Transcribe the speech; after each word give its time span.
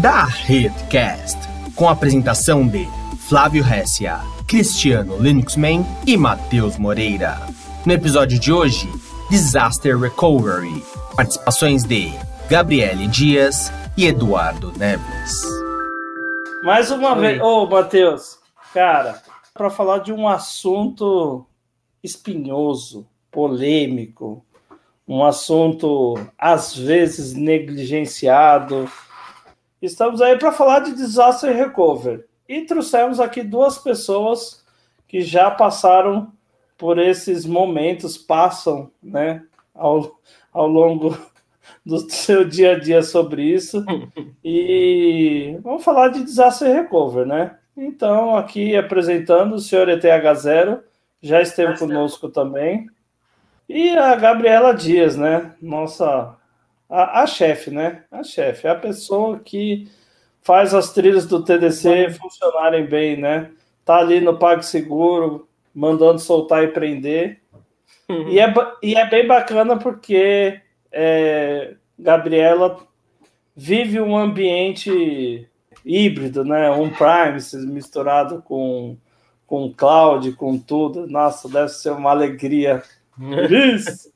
Da 0.00 0.24
Redcast, 0.24 1.38
com 1.74 1.88
a 1.88 1.92
apresentação 1.92 2.66
de 2.66 2.88
Flávio 3.28 3.64
Hessia, 3.64 4.18
Cristiano 4.46 5.16
Linuxman 5.18 5.86
e 6.06 6.16
Matheus 6.16 6.76
Moreira. 6.76 7.40
No 7.86 7.92
episódio 7.92 8.38
de 8.38 8.52
hoje, 8.52 8.88
Disaster 9.30 9.98
Recovery. 9.98 10.82
Participações 11.16 11.84
de 11.84 12.12
Gabriele 12.48 13.06
Dias 13.08 13.72
e 13.96 14.06
Eduardo 14.06 14.72
Neves. 14.76 15.42
Mais 16.64 16.90
uma 16.90 17.14
Oi. 17.14 17.20
vez, 17.20 17.40
ô 17.40 17.62
oh, 17.62 17.66
Matheus, 17.66 18.38
cara, 18.72 19.22
para 19.54 19.70
falar 19.70 19.98
de 19.98 20.12
um 20.12 20.28
assunto 20.28 21.46
espinhoso, 22.02 23.06
polêmico, 23.30 24.44
um 25.06 25.24
assunto 25.24 26.18
às 26.38 26.76
vezes 26.76 27.34
negligenciado. 27.34 28.88
Estamos 29.82 30.22
aí 30.22 30.38
para 30.38 30.52
falar 30.52 30.78
de 30.78 30.94
disaster 30.94 31.52
recovery 31.52 32.22
e 32.48 32.60
trouxemos 32.60 33.18
aqui 33.18 33.42
duas 33.42 33.78
pessoas 33.78 34.64
que 35.08 35.22
já 35.22 35.50
passaram 35.50 36.32
por 36.78 37.00
esses 37.00 37.44
momentos, 37.44 38.16
passam, 38.16 38.92
né, 39.02 39.42
ao, 39.74 40.20
ao 40.52 40.68
longo 40.68 41.18
do 41.84 41.98
seu 42.08 42.44
dia 42.44 42.76
a 42.76 42.78
dia 42.78 43.02
sobre 43.02 43.42
isso. 43.42 43.84
E 44.44 45.56
vamos 45.62 45.84
falar 45.84 46.08
de 46.08 46.24
disaster 46.24 46.72
recovery, 46.72 47.28
né? 47.28 47.56
Então, 47.76 48.36
aqui 48.36 48.76
apresentando 48.76 49.54
o 49.54 49.60
senhor 49.60 49.86
ETH0, 49.86 50.80
já 51.20 51.40
esteve 51.40 51.78
conosco 51.78 52.28
também. 52.28 52.88
E 53.68 53.90
a 53.96 54.16
Gabriela 54.16 54.74
Dias, 54.74 55.16
né? 55.16 55.54
Nossa, 55.62 56.36
a, 56.92 57.22
a 57.22 57.26
chefe, 57.26 57.70
né? 57.70 58.04
A 58.10 58.22
chefe, 58.22 58.68
a 58.68 58.74
pessoa 58.74 59.40
que 59.40 59.88
faz 60.42 60.74
as 60.74 60.92
trilhas 60.92 61.26
do 61.26 61.42
TDC 61.42 62.10
funcionarem 62.10 62.84
bem, 62.84 63.16
né? 63.16 63.50
Tá 63.82 63.96
ali 63.96 64.20
no 64.20 64.38
PagSeguro, 64.38 65.48
mandando 65.74 66.18
soltar 66.18 66.62
e 66.62 66.68
prender. 66.68 67.40
Uhum. 68.08 68.28
E, 68.28 68.38
é, 68.38 68.52
e 68.82 68.94
é 68.94 69.08
bem 69.08 69.26
bacana 69.26 69.78
porque 69.78 70.60
é, 70.92 71.74
Gabriela 71.98 72.86
vive 73.56 73.98
um 73.98 74.14
ambiente 74.14 75.48
híbrido, 75.84 76.44
né? 76.44 76.70
Um 76.70 76.90
Prime 76.90 77.72
misturado 77.72 78.42
com, 78.42 78.98
com 79.46 79.72
cloud, 79.72 80.30
com 80.32 80.58
tudo. 80.58 81.06
Nossa, 81.06 81.48
deve 81.48 81.70
ser 81.70 81.90
uma 81.90 82.10
alegria. 82.10 82.82
Isso. 83.50 84.11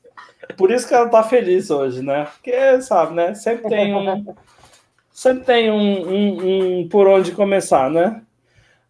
Por 0.55 0.71
isso 0.71 0.87
que 0.87 0.93
ela 0.93 1.09
tá 1.09 1.23
feliz 1.23 1.69
hoje, 1.69 2.01
né? 2.01 2.25
Porque, 2.25 2.81
sabe, 2.81 3.13
né? 3.13 3.33
Sempre 3.33 3.69
tem 3.69 3.93
um. 3.93 4.35
Sempre 5.11 5.45
tem 5.45 5.71
um, 5.71 6.07
um, 6.07 6.79
um 6.81 6.89
por 6.89 7.07
onde 7.07 7.31
começar, 7.31 7.89
né? 7.89 8.21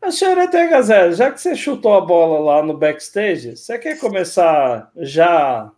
A 0.01 0.11
senhora 0.11 0.49
Zero, 0.81 1.13
já 1.13 1.31
que 1.31 1.41
você 1.41 1.55
chutou 1.55 1.93
a 1.93 2.01
bola 2.01 2.39
lá 2.39 2.63
no 2.63 2.77
backstage, 2.77 3.57
você 3.57 3.77
quer 3.79 3.99
começar 3.99 4.91
já 4.95 5.71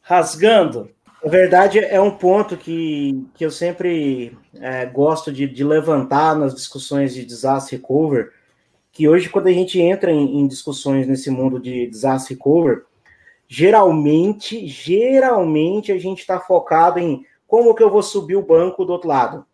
rasgando? 0.00 0.90
Na 1.24 1.30
verdade, 1.30 1.78
é 1.78 2.00
um 2.00 2.10
ponto 2.10 2.56
que, 2.56 3.24
que 3.34 3.44
eu 3.44 3.50
sempre 3.50 4.36
é, 4.60 4.84
gosto 4.86 5.32
de, 5.32 5.46
de, 5.46 5.62
levantar 5.62 6.36
nas 6.36 6.54
discussões 6.54 7.14
de 7.14 7.24
disaster 7.24 7.78
recovery, 7.78 8.28
que 8.90 9.08
hoje, 9.08 9.28
quando 9.28 9.46
a 9.46 9.52
gente 9.52 9.80
entra 9.80 10.10
em, 10.10 10.40
em 10.40 10.46
discussões 10.48 11.06
nesse 11.06 11.30
mundo 11.30 11.60
de 11.60 11.86
disaster 11.86 12.36
recovery, 12.36 12.82
geralmente, 13.54 14.66
geralmente 14.66 15.92
a 15.92 15.98
gente 15.98 16.20
está 16.20 16.40
focado 16.40 16.98
em 16.98 17.22
como 17.46 17.74
que 17.74 17.82
eu 17.82 17.90
vou 17.90 18.02
subir 18.02 18.34
o 18.34 18.46
banco 18.46 18.82
do 18.82 18.94
outro 18.94 19.10
lado, 19.10 19.44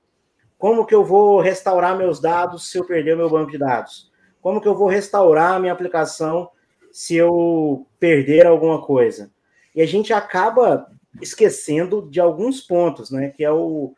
como 0.57 0.87
que 0.87 0.95
eu 0.95 1.05
vou 1.05 1.41
restaurar 1.41 1.99
meus 1.99 2.21
dados 2.21 2.71
se 2.71 2.79
eu 2.79 2.85
perder 2.85 3.17
meu 3.17 3.29
banco 3.29 3.51
de 3.51 3.59
dados, 3.59 4.09
como 4.41 4.61
que 4.61 4.69
eu 4.69 4.77
vou 4.77 4.87
restaurar 4.87 5.55
a 5.55 5.59
minha 5.59 5.73
aplicação 5.73 6.49
se 6.93 7.17
eu 7.17 7.89
perder 7.99 8.47
alguma 8.47 8.81
coisa. 8.81 9.33
E 9.75 9.83
a 9.83 9.87
gente 9.87 10.13
acaba 10.13 10.89
esquecendo 11.21 12.09
de 12.09 12.21
alguns 12.21 12.61
pontos, 12.61 13.11
né? 13.11 13.31
Que 13.31 13.43
é 13.45 13.51
o 13.51 13.97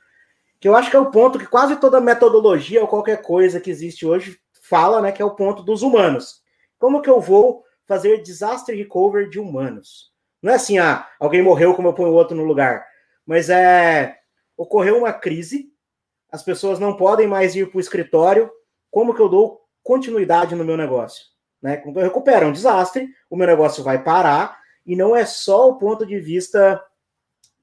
que 0.59 0.67
eu 0.67 0.75
acho 0.75 0.91
que 0.91 0.97
é 0.97 1.01
o 1.01 1.11
ponto 1.11 1.39
que 1.39 1.47
quase 1.47 1.77
toda 1.77 2.01
metodologia 2.01 2.81
ou 2.81 2.89
qualquer 2.89 3.21
coisa 3.21 3.61
que 3.61 3.71
existe 3.71 4.07
hoje 4.07 4.39
fala, 4.63 5.03
né? 5.03 5.13
Que 5.13 5.21
é 5.21 5.25
o 5.27 5.37
ponto 5.37 5.63
dos 5.63 5.83
humanos. 5.83 6.41
Como 6.79 7.03
que 7.03 7.11
eu 7.11 7.21
vou 7.21 7.65
fazer 7.91 8.23
disaster 8.23 8.77
recovery 8.77 9.29
de 9.29 9.41
humanos? 9.41 10.13
Não 10.41 10.53
é 10.53 10.55
assim, 10.55 10.79
ah, 10.79 11.09
alguém 11.19 11.43
morreu, 11.43 11.75
como 11.75 11.89
eu 11.89 11.93
ponho 11.93 12.13
outro 12.13 12.37
no 12.37 12.45
lugar. 12.45 12.87
Mas 13.27 13.51
é 13.51 14.17
ocorreu 14.57 14.99
uma 14.99 15.13
crise, 15.13 15.73
as 16.31 16.41
pessoas 16.41 16.79
não 16.79 16.97
podem 16.97 17.27
mais 17.27 17.57
ir 17.57 17.69
para 17.69 17.79
o 17.79 17.81
escritório. 17.81 18.49
Como 18.93 19.13
que 19.13 19.21
eu 19.21 19.29
dou 19.29 19.63
continuidade 19.83 20.55
no 20.55 20.65
meu 20.65 20.77
negócio? 20.77 21.25
Né? 21.61 21.79
Quando 21.79 21.99
eu 21.99 22.05
recupero 22.05 22.47
um 22.47 22.53
desastre, 22.53 23.09
o 23.29 23.37
meu 23.37 23.49
negócio 23.49 23.83
vai 23.83 24.01
parar, 24.01 24.61
e 24.87 24.95
não 24.95 25.17
é 25.17 25.27
só 25.27 25.69
o 25.69 25.77
ponto 25.77 26.07
de 26.07 26.21
vista 26.21 26.81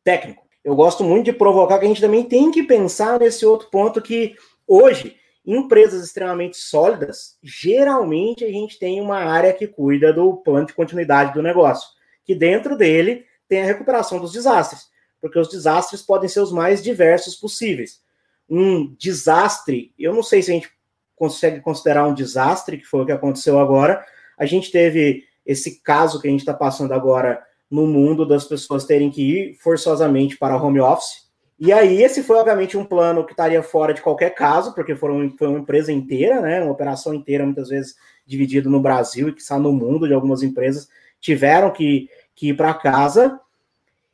técnico. 0.04 0.46
Eu 0.62 0.76
gosto 0.76 1.06
muito 1.06 1.26
de 1.26 1.34
provocar 1.34 1.80
que 1.80 1.86
a 1.86 1.88
gente 1.88 2.02
também 2.02 2.26
tem 2.26 2.52
que 2.52 2.64
pensar 2.64 3.18
nesse 3.18 3.46
outro 3.46 3.70
ponto 3.70 4.02
que 4.02 4.36
hoje, 4.68 5.16
empresas 5.48 6.04
extremamente 6.04 6.58
sólidas, 6.58 7.38
geralmente 7.42 8.44
a 8.44 8.52
gente 8.52 8.78
tem 8.78 9.00
uma 9.00 9.20
área 9.20 9.54
que 9.54 9.66
cuida 9.66 10.12
do 10.12 10.36
plano 10.36 10.68
de 10.68 10.74
continuidade 10.74 11.34
do 11.34 11.42
negócio, 11.42 11.88
que 12.26 12.36
dentro 12.36 12.76
dele 12.76 13.26
tem 13.48 13.62
a 13.62 13.66
recuperação 13.66 14.20
dos 14.20 14.34
desastres, 14.34 14.90
porque 15.22 15.40
os 15.40 15.48
desastres 15.48 16.02
podem 16.02 16.28
ser 16.28 16.42
os 16.42 16.52
mais 16.52 16.84
diversos 16.84 17.36
possíveis. 17.38 18.02
Um 18.50 18.94
desastre, 19.00 19.94
eu 19.98 20.14
não 20.14 20.22
sei 20.22 20.42
se 20.42 20.52
a 20.52 20.54
gente 20.54 20.70
consegue 21.16 21.62
considerar 21.62 22.06
um 22.06 22.14
desastre, 22.14 22.78
que 22.78 22.86
foi 22.86 23.02
o 23.02 23.06
que 23.06 23.12
aconteceu 23.14 23.58
agora. 23.58 24.06
A 24.38 24.46
gente 24.46 24.70
teve 24.70 25.24
esse 25.46 25.82
caso 25.82 26.22
que 26.22 26.28
a 26.28 26.32
gente 26.32 26.42
está 26.42 26.54
passando 26.54 26.94
agora 26.94 27.42
no 27.72 27.88
mundo 27.88 28.26
das 28.26 28.44
pessoas 28.44 28.86
terem 28.86 29.10
que 29.10 29.22
ir 29.22 29.56
forçosamente 29.56 30.38
para 30.38 30.62
home 30.62 30.80
office. 30.82 31.27
E 31.60 31.74
aí, 31.74 32.04
esse 32.04 32.22
foi, 32.22 32.38
obviamente, 32.38 32.78
um 32.78 32.86
plano 32.86 33.26
que 33.26 33.34
estaria 33.34 33.64
fora 33.64 33.94
de 33.94 34.02
qualquer 34.02 34.30
caso, 34.32 34.76
porque 34.76 34.96
foram, 34.96 35.34
foi 35.38 35.48
uma 35.48 35.60
empresa 35.60 35.92
inteira, 35.92 36.40
né? 36.40 36.62
Uma 36.62 36.72
operação 36.72 37.14
inteira, 37.14 37.44
muitas 37.46 37.70
vezes 37.70 37.96
dividida 38.26 38.70
no 38.70 38.80
Brasil 38.80 39.30
e 39.30 39.34
que 39.34 39.42
está 39.42 39.58
no 39.58 39.72
mundo 39.72 40.08
de 40.08 40.14
algumas 40.14 40.44
empresas, 40.44 40.88
tiveram 41.20 41.72
que, 41.72 42.10
que 42.36 42.50
ir 42.50 42.54
para 42.56 42.74
casa. 42.74 43.40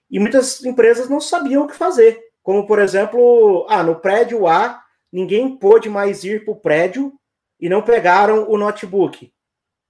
E 0.09 0.19
muitas 0.19 0.63
empresas 0.63 1.09
não 1.09 1.19
sabiam 1.19 1.63
o 1.63 1.67
que 1.67 1.75
fazer. 1.75 2.21
Como, 2.41 2.65
por 2.65 2.79
exemplo, 2.79 3.65
ah, 3.69 3.83
no 3.83 3.95
prédio 3.95 4.47
A, 4.47 4.81
ninguém 5.11 5.57
pôde 5.57 5.89
mais 5.89 6.23
ir 6.23 6.45
para 6.45 6.53
o 6.53 6.59
prédio 6.59 7.13
e 7.59 7.67
não 7.67 7.81
pegaram 7.81 8.49
o 8.49 8.57
notebook. 8.57 9.33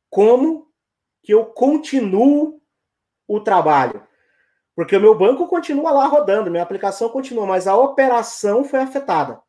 Como 0.09 0.67
que 1.21 1.33
eu 1.33 1.45
continuo 1.45 2.61
o 3.27 3.39
trabalho. 3.39 4.03
Porque 4.75 4.95
o 4.95 5.01
meu 5.01 5.15
banco 5.17 5.47
continua 5.47 5.91
lá 5.91 6.07
rodando, 6.07 6.49
minha 6.49 6.63
aplicação 6.63 7.09
continua, 7.09 7.45
mas 7.45 7.67
a 7.67 7.75
operação 7.75 8.63
foi 8.63 8.79
afetada. 8.79 9.39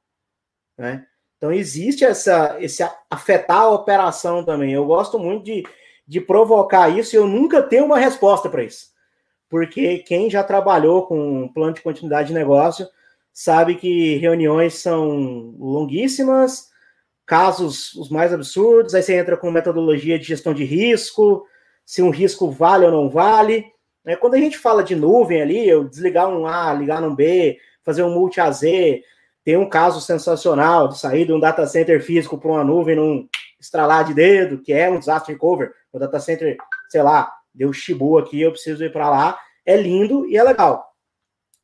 Né? 0.76 1.06
Então 1.36 1.52
existe 1.52 2.04
essa, 2.04 2.56
esse 2.60 2.82
afetar 3.10 3.62
a 3.62 3.70
operação 3.70 4.44
também. 4.44 4.72
Eu 4.72 4.86
gosto 4.86 5.18
muito 5.18 5.44
de, 5.44 5.62
de 6.06 6.20
provocar 6.20 6.88
isso 6.88 7.14
e 7.14 7.18
eu 7.18 7.26
nunca 7.26 7.62
tenho 7.62 7.86
uma 7.86 7.98
resposta 7.98 8.48
para 8.48 8.64
isso. 8.64 8.92
Porque 9.48 9.98
quem 9.98 10.28
já 10.28 10.42
trabalhou 10.42 11.06
com 11.06 11.48
plano 11.52 11.74
de 11.74 11.82
continuidade 11.82 12.28
de 12.28 12.34
negócio 12.34 12.88
sabe 13.32 13.74
que 13.76 14.16
reuniões 14.16 14.74
são 14.74 15.54
longuíssimas, 15.58 16.68
casos 17.26 17.94
os 17.94 18.08
mais 18.08 18.32
absurdos, 18.32 18.94
aí 18.94 19.02
você 19.02 19.16
entra 19.16 19.36
com 19.36 19.50
metodologia 19.50 20.18
de 20.18 20.24
gestão 20.24 20.54
de 20.54 20.64
risco, 20.64 21.46
se 21.84 22.00
um 22.00 22.10
risco 22.10 22.50
vale 22.50 22.86
ou 22.86 22.92
não 22.92 23.10
vale. 23.10 23.73
Né? 24.04 24.16
Quando 24.16 24.34
a 24.34 24.38
gente 24.38 24.58
fala 24.58 24.82
de 24.82 24.94
nuvem 24.94 25.40
ali, 25.40 25.68
eu 25.68 25.88
desligar 25.88 26.28
um 26.28 26.46
A, 26.46 26.72
ligar 26.72 27.02
um 27.02 27.14
B, 27.14 27.58
fazer 27.82 28.02
um 28.02 28.14
multi-AZ, 28.14 28.62
tem 29.44 29.56
um 29.56 29.68
caso 29.68 30.00
sensacional 30.00 30.88
de 30.88 30.98
sair 30.98 31.26
de 31.26 31.32
um 31.32 31.40
data 31.40 31.66
center 31.66 32.02
físico 32.02 32.38
para 32.38 32.50
uma 32.50 32.64
nuvem 32.64 32.96
num 32.96 33.28
estralar 33.60 34.04
de 34.04 34.14
dedo, 34.14 34.60
que 34.60 34.72
é 34.72 34.90
um 34.90 34.98
disaster 34.98 35.34
recovery. 35.34 35.70
O 35.92 35.98
data 35.98 36.18
center, 36.18 36.56
sei 36.88 37.02
lá, 37.02 37.32
deu 37.54 37.72
chibu 37.72 38.18
aqui, 38.18 38.40
eu 38.40 38.52
preciso 38.52 38.84
ir 38.84 38.92
para 38.92 39.08
lá. 39.08 39.38
É 39.64 39.76
lindo 39.76 40.26
e 40.26 40.36
é 40.36 40.42
legal. 40.42 40.92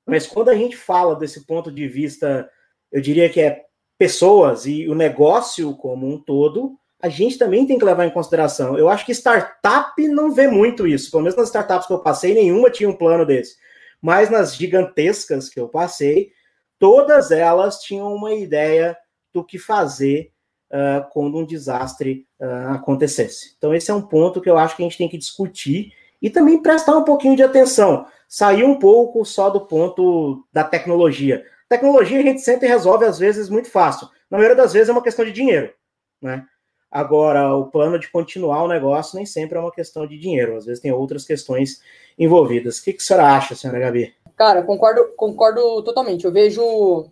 Mas 0.07 0.27
quando 0.27 0.49
a 0.49 0.55
gente 0.55 0.77
fala 0.77 1.17
desse 1.17 1.47
ponto 1.47 1.71
de 1.71 1.87
vista, 1.87 2.51
eu 2.91 3.01
diria 3.01 3.29
que 3.29 3.41
é 3.41 3.65
pessoas 3.99 4.67
e 4.67 4.89
o 4.89 4.95
negócio 4.95 5.75
como 5.77 6.07
um 6.07 6.19
todo, 6.19 6.79
a 7.03 7.09
gente 7.09 7.39
também 7.39 7.67
tem 7.67 7.79
que 7.79 7.85
levar 7.85 8.07
em 8.07 8.11
consideração. 8.11 8.77
Eu 8.77 8.89
acho 8.89 9.07
que 9.07 9.13
startup 9.13 10.07
não 10.09 10.33
vê 10.33 10.47
muito 10.47 10.87
isso. 10.87 11.11
Pelo 11.11 11.23
menos 11.23 11.37
nas 11.37 11.49
startups 11.49 11.87
que 11.87 11.93
eu 11.93 12.01
passei, 12.01 12.35
nenhuma 12.35 12.71
tinha 12.71 12.89
um 12.89 12.97
plano 12.97 13.25
desse. 13.25 13.57
Mas 14.01 14.31
nas 14.31 14.55
gigantescas 14.55 15.49
que 15.49 15.59
eu 15.59 15.69
passei, 15.69 16.33
todas 16.79 17.31
elas 17.31 17.81
tinham 17.81 18.15
uma 18.15 18.35
ideia 18.35 18.97
do 19.33 19.45
que 19.45 19.59
fazer 19.59 20.33
uh, 20.71 21.09
quando 21.11 21.39
um 21.39 21.47
desastre 21.47 22.27
uh, 22.41 22.75
acontecesse. 22.75 23.55
Então, 23.57 23.75
esse 23.75 23.91
é 23.91 23.95
um 23.95 24.03
ponto 24.03 24.41
que 24.41 24.51
eu 24.51 24.59
acho 24.59 24.77
que 24.77 24.83
a 24.83 24.87
gente 24.87 24.99
tem 24.99 25.09
que 25.09 25.19
discutir 25.19 25.93
e 26.21 26.29
também 26.29 26.63
prestar 26.63 26.97
um 26.97 27.05
pouquinho 27.05 27.37
de 27.37 27.43
atenção. 27.43 28.07
Sair 28.29 28.65
um 28.65 28.79
pouco 28.79 29.25
só 29.25 29.51
do 29.51 29.61
ponto 29.61 30.47
da 30.53 30.65
tecnologia. 30.65 31.45
Tecnologia 31.69 32.19
a 32.19 32.23
gente 32.23 32.41
sempre 32.41 32.69
resolve, 32.69 33.05
às 33.05 33.19
vezes, 33.19 33.49
muito 33.49 33.71
fácil. 33.71 34.09
Na 34.31 34.39
maioria 34.39 34.57
das 34.57 34.73
vezes 34.73 34.89
é 34.89 34.93
uma 34.93 35.03
questão 35.03 35.25
de 35.25 35.33
dinheiro, 35.33 35.73
né? 36.21 36.47
Agora, 36.91 37.55
o 37.55 37.67
plano 37.67 37.99
de 37.99 38.11
continuar 38.11 38.65
o 38.65 38.69
negócio 38.69 39.17
nem 39.17 39.25
sempre 39.25 39.57
é 39.57 39.61
uma 39.61 39.71
questão 39.71 40.07
de 40.07 40.19
dinheiro, 40.19 40.57
às 40.57 40.67
vezes 40.67 40.83
tem 40.83 40.91
outras 40.91 41.25
questões 41.25 41.81
envolvidas. 42.19 42.79
O 42.79 42.85
que, 42.85 42.95
que 42.95 43.03
a 43.03 43.05
senhora 43.05 43.37
acha, 43.37 43.55
senhora 43.55 43.79
Gabi? 43.79 44.13
Cara, 44.37 44.63
concordo, 44.63 45.15
concordo 45.17 45.83
totalmente. 45.83 46.25
Eu 46.25 46.33
vejo, 46.33 47.07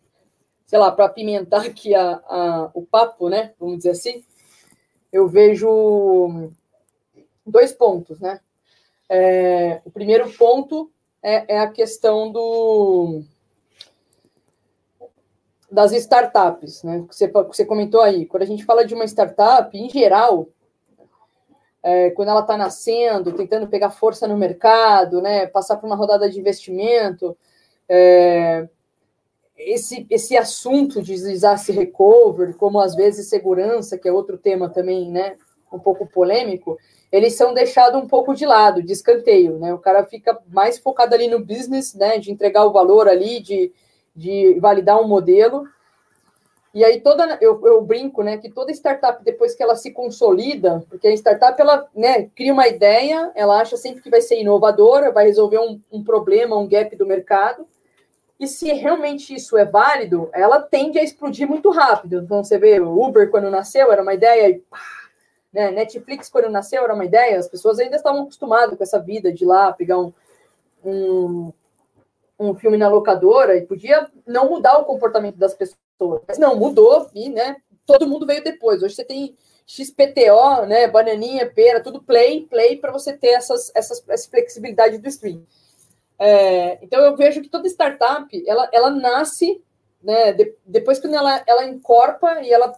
sei 0.67 0.79
lá, 0.79 0.91
para 0.91 1.05
apimentar 1.05 1.65
aqui 1.65 1.95
a, 1.95 2.21
a, 2.27 2.71
o 2.75 2.85
papo, 2.85 3.29
né? 3.29 3.53
Vamos 3.61 3.79
dizer 3.79 3.91
assim, 3.91 4.25
eu 5.13 5.29
vejo 5.29 6.51
dois 7.47 7.73
pontos, 7.73 8.19
né? 8.19 8.41
É, 9.09 9.81
o 9.85 9.91
primeiro 9.91 10.31
ponto 10.33 10.91
é, 11.23 11.57
é 11.57 11.59
a 11.61 11.71
questão 11.71 12.31
do 12.33 13.23
das 15.71 15.93
startups, 15.93 16.83
né? 16.83 17.05
Que 17.09 17.15
você, 17.15 17.29
que 17.29 17.57
você 17.57 17.65
comentou 17.65 18.01
aí. 18.01 18.27
Quando 18.27 18.43
a 18.43 18.47
gente 18.47 18.65
fala 18.65 18.85
de 18.85 18.95
uma 18.95 19.05
startup, 19.05 19.77
em 19.77 19.89
geral, 19.89 20.49
é, 21.83 22.11
quando 22.11 22.29
ela 22.29 22.41
está 22.41 22.57
nascendo, 22.57 23.33
tentando 23.33 23.69
pegar 23.69 23.91
força 23.91 24.27
no 24.27 24.37
mercado, 24.37 25.21
né? 25.21 25.47
Passar 25.47 25.77
por 25.77 25.87
uma 25.87 25.97
rodada 25.97 26.29
de 26.29 26.41
investimento, 26.41 27.37
é, 27.89 28.69
esse, 29.57 30.07
esse 30.09 30.37
assunto 30.37 31.03
de 31.03 31.15
disaster 31.15 31.75
recovery, 31.75 32.55
como 32.55 32.81
às 32.81 32.95
vezes 32.95 33.29
segurança, 33.29 33.99
que 33.99 34.09
é 34.09 34.13
outro 34.13 34.39
tema 34.39 34.69
também, 34.69 35.11
né? 35.11 35.37
Um 35.71 35.79
pouco 35.79 36.07
polêmico, 36.07 36.79
eles 37.13 37.35
são 37.35 37.53
deixados 37.53 38.01
um 38.01 38.07
pouco 38.07 38.35
de 38.35 38.47
lado, 38.47 38.83
de 38.83 38.93
escanteio, 38.93 39.59
né? 39.59 39.75
O 39.75 39.79
cara 39.79 40.05
fica 40.05 40.39
mais 40.49 40.79
focado 40.79 41.15
ali 41.15 41.29
no 41.29 41.45
business, 41.45 41.95
né? 41.95 42.19
De 42.19 42.31
entregar 42.31 42.65
o 42.65 42.73
valor 42.73 43.09
ali, 43.09 43.41
de 43.41 43.73
de 44.19 44.59
validar 44.59 45.01
um 45.01 45.07
modelo. 45.07 45.65
E 46.75 46.85
aí 46.85 47.01
toda 47.01 47.39
eu, 47.41 47.65
eu, 47.67 47.81
brinco, 47.81 48.23
né, 48.23 48.37
que 48.37 48.51
toda 48.51 48.73
startup 48.73 49.25
depois 49.25 49.55
que 49.55 49.63
ela 49.63 49.75
se 49.75 49.91
consolida, 49.91 50.85
porque 50.89 51.09
a 51.09 51.13
startup 51.15 51.59
ela, 51.61 51.89
né, 51.95 52.29
cria 52.37 52.53
uma 52.53 52.69
ideia, 52.69 53.33
ela 53.35 53.61
acha 53.61 53.77
sempre 53.77 54.03
que 54.03 54.11
vai 54.11 54.21
ser 54.21 54.41
inovadora, 54.41 55.11
vai 55.11 55.27
resolver 55.27 55.59
um, 55.59 55.81
um 55.91 56.05
problema, 56.05 56.59
um 56.59 56.69
gap 56.69 56.95
do 56.95 57.07
mercado. 57.07 57.67
E 58.39 58.47
se 58.47 58.73
realmente 58.73 59.35
isso 59.35 59.57
é 59.57 59.65
válido, 59.65 60.29
ela 60.33 60.61
tende 60.61 60.99
a 60.99 61.03
explodir 61.03 61.49
muito 61.49 61.71
rápido. 61.71 62.23
Então 62.23 62.45
você 62.45 62.59
vê 62.59 62.79
o 62.79 63.03
Uber 63.03 63.31
quando 63.31 63.51
nasceu 63.51 63.91
era 63.91 64.03
uma 64.03 64.15
ideia 64.15 64.51
e 64.51 64.59
pá, 64.59 64.79
né, 65.53 65.71
Netflix 65.71 66.29
quando 66.29 66.51
nasceu 66.51 66.85
era 66.85 66.95
uma 66.95 67.05
ideia, 67.05 67.39
as 67.39 67.49
pessoas 67.49 67.79
ainda 67.79 67.97
estavam 67.97 68.23
acostumadas 68.23 68.77
com 68.77 68.83
essa 68.83 69.01
vida 69.01 69.33
de 69.33 69.45
lá 69.45 69.73
pegar 69.73 69.99
um, 69.99 70.13
um 70.85 71.53
um 72.39 72.55
filme 72.55 72.77
na 72.77 72.89
locadora 72.89 73.57
e 73.57 73.67
podia 73.67 74.09
não 74.27 74.49
mudar 74.49 74.79
o 74.79 74.85
comportamento 74.85 75.37
das 75.37 75.55
pessoas. 75.55 76.23
Mas 76.27 76.39
não, 76.39 76.55
mudou 76.57 77.11
e, 77.15 77.29
né, 77.29 77.57
todo 77.85 78.07
mundo 78.07 78.27
veio 78.27 78.45
depois. 78.45 78.83
Hoje 78.83 78.95
você 78.95 79.05
tem 79.05 79.35
XPTO, 79.67 80.67
né, 80.67 80.87
bananinha, 80.87 81.51
pera, 81.51 81.83
tudo 81.83 82.03
play, 82.03 82.47
play 82.47 82.77
para 82.77 82.93
você 82.93 83.13
ter 83.13 83.31
essas, 83.31 83.73
essas, 83.75 84.03
essa 84.09 84.31
flexibilidade 84.31 84.99
do 84.99 85.09
stream. 85.09 85.43
É, 86.19 86.79
então 86.83 87.01
eu 87.01 87.17
vejo 87.17 87.41
que 87.41 87.49
toda 87.49 87.69
startup, 87.69 88.45
ela, 88.47 88.69
ela 88.73 88.91
nasce, 88.91 89.63
né, 90.03 90.33
de, 90.33 90.55
depois 90.65 90.99
quando 91.01 91.15
ela, 91.15 91.43
ela 91.47 91.65
encorpa 91.65 92.41
e 92.41 92.53
ela 92.53 92.73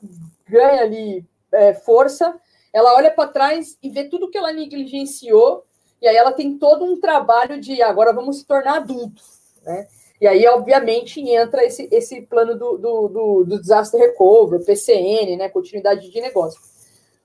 ganha 0.48 0.82
ali 0.82 1.24
é, 1.52 1.74
força, 1.74 2.34
ela 2.72 2.94
olha 2.94 3.10
para 3.10 3.28
trás 3.28 3.78
e 3.82 3.90
vê 3.90 4.04
tudo 4.04 4.30
que 4.30 4.38
ela 4.38 4.52
negligenciou 4.52 5.64
e 6.00 6.08
aí 6.08 6.16
ela 6.16 6.32
tem 6.32 6.56
todo 6.56 6.84
um 6.84 7.00
trabalho 7.00 7.60
de 7.60 7.82
agora 7.82 8.12
vamos 8.12 8.38
se 8.38 8.46
tornar 8.46 8.76
adultos 8.76 9.39
né? 9.70 9.86
E 10.20 10.26
aí, 10.26 10.46
obviamente, 10.46 11.20
entra 11.20 11.64
esse, 11.64 11.88
esse 11.90 12.20
plano 12.22 12.54
do, 12.58 12.76
do, 12.76 13.08
do, 13.08 13.44
do 13.44 13.60
Disaster 13.60 13.98
Recovery, 13.98 14.64
PCN, 14.64 15.36
né? 15.36 15.48
continuidade 15.48 16.10
de 16.10 16.20
negócio. 16.20 16.60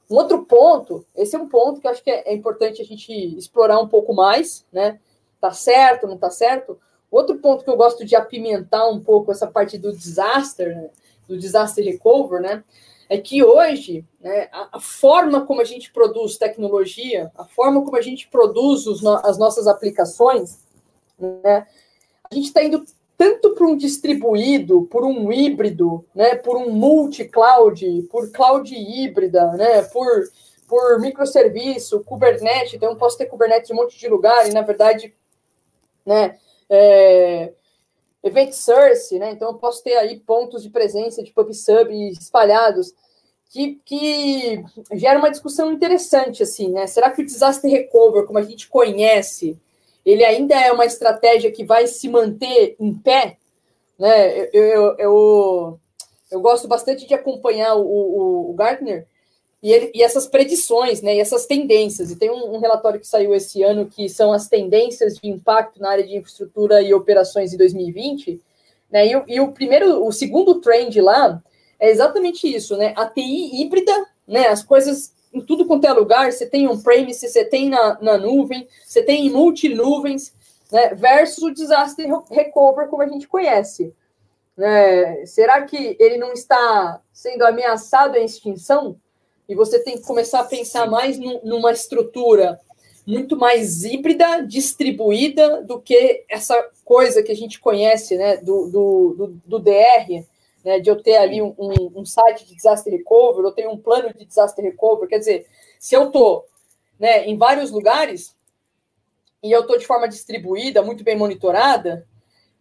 Um 0.09 0.15
outro 0.15 0.45
ponto, 0.45 1.05
esse 1.15 1.35
é 1.35 1.39
um 1.39 1.49
ponto 1.49 1.81
que 1.81 1.87
eu 1.87 1.91
acho 1.91 2.03
que 2.03 2.11
é, 2.11 2.29
é 2.29 2.33
importante 2.33 2.81
a 2.81 2.85
gente 2.85 3.11
explorar 3.37 3.79
um 3.79 3.87
pouco 3.87 4.13
mais, 4.13 4.65
né? 4.71 4.99
Tá 5.41 5.51
certo, 5.51 6.07
não 6.07 6.17
tá 6.17 6.29
certo? 6.29 6.79
Outro 7.11 7.37
ponto 7.39 7.63
que 7.63 7.69
eu 7.69 7.75
gosto 7.75 8.05
de 8.05 8.15
apimentar 8.15 8.87
um 8.87 9.01
pouco 9.01 9.31
essa 9.31 9.47
parte 9.47 9.77
do 9.77 9.91
disaster, 9.91 10.75
né? 10.75 10.89
do 11.27 11.37
disaster 11.37 11.83
recovery, 11.83 12.43
né? 12.43 12.63
É 13.09 13.17
que 13.17 13.43
hoje, 13.43 14.05
né, 14.19 14.47
a, 14.51 14.77
a, 14.77 14.79
forma 14.79 15.45
como 15.45 15.61
a 15.61 15.63
gente 15.63 15.91
produz 15.91 16.37
tecnologia, 16.37 17.31
a 17.37 17.45
forma 17.45 17.83
como 17.83 17.97
a 17.97 18.01
gente 18.01 18.27
produz 18.27 18.87
os, 18.87 19.05
as 19.05 19.37
nossas 19.37 19.67
aplicações, 19.67 20.59
né, 21.19 21.67
a 22.31 22.35
gente 22.35 22.47
está 22.47 22.63
indo 22.63 22.83
tanto 23.17 23.53
para 23.53 23.65
um 23.65 23.77
distribuído, 23.77 24.83
por 24.83 25.05
um 25.05 25.31
híbrido, 25.31 26.05
né, 26.13 26.35
por 26.35 26.57
um 26.57 26.71
multi-cloud, 26.71 28.07
por 28.11 28.29
cloud 28.31 28.75
híbrida, 28.75 29.53
né, 29.53 29.83
por, 29.83 30.07
por 30.67 30.99
microserviço, 30.99 32.03
Kubernetes, 32.03 32.73
então 32.73 32.95
posso 32.95 33.17
ter 33.17 33.27
Kubernetes 33.27 33.69
em 33.69 33.73
um 33.73 33.77
monte 33.77 33.97
de 33.97 34.07
lugar, 34.07 34.47
e 34.47 34.53
na 34.53 34.61
verdade, 34.61 35.15
né, 36.05 36.37
é, 36.69 37.53
Event 38.21 38.51
Source, 38.51 39.17
né, 39.17 39.31
então 39.31 39.49
eu 39.49 39.55
posso 39.55 39.81
ter 39.81 39.95
aí 39.95 40.19
pontos 40.19 40.61
de 40.61 40.69
presença 40.69 41.23
de 41.23 41.31
PubSub 41.31 41.89
espalhados, 42.11 42.93
que, 43.49 43.79
que 43.85 44.65
gera 44.93 45.19
uma 45.19 45.31
discussão 45.31 45.71
interessante, 45.71 46.43
assim, 46.43 46.69
né, 46.69 46.85
será 46.85 47.09
que 47.11 47.21
o 47.21 47.25
Disaster 47.25 47.71
Recovery, 47.71 48.27
como 48.27 48.39
a 48.39 48.43
gente 48.43 48.67
conhece, 48.67 49.57
ele 50.05 50.23
ainda 50.23 50.55
é 50.55 50.71
uma 50.71 50.85
estratégia 50.85 51.51
que 51.51 51.63
vai 51.63 51.87
se 51.87 52.07
manter 52.07 52.75
em 52.79 52.93
pé, 52.93 53.37
né? 53.97 54.49
Eu, 54.53 54.63
eu, 54.63 54.95
eu, 54.97 55.79
eu 56.31 56.41
gosto 56.41 56.67
bastante 56.67 57.07
de 57.07 57.13
acompanhar 57.13 57.75
o, 57.75 57.81
o, 57.81 58.51
o 58.51 58.53
Gartner 58.53 59.07
e, 59.65 59.73
ele, 59.73 59.91
e 59.95 60.03
essas 60.03 60.27
predições, 60.27 61.01
né? 61.01 61.15
E 61.15 61.19
essas 61.19 61.47
tendências. 61.47 62.11
E 62.11 62.15
tem 62.15 62.29
um, 62.29 62.53
um, 62.53 62.59
relatório 62.59 62.99
que 62.99 63.07
saiu 63.07 63.33
esse 63.33 63.63
ano 63.63 63.87
que 63.87 64.07
são 64.07 64.31
as 64.31 64.47
tendências 64.47 65.15
de 65.15 65.27
impacto 65.27 65.81
na 65.81 65.89
área 65.89 66.05
de 66.05 66.15
infraestrutura 66.15 66.83
e 66.83 66.93
operações 66.93 67.51
em 67.51 67.57
2020. 67.57 68.39
Né? 68.91 69.07
E, 69.07 69.23
e 69.27 69.39
o 69.39 69.51
primeiro, 69.51 70.05
o 70.05 70.11
segundo 70.11 70.61
trend 70.61 71.01
lá 71.01 71.41
é 71.79 71.89
exatamente 71.89 72.47
isso, 72.47 72.77
né? 72.77 72.93
A 72.95 73.07
TI 73.07 73.59
híbrida, 73.59 73.91
né? 74.27 74.49
As 74.49 74.63
coisas 74.63 75.14
em 75.35 75.41
tudo 75.41 75.65
quanto 75.65 75.85
é 75.85 75.91
lugar, 75.91 76.31
você 76.31 76.45
tem 76.45 76.67
on-premise, 76.67 77.27
você 77.27 77.43
tem 77.43 77.69
na, 77.69 77.99
na 78.01 78.17
nuvem, 78.17 78.67
você 78.83 79.03
tem 79.03 79.27
em 79.27 79.29
multi-nuvens, 79.29 80.33
né, 80.71 80.95
versus 80.95 81.43
o 81.43 81.53
desastre 81.53 82.07
recover 82.31 82.87
como 82.87 83.03
a 83.03 83.07
gente 83.07 83.27
conhece. 83.27 83.93
Né? 84.55 85.25
Será 85.25 85.61
que 85.63 85.97
ele 85.99 86.17
não 86.17 86.31
está 86.31 87.01
sendo 87.11 87.43
ameaçado 87.43 88.15
à 88.15 88.19
extinção? 88.19 88.95
E 89.47 89.53
você 89.53 89.83
tem 89.83 89.97
que 89.97 90.03
começar 90.03 90.39
a 90.39 90.45
pensar 90.45 90.89
mais 90.89 91.19
numa 91.43 91.71
estrutura 91.71 92.59
muito 93.05 93.37
mais 93.37 93.83
híbrida, 93.83 94.41
distribuída, 94.41 95.61
do 95.61 95.79
que 95.79 96.23
essa 96.27 96.55
coisa 96.83 97.21
que 97.21 97.31
a 97.31 97.35
gente 97.35 97.59
conhece 97.59 98.17
né, 98.17 98.37
do, 98.37 98.67
do, 98.67 99.15
do, 99.15 99.41
do 99.45 99.59
DR, 99.59 100.25
né, 100.65 100.79
de 100.79 100.89
eu 100.89 101.01
ter 101.01 101.17
ali 101.17 101.43
um, 101.43 101.53
um, 101.59 101.99
um, 101.99 102.05
site 102.05 102.43
de 102.43 102.55
disaster 102.55 102.91
recovery, 102.91 103.45
eu 103.45 103.51
tenho 103.51 103.71
um 103.71 103.77
plano 103.77 104.11
de 104.11 104.25
disaster 104.25 104.65
recovery, 104.65 105.07
quer 105.07 105.19
dizer, 105.19 105.45
se 105.79 105.93
eu 105.95 106.07
estou 106.07 106.47
né, 106.99 107.23
em 107.25 107.37
vários 107.37 107.69
lugares 107.69 108.35
e 109.43 109.51
eu 109.51 109.61
estou 109.61 109.77
de 109.77 109.85
forma 109.85 110.09
distribuída, 110.09 110.81
muito 110.81 111.03
bem 111.03 111.15
monitorada, 111.15 112.07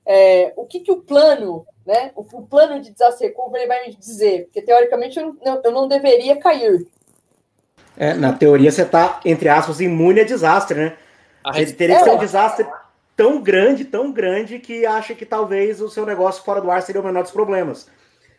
é, 0.05 0.53
o 0.55 0.67
que, 0.67 0.81
que 0.81 0.93
o 0.93 1.01
plano, 1.01 1.67
né, 1.87 2.13
o, 2.15 2.21
o, 2.21 2.47
plano 2.47 2.79
de 2.79 2.91
disaster 2.91 3.29
recovery 3.29 3.67
vai 3.67 3.87
me 3.87 3.95
dizer? 3.95 4.45
Porque, 4.45 4.61
teoricamente, 4.61 5.19
eu 5.19 5.35
não, 5.43 5.63
eu 5.65 5.73
não 5.73 5.89
deveria 5.89 6.37
cair. 6.37 6.87
É, 7.97 8.13
na 8.13 8.35
teoria, 8.35 8.71
você 8.71 8.83
está, 8.83 9.19
entre 9.25 9.49
aspas, 9.49 9.81
imune 9.81 10.21
a 10.21 10.25
desastre, 10.25 10.77
né? 10.79 10.99
Ele 11.55 11.73
teria 11.73 11.97
que 11.97 12.05
ser 12.05 12.11
um 12.11 12.19
desastre 12.19 12.67
tão 13.16 13.40
grande, 13.42 13.85
tão 13.85 14.12
grande, 14.12 14.59
que 14.59 14.85
acha 14.85 15.14
que 15.14 15.25
talvez 15.25 15.80
o 15.80 15.88
seu 15.88 16.04
negócio 16.04 16.44
fora 16.44 16.61
do 16.61 16.71
ar 16.71 16.83
seria 16.83 17.00
o 17.00 17.04
menor 17.04 17.23
dos 17.23 17.33
problemas. 17.33 17.88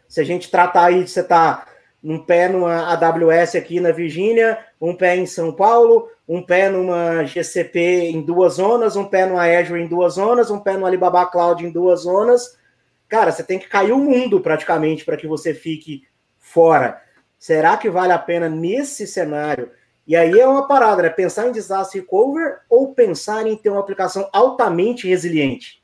Se 0.08 0.22
a 0.22 0.24
gente 0.24 0.52
tratar 0.52 0.86
aí 0.86 1.04
de 1.04 1.10
você 1.10 1.22
estar 1.22 1.66
tá 1.66 1.72
um 2.04 2.20
pé 2.20 2.48
numa 2.48 2.94
AWS 2.94 3.56
aqui 3.56 3.80
na 3.80 3.92
Virgínia, 3.92 4.60
um 4.80 4.96
pé 4.96 5.16
em 5.16 5.26
São 5.26 5.52
Paulo, 5.52 6.08
um 6.28 6.42
pé 6.42 6.70
numa 6.70 7.24
GCP 7.24 8.12
em 8.12 8.22
duas 8.22 8.54
zonas, 8.54 8.96
um 8.96 9.06
pé 9.06 9.26
numa 9.26 9.46
Azure 9.46 9.82
em 9.82 9.88
duas 9.88 10.14
zonas, 10.14 10.52
um 10.52 10.60
pé 10.60 10.78
no 10.78 10.86
Alibaba 10.86 11.26
Cloud 11.26 11.66
em 11.66 11.72
duas 11.72 12.02
zonas. 12.02 12.58
Cara, 13.08 13.32
você 13.32 13.44
tem 13.44 13.58
que 13.58 13.68
cair 13.68 13.92
o 13.92 13.98
mundo 13.98 14.40
praticamente 14.40 15.04
para 15.04 15.18
que 15.18 15.28
você 15.28 15.54
fique 15.54 16.04
fora. 16.38 17.02
Será 17.40 17.78
que 17.78 17.90
vale 17.90 18.14
a 18.14 18.20
pena 18.20 18.50
nesse 18.50 19.08
cenário 19.08 19.72
e 20.08 20.16
aí 20.16 20.40
é 20.40 20.48
uma 20.48 20.68
parada, 20.68 21.02
né? 21.02 21.10
Pensar 21.10 21.48
em 21.48 21.52
disaster 21.52 22.02
recover 22.02 22.60
ou 22.70 22.94
pensar 22.94 23.48
em 23.48 23.56
ter 23.56 23.70
uma 23.70 23.80
aplicação 23.80 24.30
altamente 24.32 25.08
resiliente, 25.08 25.82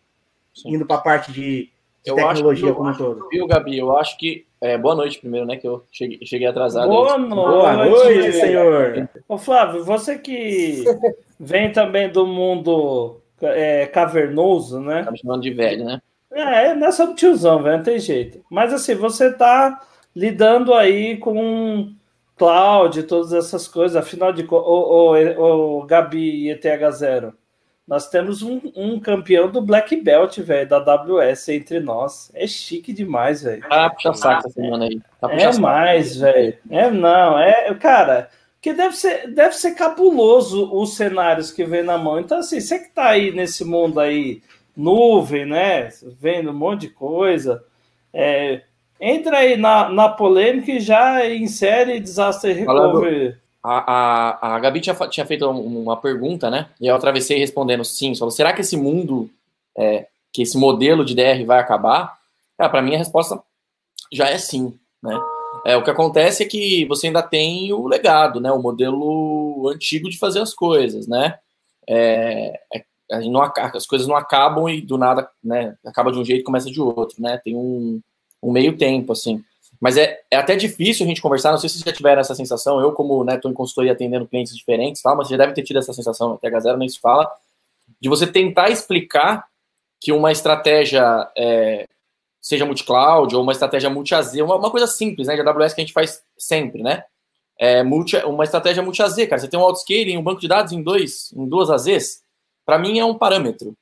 Sim. 0.54 0.76
indo 0.76 0.86
para 0.86 0.98
a 0.98 1.02
parte 1.02 1.32
de, 1.32 1.70
de 2.06 2.14
tecnologia 2.14 2.68
acho, 2.68 2.76
como 2.76 2.90
um 2.90 2.96
todo. 2.96 3.28
Viu, 3.30 3.48
Gabi? 3.48 3.78
Eu 3.78 3.98
acho 3.98 4.18
que. 4.18 4.46
É, 4.64 4.78
boa 4.78 4.94
noite 4.94 5.20
primeiro, 5.20 5.48
né? 5.48 5.58
Que 5.58 5.68
eu 5.68 5.84
cheguei, 5.92 6.20
cheguei 6.24 6.48
atrasado. 6.48 6.88
Boa 6.88 7.18
noite, 7.18 7.34
boa 7.34 7.74
noite 7.74 8.34
senhor. 8.34 9.10
Ô, 9.28 9.36
Flávio, 9.36 9.84
você 9.84 10.20
que 10.20 10.84
vem 11.40 11.72
também 11.72 12.08
do 12.08 12.28
mundo 12.28 13.20
é, 13.42 13.88
cavernoso, 13.88 14.80
né? 14.80 15.04
Tá 15.04 15.12
me 15.12 15.18
chamando 15.18 15.42
de 15.42 15.50
velho, 15.50 15.84
né? 15.84 16.00
É, 16.32 16.76
nós 16.76 16.94
somos 16.94 17.20
tiozão, 17.20 17.64
velho, 17.64 17.78
não 17.78 17.84
tem 17.84 18.00
jeito. 18.00 18.40
Mas 18.52 18.72
assim, 18.72 18.94
você 18.94 19.34
tá 19.34 19.82
lidando 20.16 20.76
aí 20.76 21.18
com 21.18 21.92
cloud 22.42 23.04
todas 23.04 23.34
essas 23.34 23.68
coisas, 23.68 23.96
afinal 23.96 24.34
de 24.34 24.44
contas, 24.44 24.68
o, 24.68 25.14
o, 25.38 25.80
o 25.82 25.86
Gabi 25.86 26.48
e 26.48 26.56
ETH0, 26.56 27.34
nós 27.88 28.10
temos 28.10 28.42
um, 28.42 28.60
um, 28.76 29.00
campeão 29.00 29.52
do 29.52 29.62
Black 29.62 29.96
Belt, 29.96 30.40
velho, 30.40 30.68
da 30.68 30.78
AWS 30.78 31.50
entre 31.50 31.80
nós. 31.80 32.32
É 32.34 32.48
chique 32.48 32.94
demais, 32.94 33.44
velho. 33.44 33.64
Ah, 33.70 33.90
puxa 33.92 34.14
saco 34.14 34.48
essa 34.48 34.50
semana 34.50 34.86
aí. 34.86 35.00
Tá 35.20 35.32
é 35.32 35.60
mais, 35.60 36.16
velho. 36.18 36.58
É 36.70 36.90
não, 36.90 37.38
é, 37.38 37.74
cara, 37.76 38.30
que 38.60 38.74
deve 38.74 38.96
ser, 38.96 39.32
deve 39.32 39.54
ser 39.54 39.76
cabuloso 39.76 40.74
os 40.74 40.96
cenários 40.96 41.52
que 41.52 41.64
vem 41.64 41.84
na 41.84 41.98
mão. 41.98 42.20
Então, 42.20 42.40
assim, 42.40 42.60
você 42.60 42.80
que 42.80 42.90
tá 42.90 43.10
aí 43.10 43.32
nesse 43.32 43.64
mundo 43.64 44.00
aí, 44.00 44.42
nuvem, 44.76 45.46
né? 45.46 45.90
Vendo 46.20 46.50
um 46.52 46.58
monte 46.58 46.82
de 46.82 46.90
coisa. 46.90 47.64
É, 48.14 48.62
entra 49.02 49.40
aí 49.40 49.58
na, 49.58 49.90
na 49.90 50.08
polêmica 50.08 50.72
e 50.72 50.80
já 50.80 51.28
insere 51.28 52.00
desastre 52.00 52.54
recovery. 52.54 53.36
A, 53.64 53.94
a, 53.94 54.56
a 54.56 54.60
Gabi 54.60 54.80
tinha, 54.80 54.96
tinha 55.08 55.26
feito 55.26 55.50
uma 55.50 55.98
pergunta, 55.98 56.50
né? 56.50 56.70
E 56.80 56.88
eu 56.88 56.96
atravessei 56.96 57.38
respondendo 57.40 57.84
sim. 57.84 58.16
Falou, 58.16 58.32
será 58.32 58.54
que 58.54 58.62
esse 58.62 58.78
mundo, 58.78 59.30
é, 59.78 60.08
que 60.32 60.44
esse 60.44 60.58
modelo 60.58 61.04
de 61.04 61.16
DR 61.16 61.44
vai 61.46 61.60
acabar? 61.60 62.20
para 62.58 62.82
mim 62.84 62.94
a 62.94 63.00
resposta 63.00 63.42
já 64.14 64.30
é 64.30 64.38
sim, 64.38 64.78
né? 65.02 65.20
É, 65.66 65.76
o 65.76 65.84
que 65.84 65.90
acontece 65.90 66.44
é 66.44 66.48
que 66.48 66.86
você 66.86 67.08
ainda 67.08 67.24
tem 67.24 67.74
o 67.74 67.88
legado, 67.88 68.40
né? 68.40 68.52
O 68.52 68.62
modelo 68.62 69.68
antigo 69.70 70.10
de 70.10 70.20
fazer 70.20 70.42
as 70.42 70.54
coisas, 70.54 71.08
né? 71.08 71.40
É, 71.88 72.60
é, 72.74 72.84
não, 73.28 73.42
as 73.42 73.86
coisas 73.88 74.08
não 74.08 74.16
acabam 74.16 74.70
e 74.70 74.80
do 74.80 74.98
nada, 74.98 75.28
né? 75.44 75.76
Acaba 75.86 76.12
de 76.12 76.20
um 76.20 76.26
jeito 76.26 76.42
e 76.42 76.44
começa 76.44 76.70
de 76.70 76.80
outro, 76.80 77.20
né? 77.20 77.40
Tem 77.44 77.56
um, 77.56 78.00
um 78.42 78.52
meio 78.52 78.78
tempo, 78.78 79.12
assim. 79.12 79.44
Mas 79.82 79.98
é, 79.98 80.20
é 80.30 80.38
até 80.38 80.56
difícil 80.56 81.06
a 81.06 81.10
gente 81.10 81.22
conversar, 81.22 81.52
não 81.52 81.58
sei 81.58 81.68
se 81.68 81.76
vocês 81.76 81.86
já 81.86 81.92
tiveram 81.92 82.22
essa 82.22 82.36
sensação, 82.36 82.80
eu 82.80 82.92
como 82.92 83.24
estou 83.24 83.50
né, 83.50 83.52
em 83.52 83.54
consultoria 83.54 83.94
atendendo 83.94 84.28
clientes 84.28 84.56
diferentes, 84.56 85.02
tal, 85.02 85.16
mas 85.16 85.28
você 85.28 85.34
já 85.34 85.38
deve 85.40 85.54
ter 85.54 85.64
tido 85.64 85.80
essa 85.80 85.92
sensação, 85.92 86.34
até 86.34 86.56
a 86.56 86.60
Zero 86.60 86.78
nem 86.78 86.88
se 86.88 87.00
fala, 87.00 87.30
de 88.00 88.08
você 88.08 88.28
tentar 88.28 88.70
explicar 88.70 89.48
que 90.00 90.12
uma 90.12 90.32
estratégia 90.32 91.28
é, 91.36 91.88
seja 92.40 92.64
multi-cloud 92.64 93.36
ou 93.36 93.42
uma 93.42 93.52
estratégia 93.52 93.90
multi-AZ, 93.90 94.36
uma, 94.36 94.56
uma, 94.56 94.70
coisa 94.70 94.86
simples, 94.86 95.28
né, 95.28 95.36
de 95.36 95.42
AWS 95.42 95.74
que 95.74 95.82
a 95.82 95.84
gente 95.84 95.94
faz 95.94 96.22
sempre, 96.38 96.84
né, 96.84 97.04
é 97.58 97.82
multi, 97.82 98.18
uma 98.18 98.44
estratégia 98.44 98.84
multi-AZ, 98.84 99.16
cara, 99.28 99.40
você 99.40 99.48
tem 99.48 99.60
um 99.60 99.64
autoscaling, 99.64 100.16
um 100.16 100.24
banco 100.24 100.42
de 100.42 100.48
dados 100.48 100.74
em, 100.74 100.84
dois, 100.84 101.32
em 101.36 101.48
duas 101.48 101.72
AZs, 101.72 102.22
para 102.66 102.78
mim 102.78 103.00
é 103.00 103.06
um 103.06 103.18
parâmetro. 103.18 103.76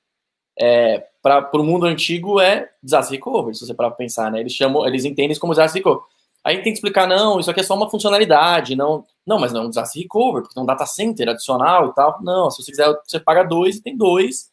É, 0.60 1.06
para 1.22 1.50
o 1.54 1.64
mundo 1.64 1.86
antigo 1.86 2.40
é 2.40 2.70
disaster 2.84 3.16
recovery, 3.16 3.56
se 3.56 3.66
você 3.66 3.74
para 3.74 3.92
pensar, 3.92 4.32
né? 4.32 4.40
Eles 4.40 4.54
chamam, 4.54 4.86
eles 4.86 5.06
entendem 5.06 5.32
isso 5.32 5.42
como 5.42 5.54
disaster 5.54 5.82
recovery. 5.82 6.06
Aí 6.44 6.56
tem 6.56 6.72
que 6.72 6.78
explicar, 6.80 7.08
não, 7.08 7.40
isso 7.40 7.52
aqui 7.52 7.60
é 7.60 7.64
só 7.64 7.76
uma 7.76 7.90
funcionalidade, 7.90 8.76
não, 8.76 9.06
não, 9.26 9.38
mas 9.40 9.52
não 9.52 9.62
é 9.62 9.66
um 9.66 9.70
disaster 9.70 10.02
recovery, 10.02 10.44
porque 10.44 10.56
tem 10.56 10.64
um 10.64 10.66
data 10.66 10.86
center 10.86 11.30
adicional 11.30 11.90
e 11.90 11.94
tal. 11.94 12.22
Não, 12.22 12.50
se 12.50 12.64
você 12.64 12.72
quiser, 12.72 12.88
você 13.06 13.20
paga 13.20 13.44
dois 13.44 13.78
e 13.78 13.84
tem 13.84 13.96
dois. 13.96 14.50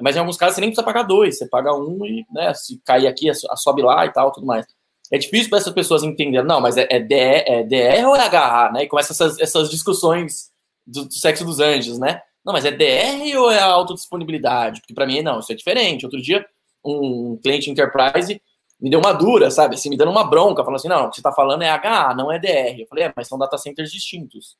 Mas 0.00 0.14
em 0.14 0.18
alguns 0.18 0.36
casos 0.36 0.54
você 0.54 0.60
nem 0.60 0.70
precisa 0.70 0.84
pagar 0.84 1.02
dois, 1.02 1.38
você 1.38 1.48
paga 1.48 1.74
um 1.74 2.04
e, 2.04 2.26
né, 2.30 2.52
se 2.54 2.80
cair 2.84 3.06
aqui, 3.06 3.30
sobe 3.56 3.82
lá 3.82 4.04
e 4.04 4.12
tal, 4.12 4.30
tudo 4.30 4.46
mais. 4.46 4.66
É 5.10 5.18
difícil 5.18 5.48
para 5.48 5.58
essas 5.58 5.72
pessoas 5.72 6.02
entenderem, 6.02 6.46
não, 6.46 6.60
mas 6.60 6.76
é, 6.76 6.86
é, 6.90 7.00
DR, 7.00 7.44
é 7.46 7.62
DR 7.62 8.06
ou 8.06 8.16
é 8.16 8.26
HA, 8.26 8.72
né? 8.72 8.82
E 8.82 8.88
começa 8.88 9.12
essas, 9.12 9.38
essas 9.38 9.70
discussões 9.70 10.50
do, 10.86 11.04
do 11.04 11.14
sexo 11.14 11.44
dos 11.44 11.60
anjos, 11.60 11.98
né? 11.98 12.20
Não, 12.46 12.52
mas 12.52 12.64
é 12.64 12.70
DR 12.70 13.36
ou 13.38 13.50
é 13.50 13.60
autodisponibilidade? 13.60 14.80
Porque 14.80 14.94
para 14.94 15.04
mim, 15.04 15.20
não, 15.20 15.40
isso 15.40 15.50
é 15.50 15.54
diferente. 15.56 16.06
Outro 16.06 16.22
dia, 16.22 16.46
um 16.84 17.36
cliente 17.42 17.68
enterprise 17.68 18.40
me 18.80 18.88
deu 18.88 19.00
uma 19.00 19.12
dura, 19.12 19.50
sabe? 19.50 19.74
Assim, 19.74 19.90
me 19.90 19.96
dando 19.96 20.12
uma 20.12 20.22
bronca, 20.22 20.62
falando 20.62 20.76
assim: 20.76 20.88
não, 20.88 21.06
o 21.06 21.10
que 21.10 21.16
você 21.16 21.20
está 21.20 21.32
falando 21.32 21.62
é 21.62 21.70
HA, 21.70 22.14
não 22.14 22.30
é 22.30 22.38
DR. 22.38 22.80
Eu 22.80 22.86
falei, 22.86 23.04
é, 23.04 23.12
mas 23.16 23.26
são 23.26 23.36
data 23.36 23.58
centers 23.58 23.90
distintos. 23.90 24.56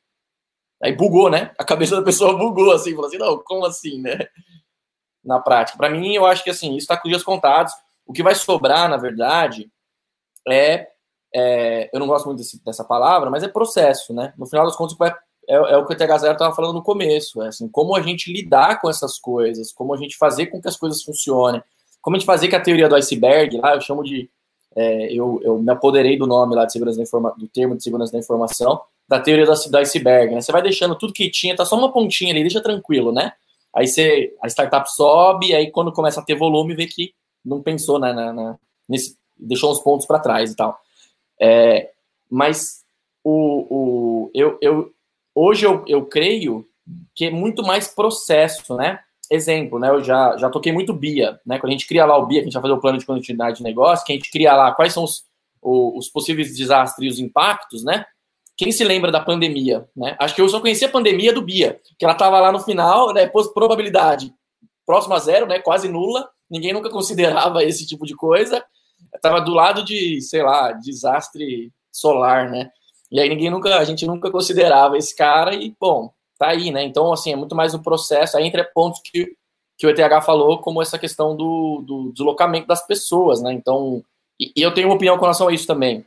Aí 0.82 0.92
bugou, 0.96 1.30
né? 1.30 1.54
A 1.56 1.64
cabeça 1.64 1.94
da 1.94 2.02
pessoa 2.02 2.34
bugou, 2.36 2.72
assim, 2.72 2.92
falou 2.92 3.06
assim: 3.06 3.18
não, 3.18 3.38
como 3.38 3.64
assim, 3.64 4.00
né? 4.00 4.18
Na 5.24 5.38
prática. 5.38 5.78
Para 5.78 5.90
mim, 5.90 6.12
eu 6.12 6.26
acho 6.26 6.42
que 6.42 6.50
assim, 6.50 6.70
isso 6.70 6.78
está 6.78 6.96
com 6.96 7.08
dias 7.08 7.22
contados. 7.22 7.72
O 8.04 8.12
que 8.12 8.22
vai 8.22 8.34
sobrar, 8.34 8.88
na 8.88 8.96
verdade, 8.96 9.70
é, 10.48 10.88
é 11.32 11.90
eu 11.92 12.00
não 12.00 12.06
gosto 12.08 12.26
muito 12.26 12.38
desse, 12.38 12.64
dessa 12.64 12.84
palavra, 12.84 13.30
mas 13.30 13.44
é 13.44 13.48
processo, 13.48 14.12
né? 14.12 14.34
No 14.36 14.46
final 14.46 14.64
das 14.64 14.74
contas, 14.74 14.94
o 14.94 14.96
que 14.96 15.04
vai 15.04 15.14
é, 15.48 15.54
é, 15.54 15.76
o 15.76 15.86
que 15.86 15.94
o 15.94 15.96
TH 15.96 16.18
Zero 16.18 16.32
estava 16.32 16.54
falando 16.54 16.74
no 16.74 16.82
começo, 16.82 17.42
é 17.42 17.48
assim, 17.48 17.68
como 17.68 17.96
a 17.96 18.02
gente 18.02 18.32
lidar 18.32 18.80
com 18.80 18.90
essas 18.90 19.18
coisas, 19.18 19.72
como 19.72 19.94
a 19.94 19.96
gente 19.96 20.16
fazer 20.16 20.46
com 20.46 20.60
que 20.60 20.68
as 20.68 20.76
coisas 20.76 21.02
funcionem, 21.02 21.62
como 22.00 22.16
a 22.16 22.18
gente 22.18 22.26
fazer 22.26 22.48
que 22.48 22.56
a 22.56 22.60
teoria 22.60 22.88
do 22.88 22.96
iceberg, 22.96 23.58
lá 23.58 23.74
eu 23.74 23.80
chamo 23.80 24.02
de, 24.02 24.28
é, 24.74 25.12
eu, 25.12 25.40
eu 25.42 25.58
me 25.58 25.70
apoderei 25.70 26.16
do 26.18 26.26
nome 26.26 26.54
lá 26.54 26.64
de 26.64 26.72
segurança 26.72 26.98
da 26.98 27.02
informação, 27.04 27.38
do 27.38 27.48
termo 27.48 27.76
de 27.76 27.82
segurança 27.82 28.12
da 28.12 28.18
informação, 28.18 28.80
da 29.08 29.20
teoria 29.20 29.46
do, 29.46 29.52
do 29.52 29.78
iceberg, 29.78 30.34
né? 30.34 30.40
Você 30.40 30.52
vai 30.52 30.62
deixando 30.62 30.96
tudo 30.96 31.12
que 31.12 31.30
tinha, 31.30 31.56
tá 31.56 31.64
só 31.64 31.76
uma 31.76 31.92
pontinha 31.92 32.32
ali, 32.32 32.40
deixa 32.40 32.60
tranquilo, 32.60 33.12
né? 33.12 33.32
Aí 33.74 33.86
você, 33.86 34.34
a 34.42 34.48
startup 34.48 34.90
sobe, 34.92 35.54
aí 35.54 35.70
quando 35.70 35.92
começa 35.92 36.20
a 36.20 36.22
ter 36.22 36.34
volume, 36.34 36.74
vê 36.74 36.86
que 36.86 37.12
não 37.44 37.62
pensou 37.62 37.98
né, 37.98 38.12
na, 38.12 38.32
na 38.32 38.58
nesse, 38.88 39.16
deixou 39.36 39.70
uns 39.70 39.80
pontos 39.80 40.06
para 40.06 40.18
trás 40.18 40.52
e 40.52 40.56
tal. 40.56 40.78
É, 41.40 41.90
mas 42.30 42.84
o, 43.22 43.66
o, 43.70 44.30
eu, 44.34 44.58
eu, 44.60 44.92
Hoje 45.38 45.66
eu, 45.66 45.84
eu 45.86 46.06
creio 46.06 46.66
que 47.14 47.26
é 47.26 47.30
muito 47.30 47.62
mais 47.62 47.88
processo, 47.88 48.74
né? 48.74 49.00
Exemplo, 49.30 49.78
né? 49.78 49.90
Eu 49.90 50.02
já, 50.02 50.34
já 50.38 50.48
toquei 50.48 50.72
muito 50.72 50.94
BIA, 50.94 51.38
né? 51.44 51.58
Quando 51.58 51.68
a 51.68 51.72
gente 51.72 51.86
cria 51.86 52.06
lá 52.06 52.16
o 52.16 52.24
BIA, 52.24 52.40
a 52.40 52.44
gente 52.44 52.54
vai 52.54 52.62
fazer 52.62 52.72
o 52.72 52.80
plano 52.80 52.98
de 52.98 53.04
continuidade 53.04 53.58
de 53.58 53.62
negócio, 53.62 54.06
que 54.06 54.12
a 54.14 54.16
gente 54.16 54.30
cria 54.30 54.54
lá 54.54 54.72
quais 54.72 54.94
são 54.94 55.04
os, 55.04 55.26
os 55.60 56.08
possíveis 56.08 56.56
desastres 56.56 57.06
e 57.06 57.12
os 57.12 57.18
impactos, 57.18 57.84
né? 57.84 58.06
Quem 58.56 58.72
se 58.72 58.82
lembra 58.82 59.12
da 59.12 59.20
pandemia, 59.20 59.86
né? 59.94 60.16
Acho 60.18 60.34
que 60.34 60.40
eu 60.40 60.48
só 60.48 60.58
conhecia 60.58 60.88
a 60.88 60.90
pandemia 60.90 61.34
do 61.34 61.42
BIA, 61.42 61.78
que 61.98 62.04
ela 62.06 62.14
estava 62.14 62.40
lá 62.40 62.50
no 62.50 62.60
final, 62.60 63.12
né? 63.12 63.30
Probabilidade 63.52 64.32
próxima 64.86 65.16
a 65.16 65.18
zero, 65.18 65.46
né? 65.46 65.58
Quase 65.58 65.86
nula. 65.86 66.30
Ninguém 66.48 66.72
nunca 66.72 66.88
considerava 66.90 67.62
esse 67.62 67.86
tipo 67.86 68.06
de 68.06 68.16
coisa. 68.16 68.64
Estava 69.14 69.42
do 69.42 69.52
lado 69.52 69.84
de, 69.84 70.18
sei 70.22 70.42
lá, 70.42 70.72
desastre 70.72 71.70
solar, 71.92 72.48
né? 72.50 72.70
E 73.10 73.20
aí 73.20 73.28
ninguém 73.28 73.50
nunca, 73.50 73.76
a 73.76 73.84
gente 73.84 74.06
nunca 74.06 74.30
considerava 74.30 74.98
esse 74.98 75.14
cara 75.14 75.54
e, 75.54 75.74
bom, 75.78 76.10
tá 76.38 76.48
aí, 76.48 76.70
né? 76.70 76.82
Então, 76.82 77.12
assim, 77.12 77.32
é 77.32 77.36
muito 77.36 77.54
mais 77.54 77.74
um 77.74 77.82
processo, 77.82 78.36
aí 78.36 78.46
entre 78.46 78.62
pontos 78.64 79.00
que, 79.00 79.36
que 79.78 79.86
o 79.86 79.90
ETH 79.90 80.24
falou, 80.24 80.58
como 80.58 80.82
essa 80.82 80.98
questão 80.98 81.36
do, 81.36 81.82
do 81.86 82.12
deslocamento 82.12 82.66
das 82.66 82.86
pessoas, 82.86 83.40
né? 83.40 83.52
Então, 83.52 84.02
e, 84.40 84.52
e, 84.56 84.62
eu 84.62 84.74
tenho 84.74 84.88
uma 84.88 84.96
opinião 84.96 85.16
com 85.16 85.22
relação 85.22 85.48
a 85.48 85.52
isso 85.54 85.66
também. 85.66 86.04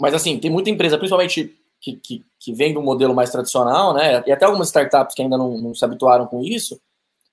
Mas, 0.00 0.14
assim, 0.14 0.38
tem 0.38 0.50
muita 0.50 0.70
empresa, 0.70 0.98
principalmente 0.98 1.54
que, 1.80 1.96
que, 1.96 2.24
que 2.40 2.52
vem 2.52 2.72
do 2.72 2.82
modelo 2.82 3.14
mais 3.14 3.30
tradicional, 3.30 3.92
né? 3.92 4.24
E 4.26 4.32
até 4.32 4.46
algumas 4.46 4.68
startups 4.68 5.14
que 5.14 5.22
ainda 5.22 5.36
não, 5.36 5.58
não 5.58 5.74
se 5.74 5.84
habituaram 5.84 6.26
com 6.26 6.42
isso, 6.42 6.80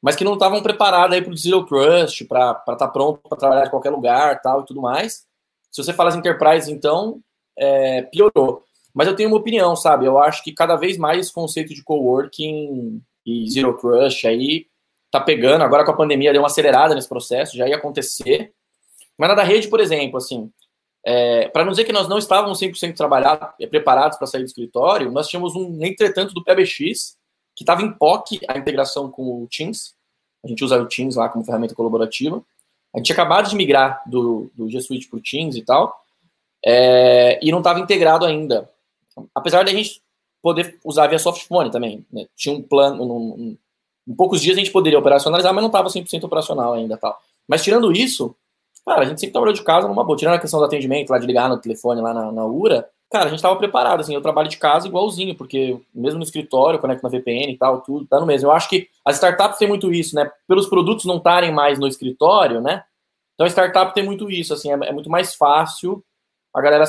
mas 0.01 0.15
que 0.15 0.24
não 0.24 0.33
estavam 0.33 0.62
preparadas 0.62 1.15
aí 1.15 1.21
para 1.21 1.31
o 1.31 1.38
Zero 1.38 1.65
Trust, 1.65 2.25
para 2.25 2.51
estar 2.51 2.75
tá 2.75 2.88
pronto 2.88 3.19
para 3.27 3.38
trabalhar 3.38 3.67
em 3.67 3.69
qualquer 3.69 3.91
lugar 3.91 4.41
tal 4.41 4.62
e 4.62 4.65
tudo 4.65 4.81
mais. 4.81 5.25
Se 5.71 5.81
você 5.81 5.93
fala 5.93 6.10
as 6.10 6.15
enterprise, 6.15 6.71
então, 6.71 7.19
é, 7.57 8.01
piorou. 8.03 8.63
Mas 8.93 9.07
eu 9.07 9.15
tenho 9.15 9.29
uma 9.29 9.38
opinião, 9.38 9.75
sabe? 9.75 10.05
Eu 10.05 10.17
acho 10.19 10.43
que 10.43 10.51
cada 10.51 10.75
vez 10.75 10.98
mais 10.98 11.19
esse 11.19 11.33
conceito 11.33 11.74
de 11.74 11.83
coworking 11.83 13.01
e 13.25 13.50
zero 13.50 13.77
crush 13.77 14.27
aí 14.27 14.67
tá 15.10 15.19
pegando. 15.19 15.63
Agora 15.63 15.86
com 15.86 15.91
a 15.91 15.95
pandemia 15.95 16.31
deu 16.31 16.41
uma 16.41 16.48
acelerada 16.48 16.95
nesse 16.95 17.10
processo, 17.10 17.57
já 17.57 17.67
ia 17.67 17.75
acontecer. 17.75 18.53
Mas 19.17 19.29
na 19.29 19.36
da 19.36 19.43
rede, 19.43 19.67
por 19.67 19.79
exemplo, 19.79 20.17
assim, 20.17 20.51
é, 21.05 21.48
para 21.50 21.63
não 21.63 21.71
dizer 21.71 21.86
que 21.86 21.93
nós 21.93 22.07
não 22.07 22.17
estávamos 22.17 22.60
100% 22.60 22.95
trabalhados, 22.95 23.50
é, 23.60 23.67
preparados 23.67 24.17
para 24.17 24.27
sair 24.27 24.41
do 24.41 24.48
escritório, 24.48 25.12
nós 25.12 25.27
tínhamos 25.27 25.55
um 25.55 25.83
entretanto 25.83 26.33
do 26.33 26.43
PBX 26.43 27.17
que 27.55 27.63
estava 27.63 27.81
em 27.81 27.91
POC 27.91 28.39
a 28.48 28.57
integração 28.57 29.10
com 29.10 29.43
o 29.43 29.48
Teams. 29.48 29.93
A 30.43 30.48
gente 30.48 30.63
usa 30.63 30.81
o 30.81 30.88
Teams 30.88 31.15
lá 31.15 31.29
como 31.29 31.45
ferramenta 31.45 31.75
colaborativa. 31.75 32.43
A 32.93 32.98
gente 32.98 33.07
tinha 33.07 33.13
acabado 33.13 33.50
de 33.50 33.55
migrar 33.55 34.01
do, 34.05 34.51
do 34.55 34.69
G 34.69 34.81
Suite 34.81 35.07
para 35.07 35.17
o 35.17 35.21
Teams 35.21 35.55
e 35.55 35.62
tal, 35.63 36.03
é, 36.63 37.39
e 37.41 37.51
não 37.51 37.60
estava 37.60 37.79
integrado 37.79 38.25
ainda 38.25 38.69
apesar 39.34 39.63
da 39.63 39.72
gente 39.72 40.01
poder 40.41 40.80
usar 40.84 41.08
via 41.08 41.20
softphone 41.20 41.70
também, 41.70 42.06
né? 42.12 42.25
tinha 42.36 42.56
um 42.56 42.62
plano, 42.62 43.03
um, 43.03 43.58
em 44.08 44.15
poucos 44.15 44.41
dias 44.41 44.58
a 44.58 44.60
gente 44.60 44.72
poderia 44.72 44.98
operacionalizar, 44.98 45.53
mas 45.53 45.62
não 45.62 45.70
estava 45.70 45.88
100% 45.88 46.24
operacional 46.24 46.74
ainda 46.74 46.98
tal. 46.98 47.18
Mas 47.48 47.63
tirando 47.63 47.91
isso, 47.91 48.36
cara, 48.86 49.01
a 49.01 49.06
gente 49.06 49.20
sempre 49.20 49.34
trabalhou 49.34 49.53
de 49.53 49.63
casa 49.63 49.88
numa 49.88 50.03
boa. 50.03 50.18
Tirando 50.18 50.36
a 50.36 50.39
questão 50.39 50.60
do 50.60 50.65
atendimento, 50.65 51.10
lá 51.10 51.20
de 51.20 51.27
ligar 51.27 51.50
no 51.50 51.60
telefone 51.60 52.01
lá 52.01 52.13
na, 52.13 52.32
na 52.32 52.46
URA, 52.46 52.88
cara, 53.12 53.25
a 53.25 53.27
gente 53.27 53.38
estava 53.38 53.56
preparado, 53.56 54.00
assim, 54.00 54.15
eu 54.15 54.22
trabalho 54.22 54.48
de 54.48 54.58
casa 54.58 54.88
igualzinho, 54.88 55.36
porque 55.36 55.80
mesmo 55.94 56.18
no 56.18 56.24
escritório, 56.24 56.80
conecto 56.80 57.03
na 57.03 57.10
VPN 57.10 57.51
e 57.51 57.58
tal, 57.58 57.82
tudo, 57.82 58.06
tá 58.08 58.20
no 58.20 58.25
mesmo. 58.25 58.48
Eu 58.48 58.51
acho 58.51 58.70
que 58.70 58.88
as 59.06 59.15
startups 59.15 59.60
têm 59.60 59.68
muito 59.68 59.91
isso, 59.91 60.15
né? 60.15 60.32
Pelos 60.48 60.68
produtos 60.68 61.06
não 61.06 61.18
estarem 61.18 61.51
mais 61.51 61.77
no 61.77 61.88
escritório, 61.88 62.62
né? 62.62 62.84
Então 63.36 63.46
a 63.46 63.50
startup 63.50 63.94
tem 63.94 64.03
muito 64.03 64.32
isso, 64.32 64.53
assim, 64.53 64.72
é, 64.72 64.74
é 64.74 64.91
muito 64.91 65.10
mais 65.10 65.36
fácil 65.36 66.03
a 66.53 66.62
galera 66.62 66.86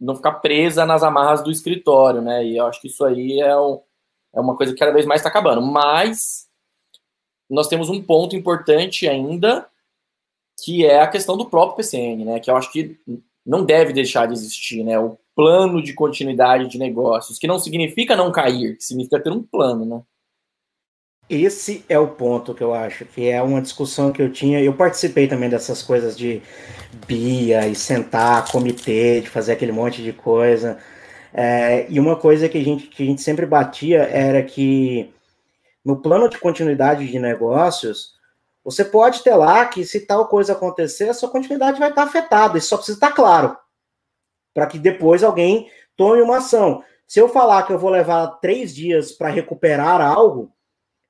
não 0.00 0.16
ficar 0.16 0.32
presa 0.32 0.84
nas 0.84 1.02
amarras 1.02 1.42
do 1.42 1.50
escritório, 1.50 2.20
né? 2.20 2.44
E 2.44 2.56
eu 2.56 2.66
acho 2.66 2.80
que 2.80 2.88
isso 2.88 3.04
aí 3.04 3.40
é, 3.40 3.56
um, 3.58 3.80
é 4.34 4.40
uma 4.40 4.56
coisa 4.56 4.72
que 4.72 4.78
cada 4.78 4.92
vez 4.92 5.06
mais 5.06 5.20
está 5.20 5.28
acabando. 5.28 5.62
Mas 5.62 6.46
nós 7.48 7.68
temos 7.68 7.88
um 7.88 8.02
ponto 8.02 8.36
importante 8.36 9.08
ainda, 9.08 9.66
que 10.62 10.84
é 10.84 11.00
a 11.00 11.08
questão 11.08 11.36
do 11.36 11.48
próprio 11.48 11.76
PCN, 11.76 12.24
né? 12.24 12.40
Que 12.40 12.50
eu 12.50 12.56
acho 12.56 12.70
que 12.70 12.98
não 13.44 13.64
deve 13.64 13.92
deixar 13.92 14.26
de 14.26 14.34
existir, 14.34 14.84
né? 14.84 14.98
O 14.98 15.18
plano 15.34 15.82
de 15.82 15.92
continuidade 15.94 16.68
de 16.68 16.78
negócios, 16.78 17.38
que 17.38 17.46
não 17.46 17.58
significa 17.58 18.16
não 18.16 18.32
cair, 18.32 18.76
significa 18.80 19.22
ter 19.22 19.30
um 19.30 19.42
plano, 19.42 19.84
né? 19.84 20.02
Esse 21.28 21.84
é 21.88 21.98
o 21.98 22.08
ponto 22.08 22.54
que 22.54 22.62
eu 22.62 22.72
acho, 22.72 23.04
que 23.04 23.28
é 23.28 23.42
uma 23.42 23.60
discussão 23.60 24.12
que 24.12 24.22
eu 24.22 24.32
tinha. 24.32 24.62
Eu 24.62 24.74
participei 24.74 25.26
também 25.26 25.50
dessas 25.50 25.82
coisas 25.82 26.16
de 26.16 26.40
BIA 27.06 27.66
e 27.66 27.74
sentar, 27.74 28.50
comitê, 28.50 29.20
de 29.20 29.28
fazer 29.28 29.52
aquele 29.52 29.72
monte 29.72 30.02
de 30.02 30.12
coisa. 30.12 30.78
É, 31.34 31.86
e 31.90 31.98
uma 31.98 32.16
coisa 32.16 32.48
que 32.48 32.56
a, 32.56 32.62
gente, 32.62 32.86
que 32.86 33.02
a 33.02 33.06
gente 33.06 33.22
sempre 33.22 33.44
batia 33.44 34.04
era 34.04 34.42
que 34.42 35.12
no 35.84 36.00
plano 36.00 36.28
de 36.28 36.38
continuidade 36.38 37.06
de 37.06 37.18
negócios, 37.18 38.14
você 38.64 38.84
pode 38.84 39.22
ter 39.22 39.34
lá 39.34 39.66
que 39.66 39.84
se 39.84 40.06
tal 40.06 40.28
coisa 40.28 40.52
acontecer, 40.52 41.08
a 41.08 41.14
sua 41.14 41.28
continuidade 41.28 41.78
vai 41.78 41.90
estar 41.90 42.04
afetada. 42.04 42.56
Isso 42.58 42.68
só 42.68 42.76
precisa 42.76 42.96
estar 42.96 43.12
claro. 43.12 43.56
Para 44.54 44.66
que 44.66 44.78
depois 44.78 45.24
alguém 45.24 45.68
tome 45.96 46.22
uma 46.22 46.38
ação. 46.38 46.82
Se 47.06 47.20
eu 47.20 47.28
falar 47.28 47.64
que 47.64 47.72
eu 47.72 47.78
vou 47.78 47.90
levar 47.90 48.26
três 48.40 48.74
dias 48.74 49.12
para 49.12 49.28
recuperar 49.28 50.00
algo, 50.00 50.52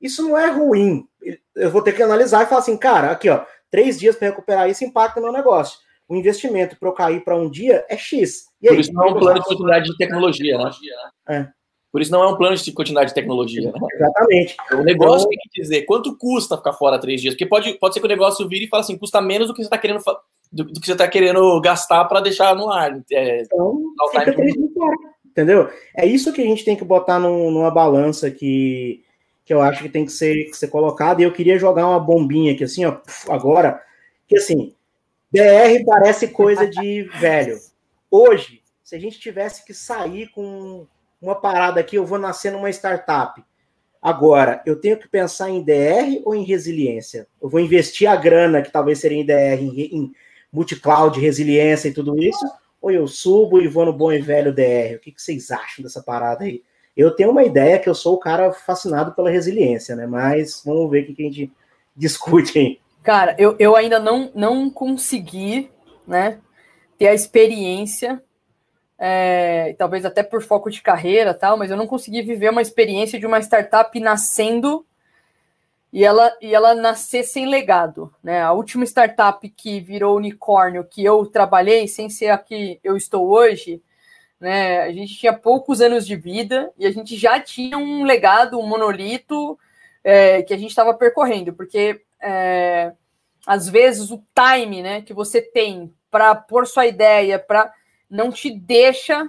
isso 0.06 0.22
não 0.22 0.38
é 0.38 0.50
ruim. 0.50 1.06
Eu 1.54 1.70
vou 1.70 1.82
ter 1.82 1.92
que 1.92 2.02
analisar 2.02 2.42
e 2.42 2.46
falar 2.46 2.60
assim, 2.60 2.76
cara, 2.76 3.10
aqui, 3.10 3.28
ó, 3.28 3.44
três 3.70 3.98
dias 3.98 4.16
para 4.16 4.28
recuperar 4.28 4.70
isso 4.70 4.84
impacta 4.84 5.20
no 5.20 5.26
meu 5.26 5.34
negócio. 5.34 5.78
O 6.08 6.14
investimento 6.14 6.76
para 6.78 6.88
eu 6.88 6.92
cair 6.92 7.24
para 7.24 7.36
um 7.36 7.50
dia 7.50 7.84
é 7.88 7.96
X. 7.96 8.46
E 8.62 8.68
Por 8.68 8.78
isso 8.78 8.92
não 8.92 9.04
é 9.04 9.10
um 9.10 9.18
plano 9.18 9.40
de 9.40 9.44
continuidade 9.44 9.90
de 9.90 9.96
tecnologia, 9.96 10.58
né? 10.58 10.70
É. 11.28 11.48
Por 11.90 12.02
isso 12.02 12.12
não 12.12 12.22
é 12.22 12.28
um 12.28 12.36
plano 12.36 12.54
de 12.54 12.72
continuidade 12.72 13.08
de 13.08 13.14
tecnologia. 13.14 13.72
Né? 13.72 13.78
Exatamente. 13.94 14.56
O 14.72 14.82
negócio 14.82 15.26
então, 15.26 15.30
tem 15.30 15.38
que 15.38 15.62
dizer 15.62 15.82
quanto 15.82 16.16
custa 16.16 16.56
ficar 16.56 16.74
fora 16.74 17.00
três 17.00 17.22
dias. 17.22 17.34
Porque 17.34 17.46
pode, 17.46 17.72
pode 17.74 17.94
ser 17.94 18.00
que 18.00 18.06
o 18.06 18.08
negócio 18.08 18.46
vire 18.46 18.66
e 18.66 18.68
fale 18.68 18.82
assim, 18.82 18.98
custa 18.98 19.20
menos 19.20 19.48
do 19.48 19.54
que 19.54 19.62
você 19.62 19.66
está 19.66 19.78
querendo 19.78 20.02
do, 20.52 20.64
do, 20.64 20.80
que 20.80 20.86
você 20.86 20.92
está 20.92 21.08
querendo 21.08 21.60
gastar 21.60 22.04
para 22.04 22.20
deixar 22.20 22.54
no 22.54 22.70
ar. 22.70 23.00
É, 23.10 23.42
então, 23.42 23.82
fica 24.12 24.32
três 24.32 24.52
dias 24.52 24.72
fora, 24.74 24.96
entendeu? 25.24 25.70
É 25.96 26.06
isso 26.06 26.32
que 26.32 26.42
a 26.42 26.44
gente 26.44 26.64
tem 26.64 26.76
que 26.76 26.84
botar 26.84 27.18
num, 27.18 27.50
numa 27.50 27.70
balança 27.70 28.30
que 28.30 29.02
que 29.46 29.54
eu 29.54 29.62
acho 29.62 29.80
que 29.80 29.88
tem 29.88 30.04
que 30.04 30.10
ser, 30.10 30.50
que 30.50 30.56
ser 30.56 30.66
colocado. 30.66 31.20
E 31.20 31.22
eu 31.22 31.32
queria 31.32 31.56
jogar 31.56 31.86
uma 31.86 32.00
bombinha 32.00 32.52
aqui, 32.52 32.64
assim, 32.64 32.84
ó, 32.84 32.98
agora, 33.28 33.80
que 34.26 34.36
assim, 34.36 34.74
DR 35.32 35.84
parece 35.86 36.28
coisa 36.28 36.68
de 36.68 37.04
velho. 37.20 37.56
Hoje, 38.10 38.60
se 38.82 38.96
a 38.96 38.98
gente 38.98 39.20
tivesse 39.20 39.64
que 39.64 39.72
sair 39.72 40.28
com 40.32 40.84
uma 41.22 41.36
parada 41.36 41.78
aqui, 41.78 41.94
eu 41.94 42.04
vou 42.04 42.18
nascer 42.18 42.50
numa 42.50 42.68
startup. 42.70 43.40
Agora, 44.02 44.62
eu 44.66 44.80
tenho 44.80 44.98
que 44.98 45.08
pensar 45.08 45.48
em 45.48 45.62
DR 45.62 46.20
ou 46.24 46.34
em 46.34 46.44
resiliência? 46.44 47.28
Eu 47.40 47.48
vou 47.48 47.60
investir 47.60 48.10
a 48.10 48.16
grana, 48.16 48.62
que 48.62 48.72
talvez 48.72 48.98
seria 48.98 49.18
em 49.18 49.24
DR, 49.24 49.62
em, 49.62 49.80
em 49.80 50.12
multi-cloud, 50.52 51.20
resiliência 51.20 51.88
e 51.88 51.94
tudo 51.94 52.20
isso, 52.20 52.44
ou 52.80 52.90
eu 52.90 53.06
subo 53.06 53.60
e 53.60 53.68
vou 53.68 53.86
no 53.86 53.92
bom 53.92 54.12
e 54.12 54.20
velho 54.20 54.52
DR? 54.52 54.96
O 54.96 55.00
que, 55.00 55.12
que 55.12 55.22
vocês 55.22 55.52
acham 55.52 55.84
dessa 55.84 56.02
parada 56.02 56.44
aí? 56.44 56.64
Eu 56.96 57.10
tenho 57.10 57.30
uma 57.30 57.44
ideia 57.44 57.78
que 57.78 57.88
eu 57.88 57.94
sou 57.94 58.14
o 58.14 58.18
cara 58.18 58.52
fascinado 58.52 59.12
pela 59.12 59.30
resiliência, 59.30 59.94
né? 59.94 60.06
Mas 60.06 60.62
vamos 60.64 60.90
ver 60.90 61.02
o 61.02 61.14
que 61.14 61.22
a 61.22 61.26
gente 61.26 61.52
discute 61.94 62.58
aí. 62.58 62.80
Cara, 63.02 63.36
eu, 63.38 63.54
eu 63.58 63.76
ainda 63.76 64.00
não, 64.00 64.30
não 64.34 64.68
consegui, 64.68 65.70
né, 66.06 66.38
ter 66.98 67.06
a 67.06 67.14
experiência, 67.14 68.20
é, 68.98 69.74
talvez 69.78 70.04
até 70.04 70.22
por 70.22 70.42
foco 70.42 70.70
de 70.70 70.82
carreira 70.82 71.32
tal, 71.32 71.56
mas 71.56 71.70
eu 71.70 71.76
não 71.76 71.86
consegui 71.86 72.22
viver 72.22 72.50
uma 72.50 72.62
experiência 72.62 73.18
de 73.18 73.26
uma 73.26 73.38
startup 73.38 73.98
nascendo 74.00 74.84
e 75.92 76.04
ela, 76.04 76.36
e 76.42 76.54
ela 76.54 76.74
nascer 76.74 77.22
sem 77.22 77.46
legado, 77.46 78.12
né? 78.22 78.42
A 78.42 78.52
última 78.52 78.84
startup 78.84 79.48
que 79.48 79.80
virou 79.80 80.16
unicórnio 80.16 80.84
que 80.84 81.04
eu 81.04 81.24
trabalhei, 81.26 81.86
sem 81.86 82.10
ser 82.10 82.30
a 82.30 82.38
que 82.38 82.80
eu 82.82 82.96
estou 82.96 83.28
hoje, 83.28 83.80
né? 84.40 84.80
A 84.82 84.92
gente 84.92 85.14
tinha 85.14 85.32
poucos 85.32 85.80
anos 85.80 86.06
de 86.06 86.16
vida 86.16 86.72
e 86.78 86.86
a 86.86 86.90
gente 86.90 87.16
já 87.16 87.40
tinha 87.40 87.78
um 87.78 88.04
legado, 88.04 88.58
um 88.58 88.66
monolito 88.66 89.58
é, 90.04 90.42
que 90.42 90.54
a 90.54 90.56
gente 90.58 90.70
estava 90.70 90.94
percorrendo, 90.94 91.52
porque 91.52 92.02
é, 92.20 92.92
às 93.46 93.68
vezes 93.68 94.10
o 94.10 94.22
time 94.34 94.82
né, 94.82 95.02
que 95.02 95.14
você 95.14 95.40
tem 95.40 95.92
para 96.10 96.34
pôr 96.34 96.66
sua 96.66 96.86
ideia, 96.86 97.38
para 97.38 97.72
não 98.08 98.30
te 98.30 98.50
deixa. 98.50 99.28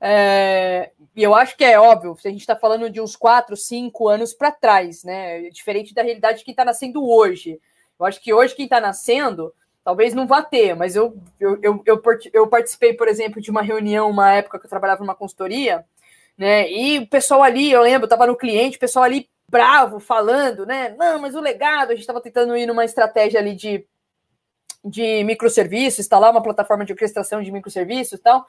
É, 0.00 0.90
e 1.14 1.22
eu 1.22 1.34
acho 1.34 1.56
que 1.56 1.64
é 1.64 1.78
óbvio, 1.78 2.16
se 2.16 2.28
a 2.28 2.30
gente 2.30 2.40
está 2.40 2.54
falando 2.54 2.88
de 2.88 3.00
uns 3.00 3.16
quatro, 3.16 3.56
cinco 3.56 4.08
anos 4.08 4.32
para 4.32 4.52
trás, 4.52 5.02
né? 5.02 5.48
Diferente 5.50 5.92
da 5.92 6.02
realidade 6.02 6.38
de 6.38 6.44
quem 6.44 6.52
está 6.52 6.64
nascendo 6.64 7.08
hoje. 7.08 7.60
Eu 7.98 8.06
acho 8.06 8.20
que 8.20 8.32
hoje 8.32 8.54
quem 8.54 8.64
está 8.66 8.80
nascendo 8.80 9.52
Talvez 9.88 10.12
não 10.12 10.26
vá 10.26 10.42
ter, 10.42 10.76
mas 10.76 10.94
eu, 10.94 11.16
eu, 11.40 11.58
eu, 11.62 11.82
eu, 11.86 12.02
eu 12.34 12.46
participei, 12.46 12.92
por 12.92 13.08
exemplo, 13.08 13.40
de 13.40 13.50
uma 13.50 13.62
reunião, 13.62 14.10
uma 14.10 14.34
época 14.34 14.58
que 14.58 14.66
eu 14.66 14.68
trabalhava 14.68 15.00
numa 15.00 15.14
consultoria, 15.14 15.82
né? 16.36 16.70
E 16.70 16.98
o 16.98 17.06
pessoal 17.06 17.42
ali, 17.42 17.72
eu 17.72 17.80
lembro, 17.80 18.04
estava 18.04 18.26
no 18.26 18.36
cliente, 18.36 18.76
o 18.76 18.80
pessoal 18.80 19.06
ali 19.06 19.30
bravo, 19.50 19.98
falando, 19.98 20.66
né? 20.66 20.94
Não, 20.98 21.18
mas 21.18 21.34
o 21.34 21.40
legado, 21.40 21.88
a 21.88 21.94
gente 21.94 22.02
estava 22.02 22.20
tentando 22.20 22.54
ir 22.54 22.66
numa 22.66 22.84
estratégia 22.84 23.40
ali 23.40 23.56
de, 23.56 23.82
de 24.84 25.24
microserviços, 25.24 26.00
instalar 26.00 26.30
uma 26.32 26.42
plataforma 26.42 26.84
de 26.84 26.92
orquestração 26.92 27.42
de 27.42 27.50
microserviços 27.50 28.18
e 28.18 28.22
tal. 28.22 28.44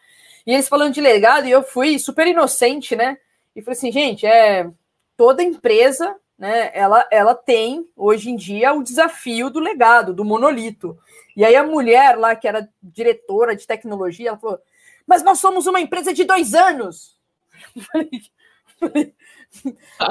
E 0.45 0.53
eles 0.53 0.67
falando 0.67 0.93
de 0.93 0.99
legado, 0.99 1.47
e 1.47 1.51
eu 1.51 1.63
fui 1.63 1.97
super 1.99 2.27
inocente, 2.27 2.97
né? 2.97 3.17
E 3.55 3.61
falei 3.61 3.77
assim, 3.77 3.93
gente, 3.93 4.25
é 4.25 4.69
toda 5.15 5.41
empresa, 5.41 6.17
né? 6.39 6.71
Ela, 6.73 7.05
ela 7.11 7.35
tem 7.35 7.85
hoje 7.97 8.31
em 8.31 8.35
dia 8.37 8.73
o 8.73 8.81
desafio 8.81 9.49
do 9.49 9.59
legado, 9.59 10.13
do 10.13 10.23
monolito. 10.23 10.97
E 11.35 11.43
aí 11.43 11.53
a 11.53 11.63
mulher 11.63 12.17
lá, 12.17 12.33
que 12.33 12.47
era 12.47 12.69
diretora 12.81 13.53
de 13.53 13.67
tecnologia, 13.67 14.29
ela 14.29 14.37
falou: 14.37 14.57
Mas 15.05 15.21
nós 15.21 15.39
somos 15.39 15.67
uma 15.67 15.81
empresa 15.81 16.13
de 16.13 16.23
dois 16.23 16.53
anos. 16.53 17.19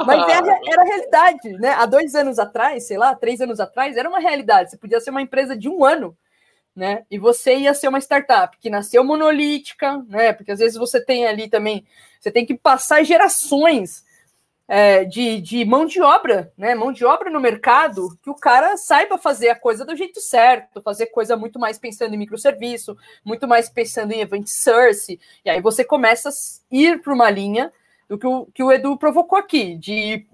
Mas 0.05 0.29
era, 0.29 0.59
era 0.67 0.81
a 0.81 0.85
realidade, 0.85 1.49
né? 1.53 1.69
Há 1.69 1.87
dois 1.87 2.13
anos 2.13 2.37
atrás, 2.37 2.85
sei 2.85 2.97
lá, 2.97 3.15
três 3.15 3.41
anos 3.41 3.59
atrás, 3.59 3.97
era 3.97 4.07
uma 4.07 4.19
realidade. 4.19 4.69
Você 4.69 4.77
podia 4.77 4.99
ser 4.99 5.09
uma 5.09 5.23
empresa 5.23 5.57
de 5.57 5.67
um 5.67 5.83
ano, 5.83 6.15
né? 6.75 7.05
E 7.09 7.17
você 7.17 7.57
ia 7.57 7.73
ser 7.73 7.87
uma 7.87 7.99
startup 7.99 8.55
que 8.59 8.69
nasceu 8.69 9.03
monolítica, 9.03 10.05
né? 10.07 10.31
Porque 10.33 10.51
às 10.51 10.59
vezes 10.59 10.77
você 10.77 11.03
tem 11.03 11.25
ali 11.25 11.49
também, 11.49 11.87
você 12.19 12.29
tem 12.29 12.45
que 12.45 12.53
passar 12.53 13.03
gerações 13.03 14.07
é, 14.71 15.03
de, 15.03 15.41
de 15.41 15.65
mão 15.65 15.83
de 15.83 15.99
obra, 15.99 16.53
né? 16.55 16.75
Mão 16.75 16.93
de 16.93 17.03
obra 17.03 17.31
no 17.31 17.39
mercado, 17.39 18.15
que 18.21 18.29
o 18.29 18.35
cara 18.35 18.77
saiba 18.77 19.17
fazer 19.17 19.49
a 19.49 19.55
coisa 19.55 19.83
do 19.83 19.95
jeito 19.95 20.21
certo, 20.21 20.79
fazer 20.79 21.07
coisa 21.07 21.35
muito 21.35 21.57
mais 21.57 21.79
pensando 21.79 22.13
em 22.13 22.19
microserviço, 22.19 22.95
muito 23.25 23.47
mais 23.47 23.67
pensando 23.67 24.11
em 24.11 24.21
event 24.21 24.45
source, 24.45 25.19
e 25.43 25.49
aí 25.49 25.59
você 25.59 25.83
começa 25.83 26.29
a 26.29 26.31
ir 26.69 27.01
para 27.01 27.11
uma 27.11 27.31
linha 27.31 27.73
do 28.07 28.15
que 28.15 28.27
o, 28.27 28.45
que 28.53 28.61
o 28.61 28.71
Edu 28.71 28.95
provocou 28.95 29.39
aqui, 29.39 29.75
de 29.75 30.27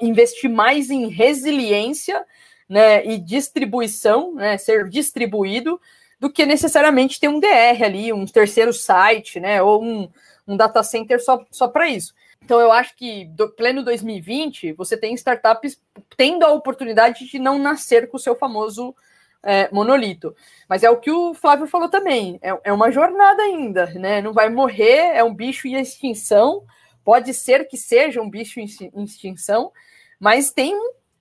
investir 0.00 0.50
mais 0.50 0.90
em 0.90 1.06
resiliência 1.06 2.26
né, 2.68 3.06
e 3.06 3.18
distribuição, 3.18 4.34
né, 4.34 4.58
ser 4.58 4.88
distribuído, 4.88 5.80
do 6.18 6.28
que 6.28 6.44
necessariamente 6.44 7.20
ter 7.20 7.28
um 7.28 7.38
DR 7.38 7.84
ali, 7.84 8.12
um 8.12 8.26
terceiro 8.26 8.72
site, 8.72 9.38
né, 9.38 9.62
ou 9.62 9.80
um, 9.80 10.08
um 10.46 10.56
data 10.56 10.82
center 10.82 11.22
só, 11.22 11.44
só 11.52 11.68
para 11.68 11.88
isso. 11.88 12.12
Então, 12.46 12.60
eu 12.60 12.70
acho 12.70 12.94
que 12.94 13.24
do 13.24 13.48
pleno 13.48 13.82
2020, 13.82 14.72
você 14.74 14.96
tem 14.96 15.12
startups 15.14 15.82
tendo 16.16 16.44
a 16.44 16.52
oportunidade 16.52 17.26
de 17.26 17.40
não 17.40 17.58
nascer 17.58 18.08
com 18.08 18.16
o 18.16 18.20
seu 18.20 18.36
famoso 18.36 18.94
é, 19.42 19.68
monolito. 19.72 20.32
Mas 20.68 20.84
é 20.84 20.88
o 20.88 20.96
que 20.96 21.10
o 21.10 21.34
Flávio 21.34 21.66
falou 21.66 21.88
também, 21.88 22.38
é, 22.40 22.56
é 22.62 22.72
uma 22.72 22.92
jornada 22.92 23.42
ainda, 23.42 23.86
né? 23.86 24.22
Não 24.22 24.32
vai 24.32 24.48
morrer, 24.48 25.16
é 25.16 25.24
um 25.24 25.34
bicho 25.34 25.66
em 25.66 25.74
extinção, 25.74 26.62
pode 27.04 27.34
ser 27.34 27.66
que 27.66 27.76
seja 27.76 28.22
um 28.22 28.30
bicho 28.30 28.60
em 28.60 29.02
extinção, 29.02 29.72
mas 30.20 30.52
tem 30.52 30.72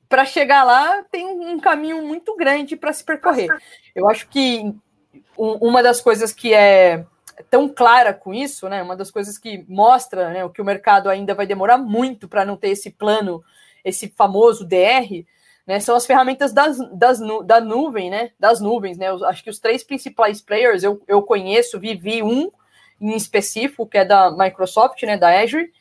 para 0.08 0.26
chegar 0.26 0.64
lá 0.64 1.02
tem 1.12 1.26
um 1.26 1.60
caminho 1.60 2.04
muito 2.04 2.36
grande 2.36 2.76
para 2.76 2.94
se 2.94 3.04
percorrer. 3.04 3.50
Eu 3.96 4.08
acho 4.08 4.30
que 4.30 4.76
uma 5.36 5.82
das 5.82 6.00
coisas 6.00 6.32
que 6.32 6.54
é 6.54 7.04
tão 7.50 7.68
clara 7.68 8.14
com 8.14 8.34
isso, 8.34 8.68
né? 8.70 8.82
Uma 8.82 8.96
das 8.96 9.12
coisas 9.12 9.38
que 9.38 9.66
mostra 9.68 10.30
né, 10.30 10.46
o 10.46 10.50
que 10.50 10.62
o 10.62 10.66
mercado 10.66 11.10
ainda 11.10 11.34
vai 11.34 11.46
demorar 11.46 11.78
muito 11.78 12.28
para 12.28 12.46
não 12.46 12.58
ter 12.58 12.70
esse 12.70 12.92
plano, 12.92 13.44
esse 13.84 14.10
famoso 14.10 14.66
DR, 14.66 15.26
né? 15.66 15.80
São 15.80 15.96
as 15.96 16.06
ferramentas 16.06 16.54
das, 16.54 16.78
das, 16.94 17.20
da 17.46 17.60
nuvem, 17.60 18.10
né? 18.10 18.32
Das 18.40 18.60
nuvens, 18.60 18.98
né? 18.98 19.10
Eu 19.10 19.26
acho 19.26 19.44
que 19.44 19.50
os 19.50 19.60
três 19.60 19.84
principais 19.84 20.42
players 20.42 20.84
eu, 20.84 21.02
eu 21.08 21.22
conheço, 21.22 21.80
vivi 21.80 22.22
um 22.22 22.52
em 23.02 23.16
específico, 23.16 23.86
que 23.86 23.98
é 23.98 24.06
da 24.06 24.32
Microsoft, 24.32 25.02
né? 25.04 25.18
Da 25.18 25.42
Azure. 25.42 25.72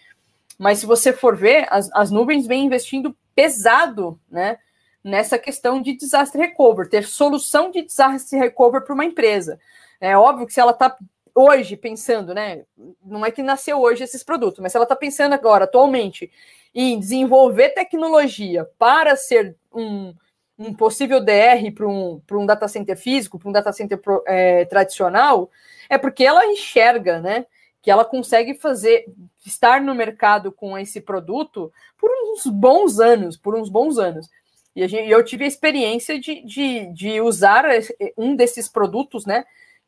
Mas 0.59 0.79
se 0.79 0.87
você 0.87 1.13
for 1.13 1.37
ver, 1.37 1.67
as, 1.71 1.91
as 1.93 2.11
nuvens 2.11 2.47
vêm 2.47 2.65
investindo 2.65 3.17
pesado, 3.35 4.19
né? 4.31 4.59
Nessa 5.03 5.39
questão 5.39 5.83
de 5.83 5.95
disaster 5.95 6.41
recovery, 6.41 6.89
ter 6.89 7.05
solução 7.05 7.71
de 7.71 7.83
disaster 7.83 8.41
recovery 8.41 8.85
para 8.85 8.95
uma 8.95 9.05
empresa. 9.05 9.61
É 10.01 10.17
óbvio 10.17 10.47
que 10.47 10.53
se 10.53 10.61
ela 10.61 10.73
está 10.73 10.97
hoje 11.35 11.77
pensando, 11.77 12.33
né? 12.33 12.65
Não 13.05 13.27
é 13.27 13.31
que 13.31 13.43
nasceu 13.43 13.81
hoje 13.81 14.05
esses 14.05 14.23
produtos, 14.23 14.61
mas 14.61 14.75
ela 14.75 14.85
está 14.85 14.95
pensando 14.95 15.33
agora, 15.33 15.65
atualmente, 15.65 16.31
em 16.75 16.99
desenvolver 16.99 17.71
tecnologia 17.71 18.69
para 18.79 19.17
ser 19.17 19.57
um, 19.73 20.15
um 20.59 20.73
possível 20.73 21.21
DR 21.21 21.73
para 21.75 21.89
um, 21.89 22.21
um 22.33 22.47
data 22.47 22.69
center 22.69 22.97
físico, 22.97 23.39
para 23.39 23.49
um 23.49 23.53
data 23.53 23.73
center 23.73 24.01
é, 24.27 24.65
tradicional, 24.67 25.51
é 25.89 25.99
porque 25.99 26.25
ela 26.25 26.47
enxerga, 26.47 27.21
né? 27.21 27.47
Que 27.83 27.91
ela 27.91 28.05
consegue 28.05 28.55
fazer, 28.55 29.05
estar 29.45 29.81
no 29.81 29.95
mercado 29.95 30.53
com 30.53 30.79
esse 30.79 31.01
produto 31.01 31.73
por 31.99 32.11
uns 32.11 32.47
bons 32.47 33.01
anos, 33.01 33.37
por 33.37 33.55
uns 33.55 33.69
bons 33.69 33.99
anos. 33.99 34.31
E 34.75 34.87
gente, 34.89 35.09
eu 35.09 35.25
tive 35.25 35.45
a 35.45 35.49
experiência 35.49 36.19
de, 36.19 36.45
de, 36.45 36.87
de 36.93 37.21
usar 37.21 37.65
um 38.17 38.35
desses 38.35 38.69
produtos, 38.69 39.27
né? 39.27 39.45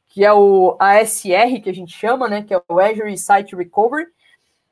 Que 0.08 0.24
é 0.24 0.32
o 0.32 0.76
ASR, 0.78 1.60
que 1.62 1.70
a 1.70 1.74
gente 1.74 1.92
chama, 1.92 2.28
né? 2.28 2.42
Que 2.42 2.54
é 2.54 2.62
o 2.68 2.80
Azure 2.80 3.16
Site 3.18 3.54
Recovery, 3.54 4.06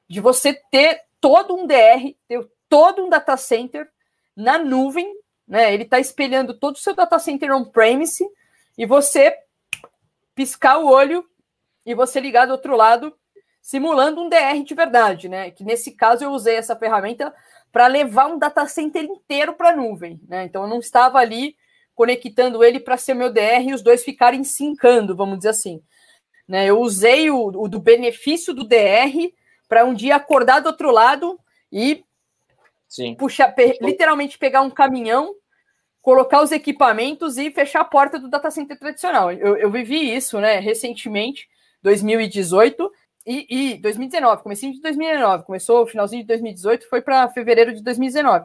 de 0.09 0.21
você 0.21 0.55
ter 0.71 1.03
todo 1.21 1.55
um 1.55 1.67
DR, 1.67 2.15
ter 2.29 2.47
todo 2.69 3.05
um 3.05 3.09
data 3.09 3.37
center 3.37 3.89
na 4.37 4.59
nuvem, 4.59 5.13
né? 5.47 5.73
Ele 5.73 5.85
está 5.85 5.99
espelhando 5.99 6.55
todo 6.55 6.77
o 6.77 6.79
seu 6.79 6.95
data 6.95 7.19
center 7.19 7.53
on-premise 7.53 8.25
e 8.77 8.87
você 8.87 9.37
piscar 10.35 10.79
o 10.79 10.89
olho 10.89 11.25
e 11.87 11.95
você 11.95 12.21
ligar 12.21 12.47
do 12.47 12.53
outro 12.53 12.77
lado, 12.77 13.15
simulando 13.61 14.23
um 14.23 14.29
DR 14.29 14.63
de 14.65 14.75
verdade, 14.75 15.29
né? 15.29 15.51
Que 15.51 15.65
nesse 15.65 15.93
caso 15.93 16.25
eu 16.25 16.31
usei 16.31 16.57
essa 16.57 16.75
ferramenta 16.75 17.33
para 17.75 17.89
levar 17.89 18.27
um 18.27 18.39
data 18.39 18.67
center 18.67 19.03
inteiro 19.03 19.55
para 19.55 19.71
a 19.71 19.77
nuvem. 19.77 20.21
Né? 20.29 20.45
Então 20.45 20.63
eu 20.63 20.69
não 20.69 20.79
estava 20.79 21.19
ali 21.19 21.57
conectando 21.95 22.65
ele 22.65 22.81
para 22.81 22.97
ser 22.97 23.15
meu 23.15 23.33
DR 23.33 23.63
e 23.67 23.75
os 23.75 23.83
dois 23.83 24.05
ficarem 24.05 24.43
sincando, 24.45 25.17
vamos 25.17 25.39
dizer 25.39 25.51
assim. 25.51 25.83
Né? 26.47 26.67
Eu 26.67 26.81
usei 26.81 27.31
o, 27.31 27.47
o 27.47 27.69
do 27.69 27.79
benefício 27.79 28.53
do 28.53 28.65
DR 28.65 29.33
para 29.69 29.85
um 29.85 29.95
dia 29.95 30.17
acordar 30.17 30.61
do 30.61 30.67
outro 30.67 30.91
lado 30.91 31.39
e 31.73 32.05
Sim. 32.89 33.15
puxar, 33.15 33.53
pe 33.53 33.79
literalmente 33.81 34.39
pegar 34.39 34.61
um 34.61 34.71
caminhão, 34.71 35.35
colocar 36.03 36.43
os 36.43 36.53
equipamentos 36.53 37.39
e 37.39 37.51
fechar 37.51 37.81
a 37.81 37.85
porta 37.85 38.19
do 38.19 38.29
data 38.29 38.51
center 38.51 38.79
tradicional. 38.79 39.33
Eu, 39.33 39.57
eu 39.57 39.71
vivi 39.71 40.15
isso, 40.15 40.41
né, 40.41 40.59
recentemente, 40.59 41.49
2018, 41.83 42.91
e, 43.27 43.73
e 43.73 43.79
2019, 43.79 44.43
comecinho 44.43 44.75
de 44.75 44.81
2019, 44.83 45.45
começou 45.45 45.83
o 45.83 45.87
finalzinho 45.87 46.23
de 46.23 46.29
2018, 46.29 46.89
foi 46.89 47.01
para 47.01 47.29
fevereiro 47.31 47.73
de 47.73 47.83
2019. 47.83 48.45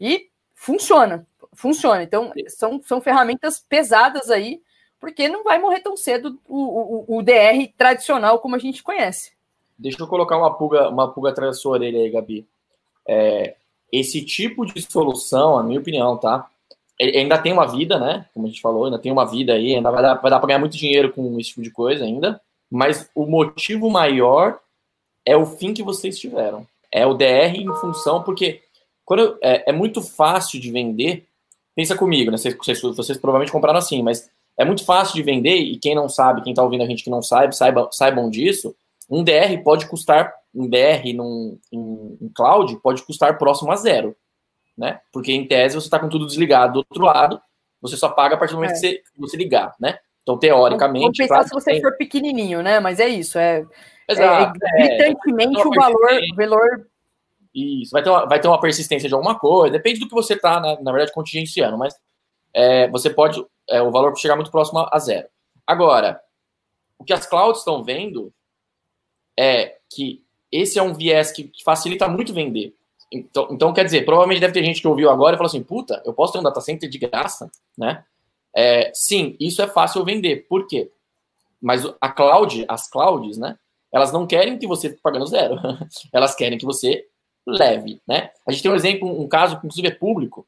E 0.00 0.30
funciona, 0.56 1.24
funciona. 1.52 2.02
Então, 2.02 2.32
são, 2.48 2.82
são 2.82 3.00
ferramentas 3.00 3.60
pesadas 3.60 4.28
aí, 4.28 4.60
porque 4.98 5.28
não 5.28 5.44
vai 5.44 5.60
morrer 5.60 5.78
tão 5.78 5.96
cedo 5.96 6.36
o, 6.48 7.04
o, 7.08 7.18
o 7.18 7.22
DR 7.22 7.72
tradicional 7.78 8.40
como 8.40 8.56
a 8.56 8.58
gente 8.58 8.82
conhece. 8.82 9.30
Deixa 9.78 10.02
eu 10.02 10.08
colocar 10.08 10.36
uma 10.36 10.52
pulga, 10.52 10.88
uma 10.88 11.08
pulga 11.12 11.30
atrás 11.30 11.52
da 11.52 11.60
sua 11.60 11.72
orelha 11.72 12.00
aí, 12.00 12.10
Gabi. 12.10 12.44
É, 13.06 13.54
esse 13.92 14.24
tipo 14.24 14.66
de 14.66 14.82
solução, 14.82 15.56
a 15.56 15.62
minha 15.62 15.78
opinião, 15.78 16.16
tá? 16.16 16.50
Ele 16.98 17.18
ainda 17.18 17.38
tem 17.38 17.52
uma 17.52 17.66
vida, 17.66 18.00
né? 18.00 18.26
Como 18.34 18.46
a 18.46 18.48
gente 18.48 18.60
falou, 18.60 18.86
ainda 18.86 18.98
tem 18.98 19.12
uma 19.12 19.26
vida 19.26 19.52
aí, 19.52 19.76
ainda 19.76 19.90
vai 19.92 20.02
dar, 20.02 20.14
vai 20.14 20.30
dar 20.30 20.40
para 20.40 20.48
ganhar 20.48 20.58
muito 20.58 20.76
dinheiro 20.76 21.12
com 21.12 21.38
esse 21.38 21.50
tipo 21.50 21.62
de 21.62 21.70
coisa 21.70 22.02
ainda 22.02 22.40
mas 22.70 23.08
o 23.14 23.26
motivo 23.26 23.90
maior 23.90 24.58
é 25.24 25.36
o 25.36 25.46
fim 25.46 25.72
que 25.72 25.82
vocês 25.82 26.18
tiveram. 26.18 26.66
É 26.90 27.06
o 27.06 27.14
DR 27.14 27.56
em 27.56 27.74
função, 27.76 28.22
porque 28.22 28.62
quando 29.06 29.38
é, 29.40 29.70
é 29.70 29.72
muito 29.72 30.02
fácil 30.02 30.60
de 30.60 30.70
vender. 30.70 31.26
Pensa 31.74 31.96
comigo, 31.96 32.30
né? 32.30 32.36
Vocês, 32.36 32.56
vocês, 32.56 32.80
vocês, 32.82 33.18
provavelmente 33.18 33.52
compraram 33.52 33.78
assim, 33.78 34.02
mas 34.02 34.28
é 34.58 34.64
muito 34.64 34.84
fácil 34.84 35.14
de 35.14 35.22
vender, 35.22 35.56
e 35.56 35.78
quem 35.78 35.94
não 35.94 36.08
sabe, 36.08 36.42
quem 36.42 36.52
está 36.52 36.62
ouvindo 36.62 36.82
a 36.82 36.86
gente 36.86 37.04
que 37.04 37.10
não 37.10 37.22
sabe, 37.22 37.56
saiba, 37.56 37.88
saibam 37.92 38.28
disso. 38.28 38.74
Um 39.08 39.22
DR 39.22 39.62
pode 39.62 39.86
custar, 39.86 40.34
um 40.54 40.68
DR 40.68 41.14
num, 41.14 41.58
em, 41.70 42.18
em 42.20 42.28
cloud 42.34 42.76
pode 42.82 43.02
custar 43.04 43.38
próximo 43.38 43.70
a 43.70 43.76
zero. 43.76 44.16
Né? 44.76 45.00
Porque 45.12 45.32
em 45.32 45.46
tese 45.46 45.74
você 45.74 45.86
está 45.86 45.98
com 45.98 46.08
tudo 46.08 46.26
desligado 46.26 46.72
do 46.74 46.78
outro 46.78 47.04
lado, 47.04 47.40
você 47.80 47.96
só 47.96 48.08
paga 48.08 48.34
a 48.34 48.38
partir 48.38 48.54
do 48.54 48.56
momento 48.56 48.72
é. 48.72 48.74
que 48.74 48.80
você, 48.80 49.02
você 49.16 49.36
ligar, 49.36 49.74
né? 49.78 49.98
Então, 50.22 50.36
teoricamente. 50.36 51.06
Compensar 51.06 51.28
claro, 51.28 51.48
se 51.48 51.54
você 51.54 51.70
tem... 51.72 51.80
for 51.80 51.96
pequenininho, 51.96 52.60
né? 52.60 52.80
Mas 52.80 52.98
é 52.98 53.06
isso. 53.06 53.38
É, 53.38 53.64
Exato, 54.08 54.58
é, 54.64 54.98
gritantemente 54.98 55.60
é, 55.60 55.64
o 55.64 55.70
valor, 55.70 56.20
valor. 56.36 56.86
Isso, 57.56 57.90
vai 57.90 58.02
ter, 58.02 58.10
uma, 58.10 58.26
vai 58.26 58.38
ter 58.38 58.48
uma 58.48 58.60
persistência 58.60 59.08
de 59.08 59.14
alguma 59.14 59.38
coisa, 59.38 59.72
depende 59.72 59.98
do 59.98 60.06
que 60.06 60.14
você 60.14 60.34
está, 60.34 60.60
né, 60.60 60.76
na 60.82 60.92
verdade, 60.92 61.14
contingenciando, 61.14 61.78
mas 61.78 61.94
é, 62.52 62.86
você 62.88 63.08
pode. 63.08 63.42
É, 63.68 63.80
o 63.80 63.90
valor 63.90 64.14
chegar 64.16 64.36
muito 64.36 64.50
próximo 64.50 64.86
a 64.92 64.98
zero. 64.98 65.26
Agora, 65.66 66.20
o 66.98 67.04
que 67.04 67.14
as 67.14 67.26
clouds 67.26 67.60
estão 67.60 67.82
vendo 67.82 68.30
é 69.38 69.78
que 69.90 70.22
esse 70.52 70.78
é 70.78 70.82
um 70.82 70.92
viés 70.92 71.32
que 71.32 71.50
facilita 71.64 72.06
muito 72.06 72.34
vender. 72.34 72.74
Então, 73.10 73.48
então, 73.50 73.72
quer 73.72 73.84
dizer, 73.84 74.04
provavelmente 74.04 74.40
deve 74.40 74.52
ter 74.52 74.62
gente 74.62 74.80
que 74.82 74.88
ouviu 74.88 75.10
agora 75.10 75.34
e 75.34 75.38
falou 75.38 75.48
assim: 75.48 75.62
puta, 75.62 76.02
eu 76.04 76.12
posso 76.12 76.34
ter 76.34 76.38
um 76.38 76.42
data 76.42 76.60
center 76.60 76.90
de 76.90 76.98
graça, 76.98 77.50
né? 77.76 78.04
É, 78.54 78.90
sim, 78.94 79.34
isso 79.40 79.62
é 79.62 79.66
fácil 79.66 80.04
vender. 80.04 80.46
Por 80.46 80.66
quê? 80.66 80.90
Mas 81.60 81.84
a 82.00 82.08
cloud, 82.10 82.66
as 82.68 82.88
clouds, 82.88 83.38
né? 83.38 83.58
Elas 83.90 84.12
não 84.12 84.26
querem 84.26 84.58
que 84.58 84.66
você 84.66 84.90
fique 84.90 85.00
pagando 85.00 85.26
zero. 85.26 85.56
elas 86.12 86.34
querem 86.34 86.58
que 86.58 86.66
você 86.66 87.06
leve, 87.46 88.00
né? 88.06 88.30
A 88.46 88.52
gente 88.52 88.62
tem 88.62 88.70
um 88.70 88.74
exemplo, 88.74 89.20
um 89.20 89.28
caso 89.28 89.58
que 89.58 89.66
inclusive 89.66 89.88
é 89.88 89.92
público, 89.92 90.46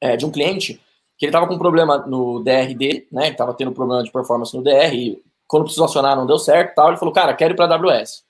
é, 0.00 0.16
de 0.16 0.24
um 0.24 0.30
cliente 0.30 0.80
que 1.16 1.26
ele 1.26 1.30
estava 1.30 1.46
com 1.46 1.54
um 1.54 1.58
problema 1.58 1.98
no 1.98 2.42
DRD, 2.42 3.08
né? 3.10 3.24
Ele 3.24 3.32
estava 3.32 3.54
tendo 3.54 3.72
problema 3.72 4.02
de 4.02 4.10
performance 4.10 4.56
no 4.56 4.62
DR 4.62 4.92
e 4.94 5.22
quando 5.46 5.64
precisou 5.64 5.86
acionar 5.86 6.16
não 6.16 6.26
deu 6.26 6.38
certo 6.38 6.74
tal. 6.74 6.88
Ele 6.88 6.96
falou, 6.96 7.14
cara, 7.14 7.34
quero 7.34 7.54
ir 7.54 7.56
para 7.56 7.74
a 7.74 7.76
AWS. 7.76 8.24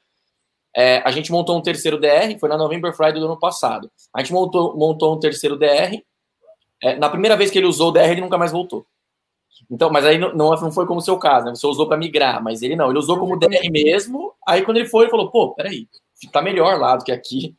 É, 0.76 1.02
a 1.04 1.10
gente 1.10 1.30
montou 1.30 1.56
um 1.56 1.62
terceiro 1.62 2.00
DR, 2.00 2.38
foi 2.38 2.48
na 2.48 2.58
November 2.58 2.92
Friday 2.94 3.20
do 3.20 3.26
ano 3.26 3.38
passado. 3.38 3.90
A 4.12 4.20
gente 4.20 4.32
montou, 4.32 4.76
montou 4.76 5.14
um 5.14 5.20
terceiro 5.20 5.56
DR 5.56 6.02
é, 6.84 6.96
na 6.96 7.08
primeira 7.08 7.34
vez 7.34 7.50
que 7.50 7.58
ele 7.58 7.66
usou 7.66 7.88
o 7.88 7.92
DR, 7.92 8.10
ele 8.10 8.20
nunca 8.20 8.36
mais 8.36 8.52
voltou. 8.52 8.86
Então, 9.70 9.88
mas 9.88 10.04
aí 10.04 10.18
não, 10.18 10.34
não 10.34 10.72
foi 10.72 10.86
como 10.86 10.98
o 10.98 11.02
seu 11.02 11.16
caso, 11.18 11.46
né? 11.46 11.54
Você 11.54 11.66
usou 11.66 11.88
para 11.88 11.96
migrar, 11.96 12.42
mas 12.42 12.60
ele 12.60 12.76
não, 12.76 12.90
ele 12.90 12.98
usou 12.98 13.18
como 13.18 13.38
DR 13.38 13.70
mesmo. 13.70 14.34
Aí 14.46 14.62
quando 14.62 14.76
ele 14.76 14.88
foi, 14.88 15.04
ele 15.04 15.10
falou: 15.10 15.30
pô, 15.30 15.54
peraí, 15.54 15.88
tá 16.30 16.42
melhor 16.42 16.78
lá 16.78 16.96
do 16.96 17.04
que 17.04 17.12
aqui. 17.12 17.56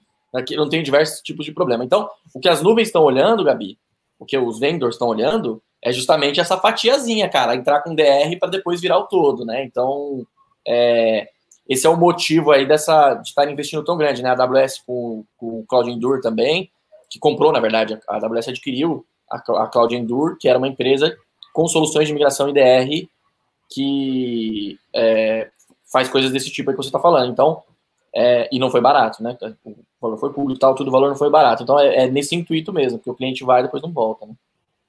Não 0.56 0.70
tem 0.70 0.84
diversos 0.84 1.22
tipos 1.22 1.46
de 1.46 1.52
problema. 1.52 1.84
Então, 1.84 2.10
o 2.34 2.40
que 2.40 2.50
as 2.50 2.62
nuvens 2.62 2.88
estão 2.88 3.04
olhando, 3.04 3.44
Gabi, 3.44 3.78
o 4.20 4.26
que 4.26 4.38
os 4.38 4.60
vendors 4.60 4.96
estão 4.96 5.08
olhando, 5.08 5.62
é 5.82 5.92
justamente 5.92 6.40
essa 6.40 6.58
fatiazinha, 6.58 7.30
cara, 7.30 7.56
entrar 7.56 7.82
com 7.82 7.96
DR 7.96 8.38
para 8.40 8.50
depois 8.50 8.82
virar 8.82 8.98
o 8.98 9.08
todo, 9.08 9.46
né? 9.46 9.64
Então, 9.64 10.26
é, 10.68 11.30
esse 11.68 11.86
é 11.86 11.90
o 11.90 11.98
motivo 11.98 12.52
aí 12.52 12.66
dessa 12.66 13.16
de 13.16 13.30
estar 13.30 13.50
investindo 13.50 13.84
tão 13.84 13.98
grande, 13.98 14.24
né? 14.24 14.30
A 14.30 14.34
AWS 14.34 14.82
com, 14.86 15.24
com 15.38 15.60
o 15.60 15.66
Cloud 15.68 15.90
Endure 15.90 16.22
também, 16.22 16.70
que 17.10 17.20
comprou, 17.20 17.52
na 17.52 17.60
verdade, 17.60 18.00
a 18.08 18.16
AWS 18.16 18.50
adquiriu 18.50 19.06
a, 19.30 19.38
a 19.38 19.68
Cloud 19.68 19.96
Endure, 19.96 20.38
que 20.38 20.48
era 20.48 20.58
uma 20.58 20.68
empresa 20.68 21.16
com 21.54 21.68
soluções 21.68 22.08
de 22.08 22.14
migração 22.14 22.50
IDR 22.50 23.08
que 23.70 24.78
é, 24.94 25.50
faz 25.92 26.08
coisas 26.10 26.32
desse 26.32 26.52
tipo 26.52 26.70
aí 26.70 26.76
que 26.76 26.82
você 26.82 26.90
está 26.90 27.00
falando. 27.00 27.32
Então, 27.32 27.64
é, 28.16 28.48
e 28.50 28.58
não 28.58 28.72
foi 28.72 28.80
barato, 28.80 29.22
né? 29.22 29.38
O 29.66 29.76
valor 30.02 30.18
foi 30.18 30.32
público 30.32 30.58
tal, 30.58 30.74
tudo 30.74 30.88
o 30.88 30.92
valor 30.92 31.10
não 31.10 31.18
foi 31.18 31.30
barato. 31.30 31.64
Então, 31.64 31.78
é, 31.78 32.06
é, 32.06 32.08
nesse 32.08 32.34
intuito 32.34 32.72
mesmo, 32.72 32.98
que 32.98 33.10
o 33.10 33.14
cliente 33.14 33.44
vai 33.44 33.60
e 33.60 33.64
depois 33.64 33.84
não 33.84 33.92
volta, 33.92 34.26
né? 34.26 34.34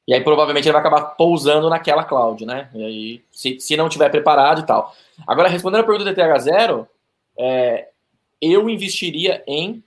E 0.06 0.14
aí, 0.14 0.22
provavelmente, 0.22 0.66
ele 0.66 0.72
vai 0.72 0.80
acabar 0.80 1.16
pousando 1.16 1.68
naquela 1.68 2.04
cloud, 2.04 2.46
né? 2.46 2.70
E 2.72 2.84
aí, 2.84 3.22
se, 3.32 3.58
se 3.58 3.76
não 3.76 3.88
tiver 3.88 4.08
preparado 4.08 4.60
e 4.60 4.66
tal. 4.66 4.94
Agora, 5.26 5.48
respondendo 5.48 5.80
a 5.80 5.84
pergunta 5.84 6.14
do 6.14 6.16
TH0, 6.16 6.86
é, 7.36 7.88
eu 8.40 8.70
investiria 8.70 9.42
em 9.44 9.82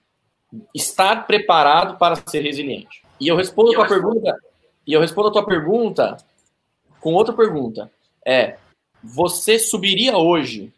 estar 0.76 1.26
preparado 1.26 1.98
para 1.98 2.18
ser 2.28 2.42
resiliente. 2.42 3.04
E 3.22 3.30
eu 3.30 3.38
respondo 3.38 3.72
a 3.72 3.76
tua 3.76 3.88
pergunta, 3.88 4.38
e 4.86 4.92
eu 4.92 5.00
respondo 5.00 5.30
a 5.30 5.32
tua 5.32 5.46
pergunta 5.46 6.18
com 7.00 7.14
outra 7.14 7.34
pergunta. 7.34 7.90
É, 8.26 8.58
você 9.02 9.58
subiria 9.58 10.18
hoje 10.18 10.74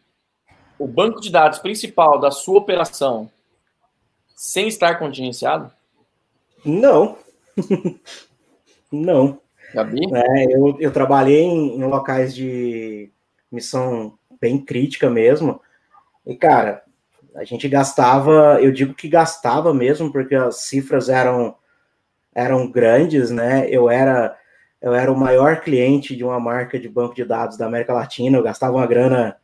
o 0.82 0.88
banco 0.88 1.20
de 1.20 1.30
dados 1.30 1.60
principal 1.60 2.18
da 2.18 2.30
sua 2.30 2.58
operação 2.58 3.30
sem 4.34 4.66
estar 4.66 4.98
contingenciado? 4.98 5.70
Não. 6.64 7.16
Não. 8.90 9.38
Gabi? 9.72 10.00
É, 10.12 10.56
eu, 10.56 10.76
eu 10.80 10.92
trabalhei 10.92 11.42
em, 11.42 11.76
em 11.76 11.84
locais 11.84 12.34
de 12.34 13.10
missão 13.50 14.18
bem 14.40 14.58
crítica 14.58 15.08
mesmo. 15.08 15.60
E, 16.26 16.34
cara, 16.34 16.82
a 17.34 17.44
gente 17.44 17.68
gastava, 17.68 18.60
eu 18.60 18.72
digo 18.72 18.92
que 18.92 19.08
gastava 19.08 19.72
mesmo, 19.72 20.10
porque 20.10 20.34
as 20.34 20.62
cifras 20.62 21.08
eram 21.08 21.54
eram 22.34 22.70
grandes, 22.70 23.30
né? 23.30 23.68
Eu 23.68 23.88
era 23.88 24.36
eu 24.80 24.94
era 24.94 25.12
o 25.12 25.16
maior 25.16 25.60
cliente 25.60 26.16
de 26.16 26.24
uma 26.24 26.40
marca 26.40 26.78
de 26.78 26.88
banco 26.88 27.14
de 27.14 27.24
dados 27.24 27.56
da 27.56 27.66
América 27.66 27.92
Latina, 27.92 28.36
eu 28.36 28.42
gastava 28.42 28.76
uma 28.76 28.86
grana 28.86 29.36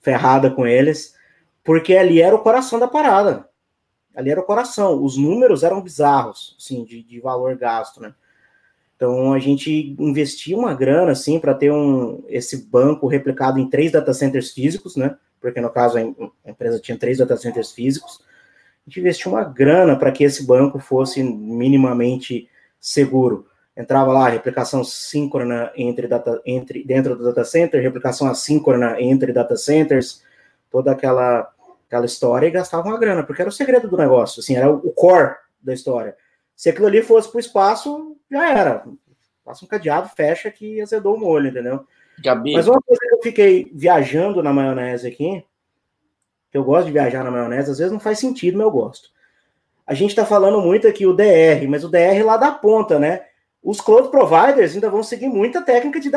ferrada 0.00 0.50
com 0.50 0.66
eles, 0.66 1.14
porque 1.62 1.96
ali 1.96 2.20
era 2.20 2.34
o 2.34 2.40
coração 2.40 2.78
da 2.78 2.88
parada. 2.88 3.48
Ali 4.14 4.30
era 4.30 4.40
o 4.40 4.44
coração. 4.44 5.02
Os 5.02 5.16
números 5.16 5.62
eram 5.62 5.80
bizarros, 5.80 6.56
assim, 6.58 6.84
de, 6.84 7.02
de 7.02 7.20
valor 7.20 7.56
gasto, 7.56 8.00
né? 8.00 8.14
Então 8.96 9.32
a 9.32 9.38
gente 9.38 9.96
investia 9.98 10.54
uma 10.54 10.74
grana 10.74 11.12
assim 11.12 11.40
para 11.40 11.54
ter 11.54 11.72
um 11.72 12.22
esse 12.28 12.66
banco 12.66 13.06
replicado 13.06 13.58
em 13.58 13.66
três 13.66 13.90
data 13.90 14.12
centers 14.12 14.50
físicos, 14.50 14.94
né? 14.94 15.16
Porque 15.40 15.58
no 15.58 15.70
caso 15.70 15.96
a 15.96 16.50
empresa 16.50 16.78
tinha 16.78 16.98
três 16.98 17.16
data 17.16 17.34
centers 17.34 17.72
físicos. 17.72 18.20
A 18.86 18.90
gente 18.90 19.00
investiu 19.00 19.32
uma 19.32 19.42
grana 19.42 19.96
para 19.96 20.12
que 20.12 20.22
esse 20.22 20.46
banco 20.46 20.78
fosse 20.78 21.22
minimamente 21.22 22.46
seguro. 22.78 23.46
Entrava 23.80 24.12
lá 24.12 24.28
replicação 24.28 24.84
síncrona 24.84 25.72
entre 25.74 26.06
data, 26.06 26.40
entre, 26.44 26.84
dentro 26.84 27.16
do 27.16 27.24
data 27.24 27.44
center, 27.44 27.82
replicação 27.82 28.28
assíncrona 28.28 29.00
entre 29.00 29.32
data 29.32 29.56
centers, 29.56 30.22
toda 30.70 30.92
aquela, 30.92 31.50
aquela 31.86 32.04
história 32.04 32.46
e 32.46 32.50
gastava 32.50 32.86
uma 32.86 32.98
grana, 32.98 33.22
porque 33.22 33.40
era 33.40 33.48
o 33.48 33.52
segredo 33.52 33.88
do 33.88 33.96
negócio, 33.96 34.40
assim, 34.40 34.54
era 34.54 34.70
o, 34.70 34.92
core 34.92 35.34
da 35.62 35.72
história. 35.72 36.14
Se 36.54 36.68
aquilo 36.68 36.86
ali 36.86 37.02
fosse 37.02 37.30
para 37.30 37.38
o 37.38 37.40
espaço, 37.40 38.16
já 38.30 38.50
era. 38.50 38.84
Passa 39.42 39.64
um 39.64 39.68
cadeado, 39.68 40.10
fecha 40.14 40.50
que 40.50 40.80
azedou 40.80 41.14
o 41.14 41.18
molho, 41.18 41.48
entendeu? 41.48 41.86
Gabi. 42.22 42.52
Mas 42.52 42.68
uma 42.68 42.80
coisa 42.82 43.00
que 43.00 43.14
eu 43.14 43.22
fiquei 43.22 43.70
viajando 43.74 44.42
na 44.42 44.52
maionese 44.52 45.08
aqui, 45.08 45.42
que 46.52 46.58
eu 46.58 46.64
gosto 46.64 46.86
de 46.86 46.92
viajar 46.92 47.24
na 47.24 47.30
maionese, 47.30 47.70
às 47.70 47.78
vezes 47.78 47.92
não 47.92 48.00
faz 48.00 48.18
sentido, 48.18 48.58
mas 48.58 48.66
eu 48.66 48.70
gosto. 48.70 49.08
A 49.86 49.94
gente 49.94 50.10
está 50.10 50.26
falando 50.26 50.60
muito 50.60 50.86
aqui 50.86 51.06
o 51.06 51.14
DR, 51.14 51.66
mas 51.68 51.82
o 51.82 51.88
DR 51.88 52.22
lá 52.22 52.36
da 52.36 52.52
ponta, 52.52 52.98
né? 52.98 53.22
Os 53.62 53.80
cloud 53.80 54.10
providers 54.10 54.74
ainda 54.74 54.88
vão 54.88 55.02
seguir 55.02 55.28
muita 55.28 55.60
técnica 55.60 56.00
de 56.00 56.10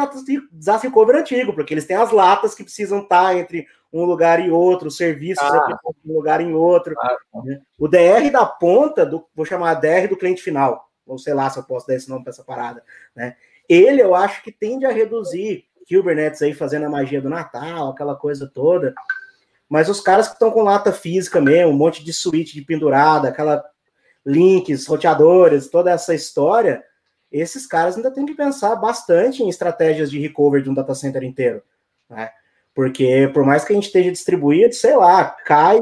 disaster 0.51 0.89
recovery 0.89 1.19
antigo, 1.19 1.53
porque 1.53 1.73
eles 1.73 1.86
têm 1.86 1.97
as 1.97 2.12
latas 2.12 2.56
que 2.56 2.63
precisam 2.63 2.99
estar 2.99 3.36
entre 3.36 3.67
um 3.91 4.06
lugar 4.06 4.39
e 4.39 4.49
outro, 4.49 4.88
os 4.88 4.97
serviços 4.97 5.43
ah. 5.43 5.77
um 6.06 6.13
lugar 6.13 6.39
em 6.39 6.53
outro. 6.53 6.95
Ah. 6.97 7.17
Né? 7.43 7.62
O 7.77 7.88
DR 7.88 8.32
da 8.32 8.45
ponta, 8.45 9.06
do, 9.06 9.25
vou 9.36 9.45
chamar 9.45 9.75
DR 9.75 10.08
do 10.08 10.17
cliente 10.17 10.41
final, 10.41 10.89
ou 11.06 11.17
sei 11.17 11.34
lá 11.34 11.49
se 11.49 11.60
eu 11.60 11.63
posso 11.63 11.86
dar 11.86 11.95
esse 11.95 12.10
nome 12.10 12.23
para 12.23 12.32
essa 12.32 12.43
parada, 12.43 12.84
né? 13.15 13.36
Ele 13.67 14.01
eu 14.01 14.13
acho 14.13 14.43
que 14.43 14.51
tende 14.51 14.86
a 14.86 14.91
reduzir 14.91 15.65
Kubernetes 15.88 16.41
aí 16.41 16.53
fazendo 16.53 16.86
a 16.86 16.89
magia 16.89 17.21
do 17.21 17.29
Natal, 17.29 17.89
aquela 17.89 18.15
coisa 18.15 18.49
toda. 18.51 18.93
Mas 19.69 19.89
os 19.89 19.99
caras 19.99 20.27
que 20.27 20.34
estão 20.34 20.51
com 20.51 20.62
lata 20.62 20.91
física 20.91 21.41
mesmo, 21.41 21.71
um 21.71 21.77
monte 21.77 22.03
de 22.03 22.13
suíte 22.13 22.53
de 22.53 22.62
pendurada, 22.62 23.29
aquela 23.29 23.63
links, 24.25 24.88
roteadores, 24.88 25.69
toda 25.69 25.91
essa 25.91 26.13
história, 26.13 26.84
esses 27.34 27.65
caras 27.65 27.98
ainda 27.98 28.12
têm 28.12 28.26
que 28.26 28.36
pensar 28.36 28.76
bastante 28.76 29.41
em 29.41 29.50
estratégias 29.50 30.12
de 30.12 30.19
recovery 30.19 30.63
de 30.63 30.69
um 30.69 30.74
data 30.74 30.93
center 30.93 31.24
inteiro. 31.24 31.63
Né? 32.08 32.30
Porque 32.76 33.30
por 33.34 33.43
mais 33.43 33.65
que 33.65 33.74
a 33.74 33.76
gente 33.76 33.88
esteja 33.88 34.12
distribuído, 34.12 34.74
sei 34.76 34.96
lá, 34.96 35.26
cai 35.26 35.80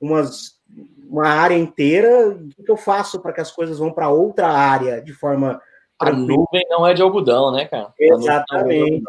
umas, 0.00 0.58
uma 1.06 1.28
área 1.28 1.56
inteira, 1.56 2.30
o 2.30 2.64
que 2.64 2.70
eu 2.70 2.78
faço 2.78 3.20
para 3.20 3.32
que 3.32 3.40
as 3.42 3.52
coisas 3.52 3.78
vão 3.78 3.92
para 3.92 4.08
outra 4.08 4.48
área 4.48 5.02
de 5.02 5.12
forma 5.12 5.60
a 5.98 6.10
nuvem 6.12 6.64
não 6.70 6.86
é 6.86 6.94
de 6.94 7.02
algodão, 7.02 7.52
né, 7.52 7.66
cara? 7.66 7.92
Exatamente. 7.98 9.02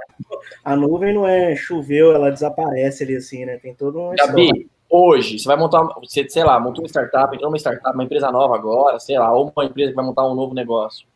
A 0.61 0.75
nuvem 0.75 1.13
não 1.13 1.25
é 1.25 1.55
choveu, 1.55 2.13
ela 2.13 2.29
desaparece 2.29 3.05
ali 3.05 3.15
assim, 3.15 3.45
né? 3.45 3.57
Tem 3.57 3.73
todo 3.73 3.97
um. 3.97 4.13
Gabi, 4.13 4.69
hoje, 4.89 5.39
você 5.39 5.47
vai 5.47 5.55
montar, 5.55 5.83
você, 6.01 6.27
sei 6.27 6.43
lá, 6.43 6.59
montou 6.59 6.83
uma 6.83 6.89
startup, 6.89 7.33
entrou 7.33 7.49
uma 7.49 7.57
startup, 7.57 7.95
uma 7.95 8.03
empresa 8.03 8.29
nova 8.29 8.55
agora, 8.55 8.99
sei 8.99 9.17
lá, 9.17 9.33
ou 9.33 9.53
uma 9.55 9.65
empresa 9.65 9.91
que 9.91 9.95
vai 9.95 10.03
montar 10.03 10.27
um 10.27 10.35
novo 10.35 10.53
negócio. 10.53 11.07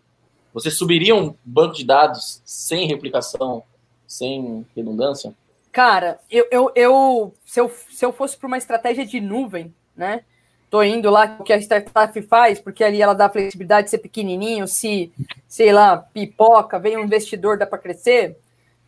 Você 0.55 0.71
subiria 0.71 1.13
um 1.13 1.35
banco 1.43 1.75
de 1.75 1.83
dados 1.83 2.41
sem 2.45 2.87
replicação, 2.87 3.61
sem 4.07 4.65
redundância? 4.73 5.33
Cara, 5.69 6.17
eu, 6.31 6.47
eu, 6.49 6.71
eu 6.73 7.33
se 7.45 7.59
eu 7.59 7.69
se 7.91 8.05
eu 8.05 8.13
fosse 8.13 8.37
para 8.37 8.47
uma 8.47 8.57
estratégia 8.57 9.05
de 9.05 9.19
nuvem, 9.19 9.75
né? 9.93 10.23
Tô 10.69 10.81
indo 10.81 11.09
lá 11.09 11.27
que 11.27 11.51
a 11.51 11.57
startup 11.57 12.21
faz, 12.21 12.57
porque 12.57 12.85
ali 12.85 13.01
ela 13.01 13.13
dá 13.13 13.29
flexibilidade 13.29 13.85
de 13.85 13.91
ser 13.91 13.97
pequenininho, 13.97 14.65
se, 14.65 15.11
sei 15.45 15.73
lá, 15.73 15.97
pipoca, 15.97 16.79
vem 16.79 16.95
um 16.95 17.03
investidor, 17.03 17.57
dá 17.57 17.67
para 17.67 17.77
crescer. 17.77 18.37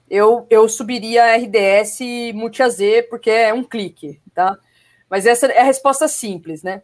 Eu, 0.10 0.48
eu 0.50 0.70
subiria 0.70 1.26
a 1.26 1.36
RDS 1.36 2.00
multi-AZ, 2.34 2.80
porque 3.10 3.30
é 3.30 3.54
um 3.54 3.64
clique, 3.64 4.22
tá? 4.34 4.58
Mas 5.10 5.26
essa 5.26 5.48
é 5.48 5.60
a 5.60 5.66
resposta 5.66 6.08
simples, 6.08 6.64
né? 6.64 6.82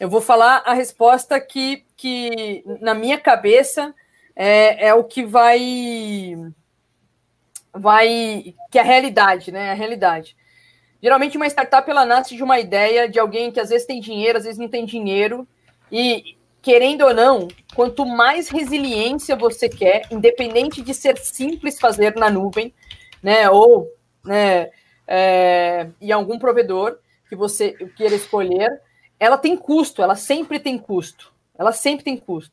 Eu 0.00 0.10
vou 0.10 0.20
falar 0.20 0.64
a 0.66 0.74
resposta 0.74 1.40
que, 1.40 1.84
que 1.96 2.64
na 2.80 2.92
minha 2.92 3.18
cabeça, 3.18 3.94
é, 4.36 4.88
é 4.88 4.94
o 4.94 5.02
que 5.02 5.24
vai 5.24 6.36
vai 7.72 8.54
que 8.70 8.78
é 8.78 8.82
a 8.82 8.84
realidade, 8.84 9.50
né? 9.50 9.70
A 9.70 9.74
realidade. 9.74 10.36
Geralmente 11.02 11.36
uma 11.36 11.46
startup 11.46 11.88
ela 11.90 12.04
nasce 12.04 12.36
de 12.36 12.42
uma 12.42 12.60
ideia 12.60 13.08
de 13.08 13.18
alguém 13.18 13.50
que 13.50 13.60
às 13.60 13.70
vezes 13.70 13.86
tem 13.86 14.00
dinheiro, 14.00 14.38
às 14.38 14.44
vezes 14.44 14.58
não 14.58 14.68
tem 14.68 14.84
dinheiro 14.84 15.48
e 15.90 16.36
querendo 16.60 17.02
ou 17.02 17.14
não, 17.14 17.46
quanto 17.76 18.04
mais 18.04 18.48
resiliência 18.48 19.36
você 19.36 19.68
quer, 19.68 20.02
independente 20.10 20.82
de 20.82 20.92
ser 20.92 21.16
simples 21.16 21.78
fazer 21.78 22.16
na 22.16 22.28
nuvem, 22.28 22.74
né? 23.22 23.48
Ou 23.48 23.88
né, 24.24 24.70
é, 25.06 25.88
em 26.00 26.10
algum 26.10 26.38
provedor 26.38 26.98
que 27.28 27.36
você 27.36 27.72
queira 27.96 28.16
escolher, 28.16 28.80
ela 29.18 29.38
tem 29.38 29.56
custo, 29.56 30.02
ela 30.02 30.16
sempre 30.16 30.58
tem 30.58 30.76
custo, 30.76 31.32
ela 31.56 31.72
sempre 31.72 32.04
tem 32.04 32.16
custo. 32.16 32.52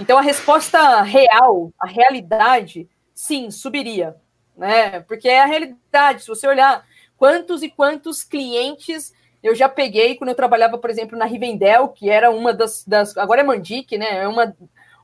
Então 0.00 0.18
a 0.18 0.22
resposta 0.22 1.02
real, 1.02 1.72
a 1.78 1.86
realidade, 1.86 2.88
sim, 3.14 3.50
subiria, 3.50 4.16
né? 4.56 5.00
Porque 5.00 5.28
é 5.28 5.40
a 5.40 5.46
realidade. 5.46 6.22
Se 6.22 6.28
você 6.28 6.46
olhar 6.46 6.84
quantos 7.16 7.62
e 7.62 7.68
quantos 7.68 8.22
clientes 8.22 9.12
eu 9.42 9.54
já 9.54 9.68
peguei 9.68 10.16
quando 10.16 10.30
eu 10.30 10.36
trabalhava, 10.36 10.78
por 10.78 10.90
exemplo, 10.90 11.16
na 11.16 11.24
Rivendell, 11.24 11.88
que 11.88 12.10
era 12.10 12.30
uma 12.30 12.52
das, 12.52 12.84
das 12.84 13.16
agora 13.16 13.40
é 13.40 13.44
Mandic, 13.44 13.96
né? 13.96 14.24
É 14.24 14.28
uma, 14.28 14.56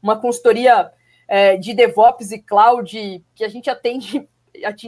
uma 0.03 0.18
consultoria 0.18 0.90
é, 1.29 1.57
de 1.57 1.73
DevOps 1.73 2.33
e 2.33 2.38
cloud 2.38 3.25
que 3.35 3.44
a 3.44 3.49
gente 3.49 3.70
atende 3.70 4.29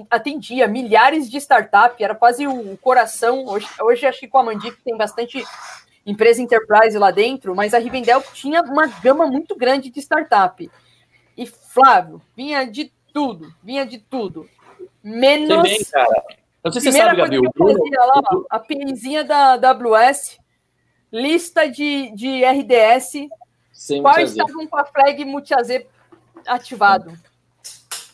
atendia 0.09 0.69
milhares 0.69 1.29
de 1.29 1.37
startups, 1.39 2.01
era 2.01 2.15
quase 2.15 2.47
o 2.47 2.77
coração. 2.79 3.47
Hoje, 3.47 3.67
hoje 3.81 4.07
acho 4.07 4.21
que 4.21 4.29
com 4.29 4.39
a 4.39 4.45
Mandic 4.45 4.81
tem 4.85 4.97
bastante 4.97 5.45
empresa 6.07 6.41
enterprise 6.41 6.97
lá 6.97 7.11
dentro, 7.11 7.55
mas 7.55 7.75
a 7.75 7.79
Rivendell 7.79 8.23
tinha 8.33 8.63
uma 8.63 8.87
gama 8.87 9.27
muito 9.27 9.57
grande 9.57 9.91
de 9.91 10.01
startup. 10.01 10.71
E 11.37 11.45
Flávio, 11.47 12.23
vinha 12.37 12.65
de 12.65 12.93
tudo, 13.13 13.53
vinha 13.63 13.85
de 13.85 13.99
tudo. 13.99 14.49
Menos. 15.03 15.49
Também, 15.49 15.85
cara. 15.85 16.25
Não 16.65 16.73
sei 16.73 16.81
se 16.81 16.93
você 16.93 16.99
sabe, 16.99 17.21
lá, 17.21 18.23
a 18.51 18.59
pinzinha 18.59 19.23
da 19.23 19.53
AWS, 19.53 20.39
lista 21.13 21.69
de, 21.69 22.11
de 22.15 22.45
RDS, 22.45 23.29
Sem 23.73 24.03
quais 24.03 24.31
estavam 24.31 24.67
com 24.67 24.77
a 24.77 24.85
flag 24.85 25.25
multi-AZ 25.25 25.85
ativado. 26.47 27.13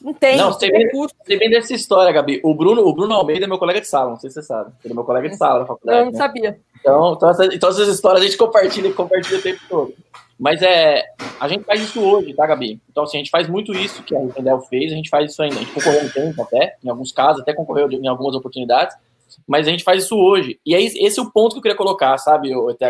Não 0.02 0.12
tem. 0.12 0.36
Não, 0.36 0.52
você 0.52 0.68
vem, 0.70 0.88
você 0.90 1.36
vem 1.36 1.48
dessa 1.48 1.72
história, 1.74 2.12
Gabi. 2.12 2.40
O 2.42 2.54
Bruno, 2.54 2.84
o 2.84 2.92
Bruno 2.92 3.14
Almeida 3.14 3.44
é 3.44 3.48
meu 3.48 3.58
colega 3.58 3.80
de 3.80 3.86
sala, 3.86 4.10
não 4.10 4.18
sei 4.18 4.30
se 4.30 4.34
você 4.34 4.42
sabe. 4.42 4.72
Ele 4.84 4.92
é 4.92 4.94
meu 4.94 5.04
colega 5.04 5.28
de 5.28 5.36
sala 5.36 5.60
na 5.60 5.66
faculdade. 5.66 5.98
Eu 5.98 6.04
não 6.06 6.12
né? 6.12 6.18
sabia. 6.18 6.60
Então, 6.80 7.12
então, 7.12 7.30
essas, 7.30 7.54
então, 7.54 7.70
essas 7.70 7.88
histórias 7.88 8.22
a 8.22 8.24
gente 8.24 8.36
compartilha, 8.36 8.92
compartilha 8.92 9.38
o 9.38 9.42
tempo 9.42 9.60
todo. 9.68 9.94
Mas 10.38 10.60
é, 10.60 11.04
a 11.38 11.46
gente 11.46 11.62
faz 11.64 11.80
isso 11.80 12.00
hoje, 12.00 12.34
tá, 12.34 12.44
Gabi? 12.44 12.80
Então, 12.90 13.04
assim, 13.04 13.18
a 13.18 13.20
gente 13.20 13.30
faz 13.30 13.48
muito 13.48 13.72
isso 13.72 14.02
que 14.02 14.16
a 14.16 14.18
Rivendell 14.18 14.60
fez, 14.62 14.92
a 14.92 14.96
gente 14.96 15.08
faz 15.08 15.30
isso 15.30 15.40
ainda. 15.40 15.54
A 15.54 15.58
gente 15.60 15.72
concorreu 15.72 16.02
um 16.02 16.08
tempo 16.08 16.42
até, 16.42 16.76
em 16.82 16.88
alguns 16.88 17.12
casos, 17.12 17.42
até 17.42 17.54
concorreu 17.54 17.88
em 17.92 18.08
algumas 18.08 18.34
oportunidades, 18.34 18.96
mas 19.46 19.68
a 19.68 19.70
gente 19.70 19.84
faz 19.84 20.02
isso 20.02 20.16
hoje. 20.16 20.58
E 20.66 20.74
aí, 20.74 20.86
esse 20.86 21.20
é 21.20 21.22
o 21.22 21.30
ponto 21.30 21.52
que 21.52 21.58
eu 21.58 21.62
queria 21.62 21.76
colocar, 21.76 22.18
sabe, 22.18 22.52
o 22.56 22.70
ETH? 22.70 22.82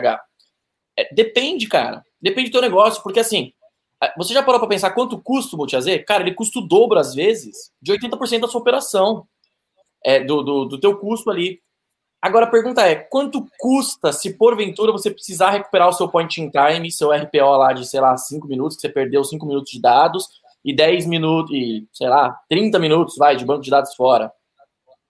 É, 0.99 1.15
depende, 1.15 1.69
cara. 1.69 2.03
Depende 2.21 2.49
do 2.49 2.53
teu 2.53 2.63
negócio, 2.63 3.03
porque 3.03 3.21
assim, 3.21 3.53
você 4.17 4.35
já 4.35 4.43
parou 4.43 4.59
para 4.59 4.69
pensar 4.69 4.91
quanto 4.91 5.21
custa 5.21 5.55
o 5.55 5.59
multi-AZ? 5.59 5.87
Cara, 6.07 6.23
ele 6.23 6.35
custa 6.35 6.59
o 6.59 6.67
dobro, 6.67 6.99
às 6.99 7.15
vezes, 7.15 7.71
de 7.81 7.93
80% 7.93 8.41
da 8.41 8.49
sua 8.49 8.61
operação, 8.61 9.27
é, 10.05 10.25
do, 10.25 10.43
do, 10.43 10.65
do 10.67 10.81
teu 10.81 10.99
custo 10.99 11.31
ali. 11.31 11.61
Agora 12.21 12.47
a 12.47 12.51
pergunta 12.51 12.87
é: 12.87 12.95
quanto 12.95 13.47
custa 13.59 14.13
se 14.13 14.37
porventura 14.37 14.93
você 14.93 15.11
precisar 15.11 15.51
recuperar 15.51 15.89
o 15.89 15.93
seu 15.93 16.09
point 16.09 16.41
in 16.41 16.51
time, 16.51 16.91
seu 16.91 17.13
RPO 17.13 17.57
lá 17.57 17.73
de, 17.73 17.87
sei 17.87 18.01
lá, 18.01 18.17
5 18.17 18.47
minutos, 18.47 18.77
que 18.77 18.83
você 18.83 18.89
perdeu 18.89 19.25
5 19.25 19.45
minutos 19.47 19.73
de 19.73 19.81
dados, 19.81 20.29
e 20.65 20.75
10 20.75 21.07
minutos, 21.07 21.53
e 21.55 21.87
sei 21.93 22.09
lá, 22.09 22.39
30 22.49 22.79
minutos, 22.79 23.17
vai, 23.17 23.37
de 23.37 23.45
banco 23.45 23.63
de 23.63 23.71
dados 23.71 23.95
fora? 23.95 24.33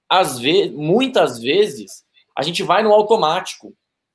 Às 0.09 0.39
vezes, 0.39 0.73
muitas 0.73 1.39
vezes, 1.41 2.05
a 2.37 2.43
gente 2.43 2.63
vai 2.63 2.83
no 2.83 2.93
automático. 2.93 3.75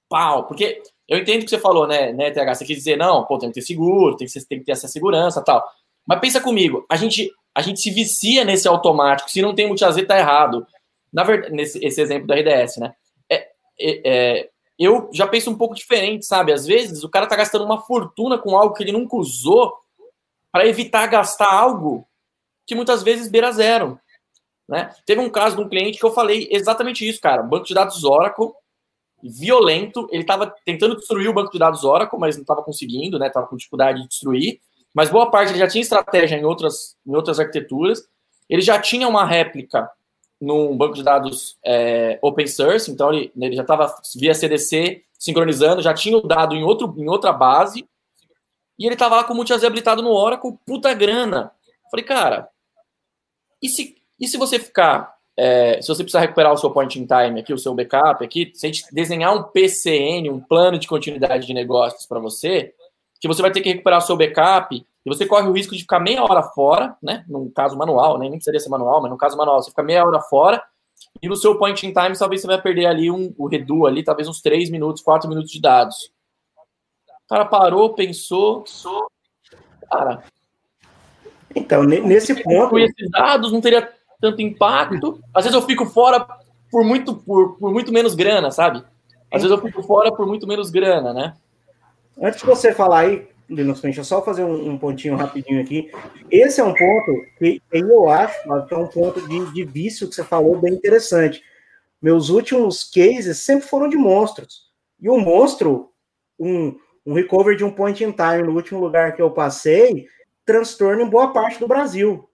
Pau, 0.09 0.45
porque 0.45 0.81
eu 1.07 1.17
entendo 1.17 1.43
que 1.43 1.49
você 1.49 1.59
falou, 1.59 1.87
né, 1.87 2.11
né, 2.11 2.31
TH? 2.31 2.55
Você 2.55 2.65
quis 2.65 2.77
dizer, 2.77 2.97
não, 2.97 3.23
pô, 3.25 3.37
tem 3.37 3.49
que 3.49 3.55
ter 3.55 3.61
seguro, 3.61 4.17
tem 4.17 4.27
que, 4.27 4.45
tem 4.45 4.59
que 4.59 4.65
ter 4.65 4.73
essa 4.73 4.87
segurança 4.87 5.41
tal. 5.41 5.63
Mas 6.05 6.19
pensa 6.19 6.41
comigo, 6.41 6.85
a 6.89 6.95
gente, 6.95 7.31
a 7.55 7.61
gente 7.61 7.79
se 7.79 7.91
vicia 7.91 8.43
nesse 8.43 8.67
automático. 8.67 9.29
Se 9.29 9.41
não 9.41 9.55
tem 9.55 9.67
multi 9.67 9.83
tá 10.05 10.17
errado. 10.17 10.65
Na 11.11 11.23
verdade, 11.23 11.53
nesse 11.53 11.83
esse 11.83 12.01
exemplo 12.01 12.27
da 12.27 12.35
RDS, 12.35 12.77
né? 12.77 12.93
É, 13.29 13.35
é, 13.79 14.01
é, 14.39 14.49
eu 14.77 15.09
já 15.13 15.25
penso 15.25 15.49
um 15.49 15.57
pouco 15.57 15.73
diferente, 15.73 16.25
sabe? 16.25 16.51
Às 16.51 16.65
vezes 16.65 17.03
o 17.03 17.09
cara 17.09 17.25
tá 17.25 17.35
gastando 17.35 17.65
uma 17.65 17.81
fortuna 17.81 18.37
com 18.37 18.57
algo 18.57 18.73
que 18.73 18.83
ele 18.83 18.91
nunca 18.91 19.15
usou 19.15 19.73
para 20.51 20.67
evitar 20.67 21.07
gastar 21.07 21.51
algo 21.51 22.07
que 22.65 22.75
muitas 22.75 23.01
vezes 23.01 23.29
beira 23.29 23.51
zero. 23.51 23.99
Né? 24.67 24.93
Teve 25.05 25.21
um 25.21 25.29
caso 25.29 25.55
de 25.55 25.61
um 25.61 25.69
cliente 25.69 25.97
que 25.97 26.05
eu 26.05 26.11
falei 26.11 26.47
exatamente 26.51 27.07
isso, 27.07 27.21
cara. 27.21 27.41
Banco 27.41 27.65
de 27.65 27.73
dados 27.73 28.03
Oracle 28.03 28.51
violento. 29.23 30.07
Ele 30.11 30.21
estava 30.21 30.53
tentando 30.65 30.95
destruir 30.95 31.29
o 31.29 31.33
banco 31.33 31.51
de 31.51 31.59
dados 31.59 31.83
Oracle, 31.83 32.19
mas 32.19 32.35
não 32.35 32.41
estava 32.41 32.63
conseguindo, 32.63 33.17
né? 33.17 33.27
Estava 33.27 33.47
com 33.47 33.55
dificuldade 33.55 34.01
de 34.01 34.07
destruir. 34.07 34.59
Mas 34.93 35.09
boa 35.09 35.29
parte 35.29 35.51
ele 35.51 35.59
já 35.59 35.67
tinha 35.67 35.81
estratégia 35.81 36.37
em 36.37 36.45
outras, 36.45 36.95
em 37.05 37.15
outras 37.15 37.39
arquiteturas. 37.39 38.07
Ele 38.49 38.61
já 38.61 38.79
tinha 38.79 39.07
uma 39.07 39.25
réplica 39.25 39.89
num 40.39 40.75
banco 40.77 40.93
de 40.93 41.03
dados 41.03 41.57
é, 41.65 42.19
open 42.21 42.47
source, 42.47 42.91
então 42.91 43.11
ele, 43.11 43.31
ele 43.35 43.55
já 43.55 43.63
estava 43.63 43.93
via 44.15 44.35
CDC 44.35 45.03
sincronizando, 45.17 45.81
já 45.81 45.93
tinha 45.93 46.15
o 46.15 46.21
dado 46.21 46.55
em, 46.55 46.63
outro, 46.63 46.93
em 46.97 47.09
outra 47.09 47.33
base. 47.33 47.87
E 48.77 48.85
ele 48.85 48.95
tava 48.95 49.15
lá 49.15 49.23
com 49.23 49.33
o 49.33 49.35
multi 49.35 49.51
habilitado 49.53 50.03
no 50.03 50.11
Oracle, 50.11 50.57
puta 50.65 50.93
grana. 50.93 51.51
Falei, 51.89 52.05
cara, 52.05 52.49
e 53.61 53.67
se, 53.69 53.95
e 54.19 54.27
se 54.27 54.37
você 54.37 54.59
ficar, 54.59 55.16
é, 55.37 55.81
se 55.81 55.87
você 55.87 56.03
precisar 56.03 56.21
recuperar 56.21 56.51
o 56.51 56.57
seu 56.57 56.71
point 56.71 56.99
in 56.99 57.05
time 57.05 57.39
aqui, 57.39 57.53
o 57.53 57.57
seu 57.57 57.73
backup 57.75 58.23
aqui, 58.23 58.51
se 58.55 58.65
a 58.65 58.69
gente 58.71 58.85
desenhar 58.91 59.35
um 59.35 59.43
PCN, 59.43 60.29
um 60.29 60.39
plano 60.39 60.79
de 60.79 60.87
continuidade 60.87 61.45
de 61.45 61.53
negócios 61.53 62.05
para 62.05 62.19
você, 62.19 62.73
que 63.21 63.27
você 63.27 63.41
vai 63.41 63.51
ter 63.51 63.61
que 63.61 63.69
recuperar 63.69 63.99
o 63.99 64.01
seu 64.01 64.17
backup, 64.17 64.75
e 64.75 65.09
você 65.09 65.25
corre 65.25 65.47
o 65.47 65.51
risco 65.51 65.75
de 65.75 65.81
ficar 65.81 65.99
meia 65.99 66.23
hora 66.23 66.43
fora, 66.43 66.95
né? 67.01 67.23
No 67.27 67.49
caso 67.51 67.77
manual, 67.77 68.17
né? 68.17 68.23
nem 68.23 68.31
precisaria 68.31 68.59
ser 68.59 68.69
manual, 68.69 69.01
mas 69.01 69.11
no 69.11 69.17
caso 69.17 69.37
manual, 69.37 69.61
você 69.61 69.69
fica 69.69 69.83
meia 69.83 70.05
hora 70.05 70.19
fora, 70.21 70.61
e 71.21 71.27
no 71.29 71.35
seu 71.35 71.57
point 71.57 71.85
in 71.85 71.93
time, 71.93 72.17
talvez 72.17 72.41
você 72.41 72.47
vai 72.47 72.61
perder 72.61 72.87
ali 72.87 73.09
um, 73.09 73.33
o 73.37 73.47
redu 73.47 73.85
ali, 73.85 74.03
talvez 74.03 74.27
uns 74.27 74.41
3 74.41 74.69
minutos, 74.69 75.01
4 75.01 75.29
minutos 75.29 75.51
de 75.51 75.61
dados. 75.61 76.11
O 77.25 77.29
cara 77.29 77.45
parou, 77.45 77.93
pensou, 77.93 78.61
pensou 78.61 79.07
cara. 79.89 80.23
Então, 81.55 81.83
nesse 81.83 82.35
ponto. 82.43 82.77
Esses 82.77 83.09
dados 83.09 83.51
não 83.51 83.61
teria 83.61 83.81
tanto 84.19 84.41
impacto. 84.41 85.19
Às 85.33 85.45
vezes 85.45 85.59
eu 85.59 85.65
fico 85.65 85.85
fora 85.85 86.25
por 86.71 86.83
muito, 86.83 87.15
por, 87.15 87.57
por 87.57 87.71
muito 87.71 87.91
menos 87.91 88.15
grana, 88.15 88.51
sabe? 88.51 88.83
Às 89.31 89.41
vezes 89.41 89.57
eu 89.57 89.63
fico 89.63 89.83
fora 89.83 90.11
por 90.11 90.25
muito 90.25 90.47
menos 90.47 90.69
grana, 90.69 91.13
né? 91.13 91.33
Antes 92.21 92.39
de 92.39 92.45
você 92.45 92.73
falar 92.73 92.99
aí, 92.99 93.27
deixa 93.49 93.99
eu 93.99 94.03
só 94.03 94.21
fazer 94.21 94.43
um, 94.43 94.71
um, 94.71 94.77
pontinho 94.77 95.15
rapidinho 95.15 95.61
aqui. 95.61 95.91
Esse 96.31 96.59
é 96.59 96.63
um 96.63 96.73
ponto 96.73 97.25
que 97.37 97.61
eu 97.71 98.09
acho 98.09 98.67
que 98.67 98.73
é 98.73 98.77
um 98.77 98.87
ponto 98.87 99.27
de, 99.27 99.53
de 99.53 99.63
vício 99.63 100.07
que 100.07 100.15
você 100.15 100.23
falou 100.23 100.57
bem 100.57 100.73
interessante. 100.73 101.41
Meus 102.01 102.29
últimos 102.29 102.83
cases 102.83 103.39
sempre 103.39 103.67
foram 103.67 103.87
de 103.87 103.97
monstros. 103.97 104.67
E 104.99 105.09
o 105.09 105.19
monstro, 105.19 105.91
um, 106.39 106.75
um 107.05 107.13
recover 107.13 107.55
de 107.55 107.63
um 107.63 107.71
point 107.71 108.03
in 108.03 108.11
time 108.11 108.43
no 108.43 108.55
último 108.55 108.79
lugar 108.79 109.15
que 109.15 109.21
eu 109.21 109.31
passei, 109.31 110.07
transtorno 110.45 111.01
em 111.01 111.09
boa 111.09 111.31
parte 111.31 111.59
do 111.59 111.67
Brasil. 111.67 112.26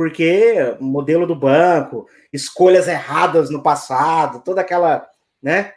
Porque 0.00 0.78
modelo 0.80 1.26
do 1.26 1.36
banco, 1.36 2.08
escolhas 2.32 2.88
erradas 2.88 3.50
no 3.50 3.62
passado, 3.62 4.42
toda 4.42 4.62
aquela, 4.62 5.06
né? 5.42 5.74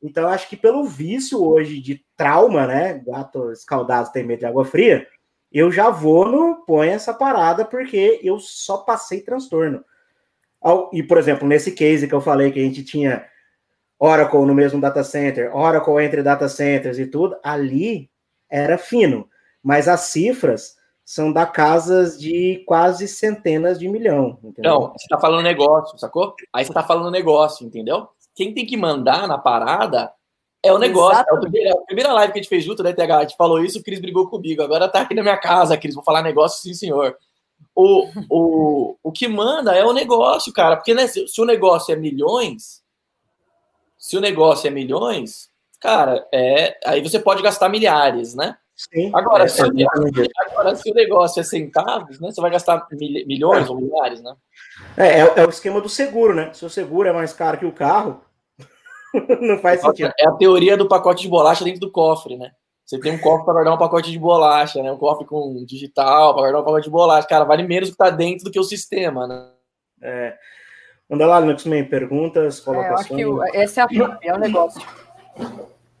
Então, 0.00 0.28
acho 0.28 0.48
que 0.48 0.56
pelo 0.56 0.84
vício 0.84 1.44
hoje 1.44 1.80
de 1.80 2.00
trauma, 2.16 2.64
né? 2.64 3.02
Gato 3.04 3.50
escaldado 3.50 4.12
tem 4.12 4.24
medo 4.24 4.38
de 4.38 4.46
água 4.46 4.64
fria, 4.64 5.04
eu 5.50 5.72
já 5.72 5.90
vou 5.90 6.30
no 6.30 6.64
põe 6.64 6.90
essa 6.90 7.12
parada 7.12 7.64
porque 7.64 8.20
eu 8.22 8.38
só 8.38 8.76
passei 8.76 9.20
transtorno. 9.20 9.84
E, 10.92 11.02
por 11.02 11.18
exemplo, 11.18 11.48
nesse 11.48 11.72
case 11.72 12.06
que 12.06 12.14
eu 12.14 12.20
falei 12.20 12.52
que 12.52 12.60
a 12.60 12.62
gente 12.62 12.84
tinha 12.84 13.26
Oracle 13.98 14.46
no 14.46 14.54
mesmo 14.54 14.80
data 14.80 15.02
center, 15.02 15.52
Oracle 15.52 16.04
entre 16.04 16.22
data 16.22 16.48
centers 16.48 17.00
e 17.00 17.06
tudo, 17.06 17.36
ali 17.42 18.08
era 18.48 18.78
fino, 18.78 19.28
mas 19.60 19.88
as 19.88 20.02
cifras 20.02 20.76
são 21.06 21.32
da 21.32 21.46
casas 21.46 22.18
de 22.18 22.64
quase 22.66 23.06
centenas 23.06 23.78
de 23.78 23.88
milhão. 23.88 24.40
Entendeu? 24.42 24.72
Não, 24.72 24.80
você 24.88 25.04
está 25.04 25.16
falando 25.16 25.44
negócio, 25.44 25.96
sacou? 25.96 26.34
Aí 26.52 26.64
você 26.64 26.72
está 26.72 26.82
falando 26.82 27.12
negócio, 27.12 27.64
entendeu? 27.64 28.08
Quem 28.34 28.52
tem 28.52 28.66
que 28.66 28.76
mandar 28.76 29.28
na 29.28 29.38
parada 29.38 30.12
é 30.64 30.72
o 30.72 30.78
negócio. 30.78 31.24
É 31.30 31.32
a, 31.32 31.38
primeira, 31.38 31.72
a 31.74 31.86
primeira 31.86 32.12
live 32.12 32.32
que 32.32 32.40
a 32.40 32.42
gente 32.42 32.48
fez 32.48 32.64
junto, 32.64 32.82
né, 32.82 32.92
TH? 32.92 33.18
A 33.18 33.20
gente 33.22 33.36
falou 33.36 33.62
isso, 33.62 33.78
o 33.78 33.82
Cris 33.84 34.00
brigou 34.00 34.28
comigo. 34.28 34.60
Agora 34.62 34.88
tá 34.88 35.02
aqui 35.02 35.14
na 35.14 35.22
minha 35.22 35.36
casa, 35.36 35.76
Cris, 35.76 35.94
vou 35.94 36.02
falar 36.02 36.22
negócio, 36.22 36.60
sim, 36.60 36.74
senhor. 36.74 37.16
O, 37.72 38.08
o, 38.28 38.96
o 39.00 39.12
que 39.12 39.28
manda 39.28 39.76
é 39.76 39.84
o 39.84 39.92
negócio, 39.92 40.52
cara. 40.52 40.76
Porque 40.76 40.92
né, 40.92 41.06
se, 41.06 41.28
se 41.28 41.40
o 41.40 41.44
negócio 41.44 41.92
é 41.92 41.96
milhões, 41.96 42.82
se 43.96 44.16
o 44.16 44.20
negócio 44.20 44.66
é 44.66 44.70
milhões, 44.70 45.50
cara, 45.80 46.26
é, 46.34 46.76
aí 46.84 47.00
você 47.00 47.20
pode 47.20 47.44
gastar 47.44 47.68
milhares, 47.68 48.34
né? 48.34 48.58
Sim, 48.76 49.10
agora, 49.14 49.44
é, 49.44 49.48
se, 49.48 49.62
é, 49.62 49.66
agora, 50.50 50.76
se 50.76 50.90
o 50.90 50.94
negócio 50.94 51.40
é 51.40 51.42
centavos, 51.42 52.20
né? 52.20 52.30
Você 52.30 52.42
vai 52.42 52.50
gastar 52.50 52.86
mil, 52.92 53.26
milhões 53.26 53.70
ou 53.70 53.80
milhares, 53.80 54.22
né? 54.22 54.34
É, 54.98 55.20
é, 55.20 55.32
é, 55.36 55.46
o 55.46 55.48
esquema 55.48 55.80
do 55.80 55.88
seguro, 55.88 56.34
né? 56.34 56.52
Se 56.52 56.62
o 56.62 56.68
seguro 56.68 57.08
é 57.08 57.12
mais 57.12 57.32
caro 57.32 57.56
que 57.56 57.64
o 57.64 57.72
carro, 57.72 58.20
não 59.40 59.58
faz 59.58 59.80
sentido. 59.80 60.12
É 60.18 60.28
a 60.28 60.32
teoria 60.32 60.76
do 60.76 60.86
pacote 60.86 61.22
de 61.22 61.28
bolacha 61.28 61.64
dentro 61.64 61.80
do 61.80 61.90
cofre, 61.90 62.36
né? 62.36 62.50
Você 62.84 63.00
tem 63.00 63.12
um 63.12 63.18
cofre 63.18 63.46
para 63.46 63.54
guardar 63.54 63.74
um 63.74 63.78
pacote 63.78 64.12
de 64.12 64.18
bolacha, 64.18 64.82
né? 64.82 64.92
Um 64.92 64.98
cofre 64.98 65.24
com 65.26 65.64
digital 65.64 66.34
para 66.34 66.42
guardar 66.42 66.60
um 66.60 66.64
pacote 66.64 66.84
de 66.84 66.90
bolacha. 66.90 67.26
Cara, 67.26 67.44
vale 67.44 67.62
menos 67.62 67.88
que 67.88 67.96
tá 67.96 68.10
dentro 68.10 68.44
do 68.44 68.50
que 68.50 68.60
o 68.60 68.64
sistema, 68.64 69.26
né? 69.26 69.48
É. 70.02 70.36
Manda 71.08 71.26
lá, 71.26 71.38
Luxman, 71.38 71.84
perguntas, 71.86 72.60
colocações. 72.60 73.18
É, 73.18 73.24
eu 73.24 73.42
acho 73.42 73.52
que 73.52 73.58
esse 73.58 73.80
é, 73.80 73.82
a, 73.82 73.88
é 74.22 74.34
o 74.34 74.38
negócio. 74.38 74.82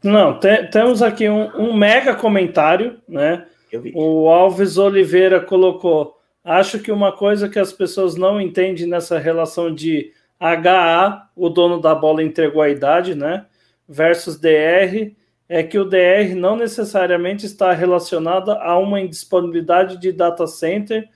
Não, 0.06 0.38
te, 0.38 0.68
temos 0.68 1.02
aqui 1.02 1.28
um, 1.28 1.50
um, 1.56 1.76
mega 1.76 2.14
comentário, 2.14 3.00
né? 3.08 3.44
O 3.92 4.28
Alves 4.28 4.78
Oliveira 4.78 5.40
colocou: 5.40 6.16
acho 6.44 6.78
que 6.78 6.92
uma 6.92 7.10
coisa 7.10 7.48
que 7.48 7.58
as 7.58 7.72
pessoas 7.72 8.14
não 8.14 8.40
entendem 8.40 8.86
nessa 8.86 9.18
relação 9.18 9.74
de 9.74 10.12
HA, 10.38 11.28
o 11.34 11.48
dono 11.48 11.80
da 11.80 11.92
bola 11.92 12.22
entregou 12.22 12.62
a 12.62 12.68
idade, 12.68 13.16
né? 13.16 13.46
Versus 13.88 14.38
DR, 14.38 15.12
é 15.48 15.62
que 15.64 15.76
o 15.76 15.84
DR 15.84 16.36
não 16.36 16.54
necessariamente 16.54 17.44
está 17.44 17.72
relacionado 17.72 18.52
a 18.52 18.78
uma 18.78 19.00
indisponibilidade 19.00 19.98
de 19.98 20.12
data 20.12 20.46
center 20.46 21.08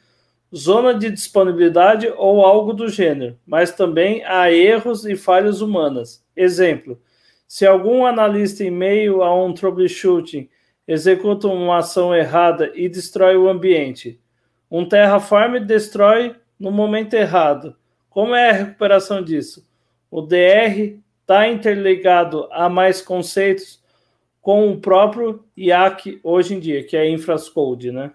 zona 0.52 0.92
de 0.92 1.12
disponibilidade 1.12 2.12
ou 2.16 2.44
algo 2.44 2.72
do 2.72 2.88
gênero, 2.88 3.38
mas 3.46 3.70
também 3.70 4.24
há 4.24 4.50
erros 4.50 5.06
e 5.06 5.14
falhas 5.14 5.60
humanas. 5.60 6.24
Exemplo: 6.34 7.00
se 7.50 7.66
algum 7.66 8.06
analista 8.06 8.62
em 8.62 8.70
meio 8.70 9.24
a 9.24 9.34
um 9.34 9.52
troubleshooting 9.52 10.48
executa 10.86 11.48
uma 11.48 11.78
ação 11.78 12.14
errada 12.14 12.70
e 12.76 12.88
destrói 12.88 13.36
o 13.36 13.48
ambiente, 13.48 14.20
um 14.70 14.88
Terraform 14.88 15.58
destrói 15.58 16.36
no 16.60 16.70
momento 16.70 17.14
errado. 17.14 17.74
Como 18.08 18.36
é 18.36 18.50
a 18.50 18.52
recuperação 18.52 19.20
disso? 19.20 19.66
O 20.08 20.22
DR 20.22 20.96
está 21.22 21.48
interligado 21.48 22.46
a 22.52 22.68
mais 22.68 23.02
conceitos 23.02 23.82
com 24.40 24.70
o 24.70 24.80
próprio 24.80 25.44
IAC 25.56 26.20
hoje 26.22 26.54
em 26.54 26.60
dia, 26.60 26.84
que 26.84 26.96
é 26.96 27.10
Infrascode, 27.10 27.90
né? 27.90 28.12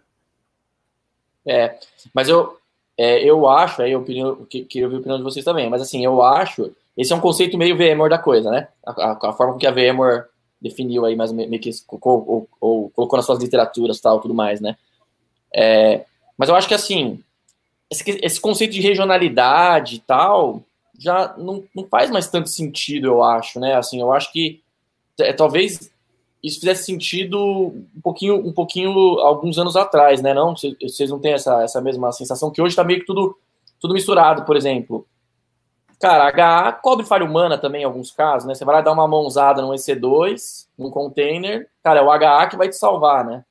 É, 1.45 1.77
mas 2.13 2.29
eu, 2.29 2.57
é, 2.97 3.21
eu 3.21 3.49
acho, 3.49 3.81
aí 3.81 3.91
eu 3.91 4.01
queria 4.01 4.27
ouvir 4.27 4.95
a 4.95 4.99
opinião 4.99 5.17
de 5.17 5.23
vocês 5.23 5.43
também, 5.43 5.69
mas 5.69 5.81
assim, 5.81 6.05
eu 6.05 6.21
acho, 6.21 6.73
esse 6.97 7.11
é 7.11 7.15
um 7.15 7.21
conceito 7.21 7.57
meio 7.57 7.75
VMware 7.75 8.09
da 8.09 8.17
coisa, 8.17 8.49
né? 8.49 8.67
A, 8.85 8.91
a, 8.91 9.29
a 9.29 9.33
forma 9.33 9.57
que 9.57 9.67
a 9.67 9.71
VMware 9.71 10.25
definiu 10.61 11.05
aí, 11.05 11.15
mais 11.15 11.31
meio 11.31 11.59
que 11.59 11.69
ou, 11.89 11.99
ou, 12.01 12.49
ou, 12.59 12.89
colocou 12.89 13.17
nas 13.17 13.25
suas 13.25 13.39
literaturas 13.39 13.99
tal, 13.99 14.19
tudo 14.19 14.33
mais, 14.33 14.61
né? 14.61 14.77
É, 15.53 16.05
mas 16.37 16.49
eu 16.49 16.55
acho 16.55 16.67
que 16.67 16.73
assim, 16.73 17.21
esse, 17.89 18.03
esse 18.21 18.39
conceito 18.39 18.71
de 18.71 18.81
regionalidade 18.81 19.95
e 19.95 19.99
tal, 19.99 20.63
já 20.97 21.35
não, 21.37 21.63
não 21.75 21.85
faz 21.87 22.09
mais 22.09 22.27
tanto 22.27 22.49
sentido, 22.49 23.07
eu 23.07 23.23
acho, 23.23 23.59
né? 23.59 23.75
Assim, 23.75 23.99
eu 23.99 24.11
acho 24.11 24.31
que 24.31 24.61
é, 25.19 25.33
talvez 25.33 25.91
isso 26.43 26.59
fizesse 26.59 26.85
sentido 26.85 27.39
um 27.39 28.01
pouquinho, 28.03 28.35
um 28.35 28.53
pouquinho 28.53 28.91
alguns 29.19 29.57
anos 29.57 29.75
atrás, 29.75 30.21
né? 30.21 30.33
Não, 30.33 30.55
vocês 30.55 31.09
não 31.09 31.19
têm 31.19 31.33
essa, 31.33 31.63
essa 31.63 31.81
mesma 31.81 32.11
sensação 32.11 32.51
que 32.51 32.61
hoje 32.61 32.73
está 32.73 32.83
meio 32.83 32.99
que 32.99 33.05
tudo, 33.05 33.37
tudo 33.79 33.93
misturado, 33.93 34.45
por 34.45 34.55
exemplo. 34.55 35.05
Cara, 36.05 36.27
HA 36.27 36.71
cobre 36.73 37.03
falha 37.03 37.25
humana 37.25 37.57
também 37.57 37.81
em 37.81 37.85
alguns 37.85 38.11
casos, 38.11 38.47
né? 38.47 38.53
Você 38.53 38.63
vai 38.63 38.75
lá 38.75 38.81
dar 38.81 38.91
uma 38.91 39.07
mãozada 39.07 39.61
no 39.61 39.73
EC2, 39.73 40.67
num 40.77 40.91
container, 40.91 41.67
cara, 41.83 41.99
é 41.99 42.03
o 42.03 42.11
HA 42.11 42.47
que 42.47 42.55
vai 42.55 42.69
te 42.69 42.75
salvar, 42.75 43.25
né? 43.25 43.43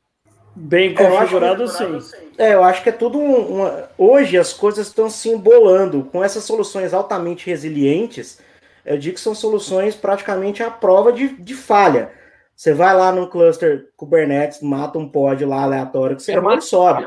Bem 0.55 0.95
configurado, 0.95 1.67
sim. 1.67 1.99
É, 2.39 2.55
eu 2.55 2.63
acho 2.63 2.81
que 2.85 2.91
é 2.91 2.93
tudo 2.93 3.19
uma... 3.19 3.89
Hoje 3.99 4.39
as 4.39 4.53
coisas 4.53 4.87
estão 4.87 5.11
se 5.11 5.29
embolando 5.29 6.05
com 6.05 6.23
essas 6.23 6.45
soluções 6.45 6.95
altamente 6.95 7.45
resilientes. 7.45 8.41
Eu 8.85 8.99
digo 8.99 9.17
que 9.17 9.21
são 9.21 9.35
soluções 9.35 9.97
praticamente 9.97 10.63
à 10.63 10.71
prova 10.71 11.13
de, 11.13 11.31
de 11.37 11.55
falha 11.55 12.13
você 12.57 12.73
vai 12.73 12.95
lá 12.95 13.11
no 13.11 13.29
cluster 13.29 13.89
Kubernetes, 13.97 14.61
mata 14.63 14.99
um 14.99 15.09
pod 15.09 15.45
lá 15.45 15.63
aleatório 15.63 16.17
que 16.17 16.23
você 16.23 16.41
não 16.41 16.61
sobe. 16.61 17.05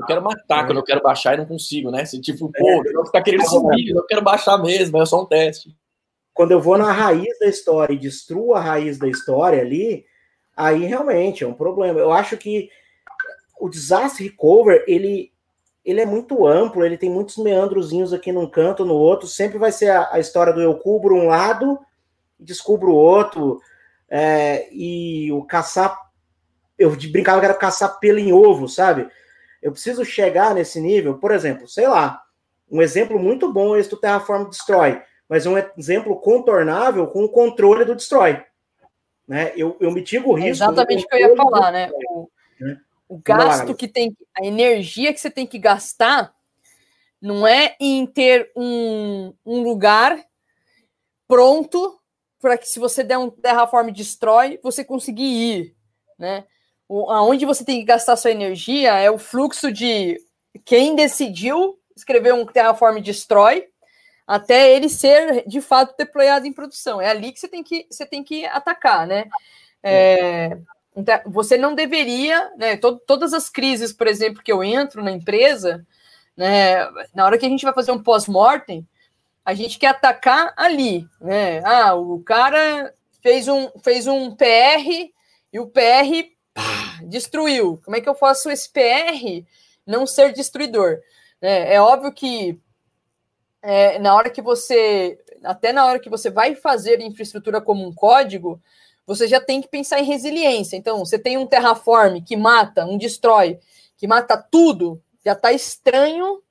Eu 0.00 0.06
quero 0.06 0.22
matar 0.22 0.66
quando 0.66 0.78
eu 0.78 0.84
quero 0.84 1.02
baixar 1.02 1.34
e 1.34 1.38
não 1.38 1.46
consigo, 1.46 1.90
né? 1.90 2.04
Se, 2.04 2.18
tipo, 2.20 2.50
pô, 2.50 2.82
eu 2.86 3.04
ficar 3.04 3.22
querendo 3.22 3.46
subir, 3.46 3.90
eu 3.90 4.04
quero 4.06 4.22
baixar 4.22 4.56
mesmo, 4.58 5.00
é 5.00 5.04
só 5.04 5.22
um 5.22 5.26
teste. 5.26 5.76
Quando 6.32 6.52
eu 6.52 6.60
vou 6.60 6.78
na 6.78 6.90
raiz 6.90 7.38
da 7.38 7.46
história 7.46 7.92
e 7.92 7.98
destruo 7.98 8.54
a 8.54 8.60
raiz 8.60 8.98
da 8.98 9.06
história 9.06 9.60
ali, 9.60 10.06
aí 10.56 10.86
realmente 10.86 11.44
é 11.44 11.46
um 11.46 11.52
problema. 11.52 12.00
Eu 12.00 12.12
acho 12.12 12.36
que 12.38 12.70
o 13.60 13.68
disaster 13.68 14.26
recover, 14.26 14.84
ele, 14.88 15.30
ele 15.84 16.00
é 16.00 16.06
muito 16.06 16.46
amplo, 16.46 16.82
ele 16.82 16.96
tem 16.96 17.10
muitos 17.10 17.36
meandrozinhos 17.36 18.14
aqui 18.14 18.32
num 18.32 18.48
canto, 18.48 18.86
no 18.86 18.94
outro, 18.94 19.28
sempre 19.28 19.58
vai 19.58 19.70
ser 19.70 19.90
a, 19.90 20.14
a 20.14 20.18
história 20.18 20.52
do 20.52 20.62
eu 20.62 20.78
cubro 20.78 21.14
um 21.14 21.26
lado 21.26 21.78
e 22.38 22.44
descubro 22.44 22.90
o 22.90 22.96
outro, 22.96 23.60
é, 24.08 24.66
e 24.72 25.30
o 25.30 25.44
caçar. 25.44 25.94
Eu 26.78 26.96
brincava 27.12 27.38
que 27.40 27.44
era 27.44 27.54
caçar 27.54 28.00
pelo 28.00 28.18
em 28.18 28.32
ovo, 28.32 28.66
sabe? 28.66 29.06
Eu 29.62 29.72
preciso 29.72 30.04
chegar 30.04 30.54
nesse 30.54 30.80
nível, 30.80 31.18
por 31.18 31.32
exemplo, 31.32 31.68
sei 31.68 31.86
lá, 31.86 32.22
um 32.70 32.80
exemplo 32.80 33.18
muito 33.18 33.52
bom 33.52 33.76
é 33.76 33.80
esse 33.80 33.90
do 33.90 33.96
Terraform 33.96 34.48
Destroy, 34.48 35.02
mas 35.28 35.44
um 35.46 35.56
exemplo 35.76 36.16
contornável 36.20 37.06
com 37.08 37.24
o 37.24 37.28
controle 37.28 37.84
do 37.84 37.96
Destroy. 37.96 38.42
Né? 39.26 39.52
Eu, 39.56 39.76
eu 39.80 39.90
mitigo 39.90 40.30
o 40.30 40.34
risco. 40.34 40.48
É 40.48 40.50
exatamente 40.50 41.04
o 41.04 41.08
que 41.08 41.14
eu 41.14 41.20
ia 41.20 41.36
falar, 41.36 41.70
né? 41.70 41.90
O, 41.92 42.28
né? 42.60 42.80
O 43.08 43.18
gasto 43.18 43.74
que 43.74 43.88
tem, 43.88 44.16
a 44.34 44.44
energia 44.44 45.12
que 45.12 45.20
você 45.20 45.30
tem 45.30 45.46
que 45.46 45.58
gastar 45.58 46.34
não 47.20 47.46
é 47.46 47.76
em 47.78 48.06
ter 48.06 48.50
um, 48.56 49.34
um 49.44 49.62
lugar 49.62 50.18
pronto 51.28 52.00
para 52.40 52.56
que 52.56 52.66
se 52.66 52.78
você 52.78 53.04
der 53.04 53.18
um 53.18 53.28
terraform 53.28 53.90
destrói, 53.90 54.58
você 54.62 54.82
conseguir 54.82 55.24
ir, 55.24 55.76
né? 56.18 56.46
Aonde 57.08 57.46
você 57.46 57.64
tem 57.64 57.78
que 57.78 57.84
gastar 57.84 58.16
sua 58.16 58.30
energia 58.30 58.94
é 58.98 59.10
o 59.10 59.18
fluxo 59.18 59.70
de 59.70 60.20
quem 60.64 60.96
decidiu 60.96 61.78
escrever 61.96 62.34
um 62.34 62.44
terraform 62.44 63.00
destrói 63.00 63.68
até 64.26 64.72
ele 64.72 64.88
ser 64.88 65.44
de 65.46 65.60
fato 65.60 65.96
deployado 65.96 66.46
em 66.46 66.52
produção. 66.52 67.00
É 67.00 67.08
ali 67.08 67.32
que 67.32 67.40
você 67.40 67.48
tem 67.48 67.62
que, 67.62 67.86
você 67.90 68.06
tem 68.06 68.22
que 68.22 68.44
atacar, 68.46 69.06
né? 69.06 69.24
É, 69.82 70.56
então, 70.96 71.20
você 71.26 71.56
não 71.56 71.74
deveria, 71.74 72.48
né? 72.56 72.76
todas 72.76 73.34
as 73.34 73.48
crises, 73.48 73.92
por 73.92 74.06
exemplo, 74.06 74.42
que 74.42 74.52
eu 74.52 74.62
entro 74.62 75.02
na 75.02 75.10
empresa, 75.10 75.84
né? 76.36 76.88
Na 77.12 77.24
hora 77.24 77.38
que 77.38 77.46
a 77.46 77.48
gente 77.48 77.64
vai 77.64 77.74
fazer 77.74 77.90
um 77.90 78.02
pós-mortem, 78.02 78.86
a 79.44 79.52
gente 79.52 79.78
quer 79.78 79.88
atacar 79.88 80.52
ali, 80.56 81.08
né? 81.20 81.60
Ah, 81.64 81.94
o 81.94 82.22
cara 82.22 82.94
fez 83.20 83.48
um, 83.48 83.68
fez 83.82 84.06
um 84.06 84.34
PR 84.34 85.10
e 85.52 85.58
o 85.58 85.66
PR 85.66 86.30
pá, 86.54 86.79
destruiu. 87.04 87.80
Como 87.84 87.96
é 87.96 88.00
que 88.00 88.08
eu 88.08 88.14
faço 88.14 88.50
esse 88.50 88.68
PR 88.70 89.44
não 89.86 90.06
ser 90.06 90.32
destruidor? 90.32 90.98
É, 91.40 91.74
é 91.74 91.80
óbvio 91.80 92.12
que 92.12 92.60
é, 93.62 93.98
na 93.98 94.14
hora 94.14 94.30
que 94.30 94.40
você, 94.40 95.18
até 95.44 95.72
na 95.72 95.86
hora 95.86 95.98
que 95.98 96.08
você 96.08 96.30
vai 96.30 96.54
fazer 96.54 97.00
infraestrutura 97.00 97.60
como 97.60 97.86
um 97.86 97.94
código, 97.94 98.60
você 99.06 99.26
já 99.26 99.40
tem 99.40 99.60
que 99.60 99.68
pensar 99.68 100.00
em 100.00 100.04
resiliência. 100.04 100.76
Então, 100.76 100.98
você 100.98 101.18
tem 101.18 101.36
um 101.36 101.46
terraform 101.46 102.22
que 102.22 102.36
mata, 102.36 102.86
um 102.86 102.96
destrói, 102.96 103.58
que 103.96 104.06
mata 104.06 104.36
tudo, 104.36 105.02
já 105.24 105.32
está 105.32 105.52
estranho 105.52 106.42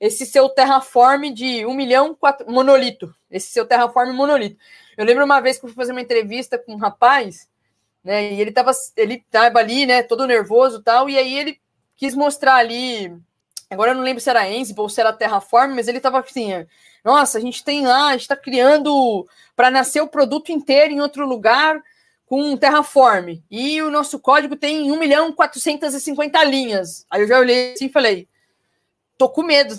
esse 0.00 0.26
seu 0.26 0.48
terraform 0.48 1.32
de 1.32 1.64
um 1.64 1.74
milhão 1.74 2.12
quatro, 2.12 2.50
monolito, 2.50 3.14
esse 3.30 3.52
seu 3.52 3.64
terraform 3.64 4.12
monolito. 4.12 4.58
Eu 4.96 5.04
lembro 5.04 5.24
uma 5.24 5.40
vez 5.40 5.58
que 5.58 5.64
eu 5.64 5.68
fui 5.68 5.76
fazer 5.76 5.92
uma 5.92 6.00
entrevista 6.00 6.58
com 6.58 6.74
um 6.74 6.76
rapaz, 6.76 7.48
né, 8.04 8.32
e 8.32 8.40
ele 8.40 8.50
estava 8.50 8.72
ele 8.96 9.24
tava 9.30 9.58
ali, 9.58 9.86
né, 9.86 10.02
todo 10.02 10.26
nervoso 10.26 10.78
e 10.78 10.82
tal, 10.82 11.08
e 11.08 11.18
aí 11.18 11.38
ele 11.38 11.60
quis 11.96 12.14
mostrar 12.14 12.56
ali, 12.56 13.12
agora 13.70 13.92
eu 13.92 13.94
não 13.94 14.02
lembro 14.02 14.20
se 14.20 14.30
era 14.30 14.46
Ansible 14.46 14.82
ou 14.82 14.88
se 14.88 15.00
era 15.00 15.12
Terraform, 15.12 15.74
mas 15.74 15.88
ele 15.88 15.98
estava 15.98 16.18
assim, 16.18 16.50
nossa, 17.04 17.38
a 17.38 17.40
gente 17.40 17.64
tem 17.64 17.86
lá, 17.86 18.08
a 18.08 18.12
gente 18.12 18.22
está 18.22 18.36
criando 18.36 19.26
para 19.56 19.70
nascer 19.70 20.00
o 20.00 20.08
produto 20.08 20.50
inteiro 20.50 20.92
em 20.92 21.00
outro 21.00 21.26
lugar, 21.26 21.80
com 22.32 22.56
Terraform. 22.56 23.42
E 23.50 23.82
o 23.82 23.90
nosso 23.90 24.18
código 24.18 24.56
tem 24.56 24.90
1 24.90 24.98
milhão 24.98 25.32
450 25.32 26.42
linhas. 26.44 27.04
Aí 27.10 27.20
eu 27.20 27.28
já 27.28 27.38
olhei 27.38 27.74
assim 27.74 27.86
e 27.86 27.92
falei: 27.92 28.26
tô 29.18 29.28
com 29.28 29.42
medo. 29.42 29.74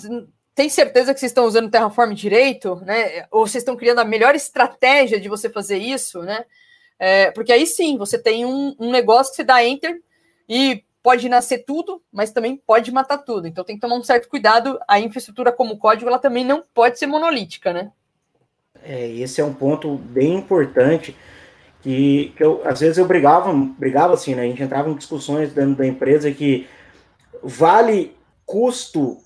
Tem 0.53 0.69
certeza 0.69 1.15
que 1.15 1.19
vocês 1.19 1.31
estão 1.31 1.45
usando 1.45 1.71
Terraform 1.71 2.13
direito, 2.13 2.75
né? 2.85 3.25
Ou 3.31 3.47
vocês 3.47 3.63
estão 3.63 3.75
criando 3.75 4.01
a 4.01 4.05
melhor 4.05 4.35
estratégia 4.35 5.19
de 5.19 5.27
você 5.27 5.49
fazer 5.49 5.77
isso, 5.77 6.21
né? 6.21 6.45
É, 6.99 7.31
porque 7.31 7.51
aí 7.51 7.65
sim, 7.65 7.97
você 7.97 8.17
tem 8.17 8.45
um, 8.45 8.75
um 8.79 8.91
negócio 8.91 9.31
que 9.31 9.37
você 9.37 9.43
dá 9.43 9.63
enter 9.63 10.01
e 10.47 10.83
pode 11.01 11.27
nascer 11.27 11.65
tudo, 11.65 12.01
mas 12.11 12.31
também 12.31 12.55
pode 12.55 12.91
matar 12.91 13.17
tudo. 13.17 13.45
Então 13.45 13.63
tem 13.63 13.75
que 13.75 13.81
tomar 13.81 13.95
um 13.95 14.03
certo 14.03 14.29
cuidado. 14.29 14.79
A 14.87 14.99
infraestrutura 14.99 15.51
como 15.51 15.77
código, 15.77 16.09
ela 16.09 16.19
também 16.19 16.45
não 16.45 16.63
pode 16.73 16.97
ser 16.97 17.07
monolítica, 17.07 17.73
né? 17.73 17.91
É, 18.81 19.09
esse 19.09 19.41
é 19.41 19.45
um 19.45 19.53
ponto 19.53 19.95
bem 19.95 20.35
importante 20.35 21.15
que, 21.81 22.33
que 22.37 22.43
eu, 22.43 22.61
às 22.65 22.79
vezes 22.79 22.97
eu 22.97 23.05
brigava, 23.05 23.53
brigava 23.53 24.13
assim, 24.13 24.33
né? 24.33 24.43
A 24.43 24.47
gente 24.47 24.63
entrava 24.63 24.89
em 24.89 24.95
discussões 24.95 25.53
dentro 25.53 25.75
da 25.75 25.85
empresa 25.85 26.31
que 26.31 26.67
vale 27.43 28.15
custo 28.45 29.17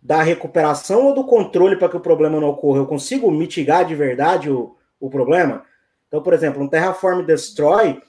da 0.00 0.22
recuperação 0.22 1.06
ou 1.06 1.14
do 1.14 1.24
controle 1.24 1.76
para 1.76 1.88
que 1.88 1.96
o 1.96 2.00
problema 2.00 2.40
não 2.40 2.48
ocorra? 2.48 2.78
Eu 2.78 2.86
consigo 2.86 3.30
mitigar 3.30 3.84
de 3.84 3.94
verdade 3.94 4.50
o, 4.50 4.74
o 4.98 5.10
problema? 5.10 5.64
Então, 6.08 6.22
por 6.22 6.32
exemplo, 6.32 6.62
um 6.62 6.68
Terraform 6.68 7.22
Destroy 7.22 8.00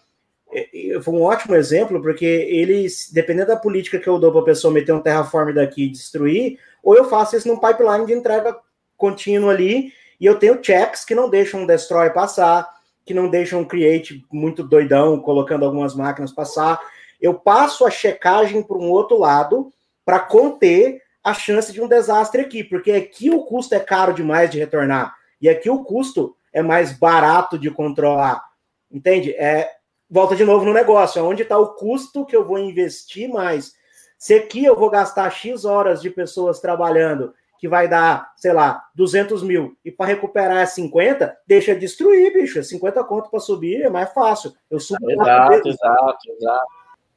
é, 0.52 0.96
é, 0.96 1.02
foi 1.02 1.14
um 1.14 1.22
ótimo 1.22 1.56
exemplo, 1.56 2.02
porque 2.02 2.26
eles, 2.26 3.10
dependendo 3.14 3.50
da 3.50 3.58
política 3.58 4.00
que 4.00 4.08
eu 4.08 4.18
dou 4.18 4.32
para 4.32 4.42
a 4.42 4.46
pessoa 4.46 4.74
meter 4.74 4.94
um 4.94 5.02
Terraform 5.02 5.54
daqui 5.54 5.86
e 5.86 5.92
destruir, 5.92 6.60
ou 6.82 6.96
eu 6.96 7.06
faço 7.06 7.36
isso 7.36 7.48
num 7.48 7.60
pipeline 7.60 8.06
de 8.06 8.14
entrega 8.14 8.56
contínuo 8.98 9.50
ali, 9.50 9.94
e 10.20 10.26
eu 10.26 10.38
tenho 10.38 10.60
checks 10.62 11.06
que 11.06 11.16
não 11.16 11.30
deixam 11.30 11.62
um 11.62 11.66
Destroy 11.68 12.10
passar, 12.10 12.68
que 13.06 13.14
não 13.14 13.30
deixam 13.30 13.62
um 13.62 13.66
create 13.66 14.26
muito 14.32 14.64
doidão, 14.64 15.20
colocando 15.20 15.66
algumas 15.66 15.96
máquinas 15.96 16.32
passar. 16.32 16.80
Eu 17.22 17.34
passo 17.34 17.86
a 17.86 17.92
checagem 17.92 18.62
para 18.62 18.78
um 18.78 18.90
outro 18.90 19.18
lado 19.18 19.72
para 20.06 20.20
conter 20.20 21.02
a 21.24 21.34
chance 21.34 21.72
de 21.72 21.82
um 21.82 21.88
desastre 21.88 22.42
aqui, 22.42 22.64
porque 22.64 22.92
aqui 22.92 23.30
o 23.30 23.44
custo 23.44 23.76
é 23.76 23.80
caro 23.80 24.14
demais 24.14 24.50
de 24.50 24.60
retornar 24.60 25.16
e 25.42 25.48
aqui 25.48 25.70
o 25.70 25.84
custo 25.84 26.36
é 26.54 26.62
mais 26.62 26.98
barato 26.98 27.58
de 27.58 27.70
controlar. 27.70 28.44
Entende? 28.92 29.32
É, 29.34 29.70
volta 30.10 30.36
de 30.36 30.44
novo 30.44 30.66
no 30.66 30.74
negócio, 30.74 31.20
é 31.20 31.24
onde 31.24 31.44
está 31.44 31.58
o 31.58 31.76
custo 31.76 32.26
que 32.26 32.36
eu 32.36 32.46
vou 32.46 32.58
investir 32.58 33.30
mais. 33.30 33.74
Se 34.18 34.34
aqui 34.34 34.66
eu 34.66 34.76
vou 34.76 34.90
gastar 34.90 35.30
X 35.30 35.64
horas 35.64 36.02
de 36.02 36.10
pessoas 36.10 36.60
trabalhando 36.60 37.34
que 37.60 37.68
vai 37.68 37.90
dar, 37.90 38.32
sei 38.38 38.54
lá, 38.54 38.82
200 38.96 39.44
mil, 39.44 39.78
e 39.84 39.92
para 39.92 40.06
recuperar 40.06 40.60
é 40.60 40.66
50, 40.66 41.38
deixa 41.46 41.76
destruir, 41.76 42.34
bicho. 42.34 42.58
É 42.58 42.64
50 42.64 43.04
conto 43.04 43.30
para 43.30 43.40
subir, 43.42 43.82
é 43.82 43.90
mais 43.90 44.14
fácil. 44.14 44.54
Eu 44.72 44.80
subo. 44.80 45.12
Exato, 45.12 45.68
exato, 45.68 46.32
exato. 46.32 46.68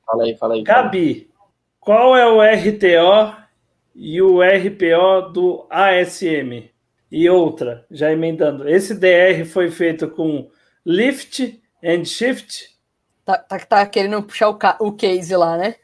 Fala 0.05 0.25
aí, 0.25 0.37
fala 0.37 0.55
aí. 0.55 0.63
Gabi, 0.65 1.31
qual 1.79 2.17
é 2.17 2.27
o 2.29 2.43
RTO 2.43 3.37
e 3.95 4.21
o 4.21 4.41
RPO 4.43 5.31
do 5.33 5.67
ASM? 5.71 6.72
E 7.13 7.29
outra, 7.29 7.85
já 7.91 8.11
emendando, 8.11 8.67
esse 8.67 8.95
DR 8.95 9.45
foi 9.45 9.71
feito 9.71 10.09
com 10.09 10.49
lift 10.85 11.61
and 11.85 12.07
shift? 12.07 12.71
Tá, 13.23 13.37
tá, 13.37 13.59
tá 13.59 13.87
querendo 13.87 14.23
puxar 14.23 14.49
o, 14.49 14.59
o 14.81 14.93
case 14.93 15.37
lá, 15.37 15.59
né? 15.59 15.75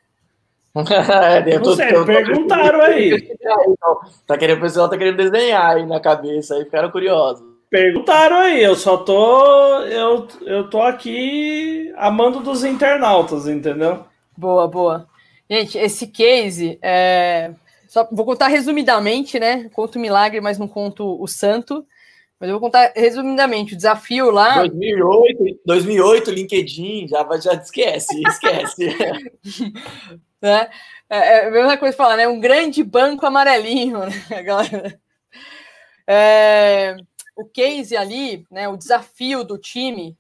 É, 0.79 1.59
não 1.59 1.75
sei, 1.75 2.05
perguntaram 2.05 2.81
aí. 2.81 3.37
Tá 4.27 4.39
querendo, 4.39 4.59
o 4.59 4.61
pessoal 4.63 4.89
tá 4.89 4.97
querendo 4.97 5.17
desenhar 5.17 5.77
aí 5.77 5.85
na 5.85 6.01
cabeça, 6.01 6.55
aí 6.55 6.65
ficaram 6.65 6.91
curiosos. 6.91 7.45
Perguntaram 7.71 8.37
aí, 8.37 8.63
eu 8.63 8.75
só 8.75 8.97
tô. 8.97 9.83
Eu, 9.83 10.29
eu 10.43 10.71
tô 10.71 10.83
aqui 10.83 11.93
amando 11.97 12.41
dos 12.41 12.65
internautas, 12.65 13.47
entendeu? 13.47 14.05
Boa, 14.37 14.67
boa. 14.69 15.07
Gente, 15.51 15.77
esse 15.77 16.07
case 16.07 16.79
é. 16.81 17.53
Só 17.89 18.07
vou 18.13 18.27
contar 18.27 18.49
resumidamente, 18.49 19.41
né? 19.41 19.69
Conto 19.71 19.97
o 19.97 20.01
milagre, 20.01 20.43
mas 20.43 20.59
não 20.59 20.69
conto 20.69 21.21
o 21.21 21.27
santo. 21.27 21.85
Mas 22.39 22.49
eu 22.49 22.55
vou 22.55 22.61
contar 22.61 22.93
resumidamente 22.95 23.73
o 23.73 23.77
desafio 23.77 24.31
lá. 24.31 24.59
2008, 24.59 25.61
2008 25.65 26.31
LinkedIn, 26.31 27.09
já, 27.09 27.27
já 27.39 27.55
esquece, 27.55 28.21
esquece. 28.29 28.97
né? 30.41 30.71
É, 31.09 31.17
é 31.17 31.47
a 31.49 31.51
mesma 31.51 31.77
coisa 31.79 31.97
falar, 31.97 32.19
né? 32.19 32.29
Um 32.29 32.39
grande 32.39 32.85
banco 32.85 33.25
amarelinho, 33.25 34.01
né, 34.31 34.43
galera? 34.43 35.01
É, 36.07 36.95
o 37.35 37.47
case 37.47 37.97
ali, 37.97 38.45
né? 38.51 38.69
O 38.69 38.77
desafio 38.77 39.43
do 39.43 39.57
time 39.57 40.15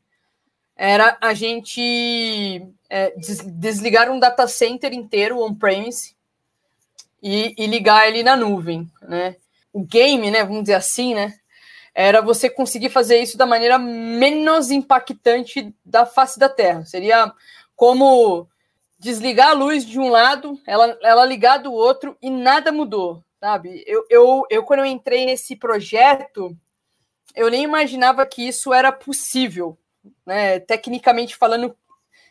era 0.74 1.18
a 1.20 1.34
gente 1.34 2.66
é, 2.88 3.10
des 3.10 3.40
desligar 3.40 4.10
um 4.10 4.18
data 4.18 4.48
center 4.48 4.94
inteiro 4.94 5.38
on-premise 5.40 6.16
e, 7.22 7.54
e, 7.56 7.66
ligar 7.66 8.08
ele 8.08 8.22
na 8.22 8.36
nuvem, 8.36 8.90
né? 9.02 9.36
O 9.72 9.84
game, 9.84 10.30
né? 10.30 10.44
Vamos 10.44 10.62
dizer 10.62 10.74
assim, 10.74 11.14
né? 11.14 11.34
Era 11.94 12.20
você 12.20 12.48
conseguir 12.48 12.90
fazer 12.90 13.18
isso 13.18 13.36
da 13.36 13.44
maneira 13.44 13.78
menos 13.78 14.70
impactante 14.70 15.74
da 15.84 16.06
face 16.06 16.38
da 16.38 16.48
Terra. 16.48 16.84
Seria 16.84 17.32
como 17.74 18.48
desligar 18.98 19.50
a 19.50 19.52
luz 19.52 19.84
de 19.84 19.98
um 19.98 20.08
lado, 20.08 20.60
ela, 20.66 20.98
ela 21.02 21.24
ligar 21.24 21.58
do 21.58 21.72
outro 21.72 22.16
e 22.20 22.28
nada 22.28 22.72
mudou, 22.72 23.24
sabe? 23.40 23.84
Eu, 23.86 24.04
eu, 24.10 24.46
eu, 24.50 24.62
quando 24.64 24.80
eu 24.80 24.86
entrei 24.86 25.24
nesse 25.24 25.54
projeto, 25.54 26.56
eu 27.34 27.48
nem 27.48 27.62
imaginava 27.62 28.26
que 28.26 28.46
isso 28.46 28.72
era 28.72 28.90
possível, 28.90 29.78
né? 30.26 30.58
Tecnicamente 30.60 31.36
falando, 31.36 31.76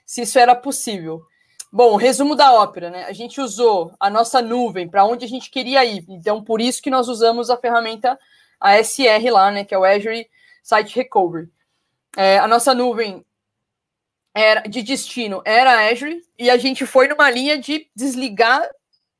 se 0.06 0.22
isso 0.22 0.38
era 0.38 0.56
possível. 0.56 1.26
Bom, 1.72 1.96
resumo 1.96 2.36
da 2.36 2.54
ópera, 2.54 2.90
né? 2.90 3.04
A 3.06 3.14
gente 3.14 3.42
usou 3.42 3.94
a 4.00 4.10
nossa 4.10 4.42
nuvem 4.42 4.88
para 4.88 5.06
onde 5.06 5.26
a 5.26 5.28
gente 5.28 5.50
queria 5.50 5.84
ir, 5.84 6.06
então 6.08 6.44
por 6.44 6.62
isso 6.62 6.82
que 6.82 6.90
nós 6.90 7.08
usamos 7.08 7.50
a 7.50 7.58
ferramenta 7.58 8.18
ASR 8.60 9.32
lá, 9.32 9.52
né? 9.52 9.66
Que 9.66 9.76
é 9.76 9.78
o 9.78 9.84
Azure 9.84 10.30
Site 10.64 10.96
Recovery. 10.96 11.50
É, 12.16 12.40
a 12.40 12.48
nossa 12.48 12.74
nuvem 12.74 13.26
era 14.38 14.62
de 14.62 14.84
destino 14.84 15.42
era 15.44 15.90
Azure 15.90 16.22
e 16.38 16.48
a 16.48 16.58
gente 16.58 16.86
foi 16.86 17.08
numa 17.08 17.28
linha 17.28 17.58
de 17.58 17.90
desligar 17.96 18.70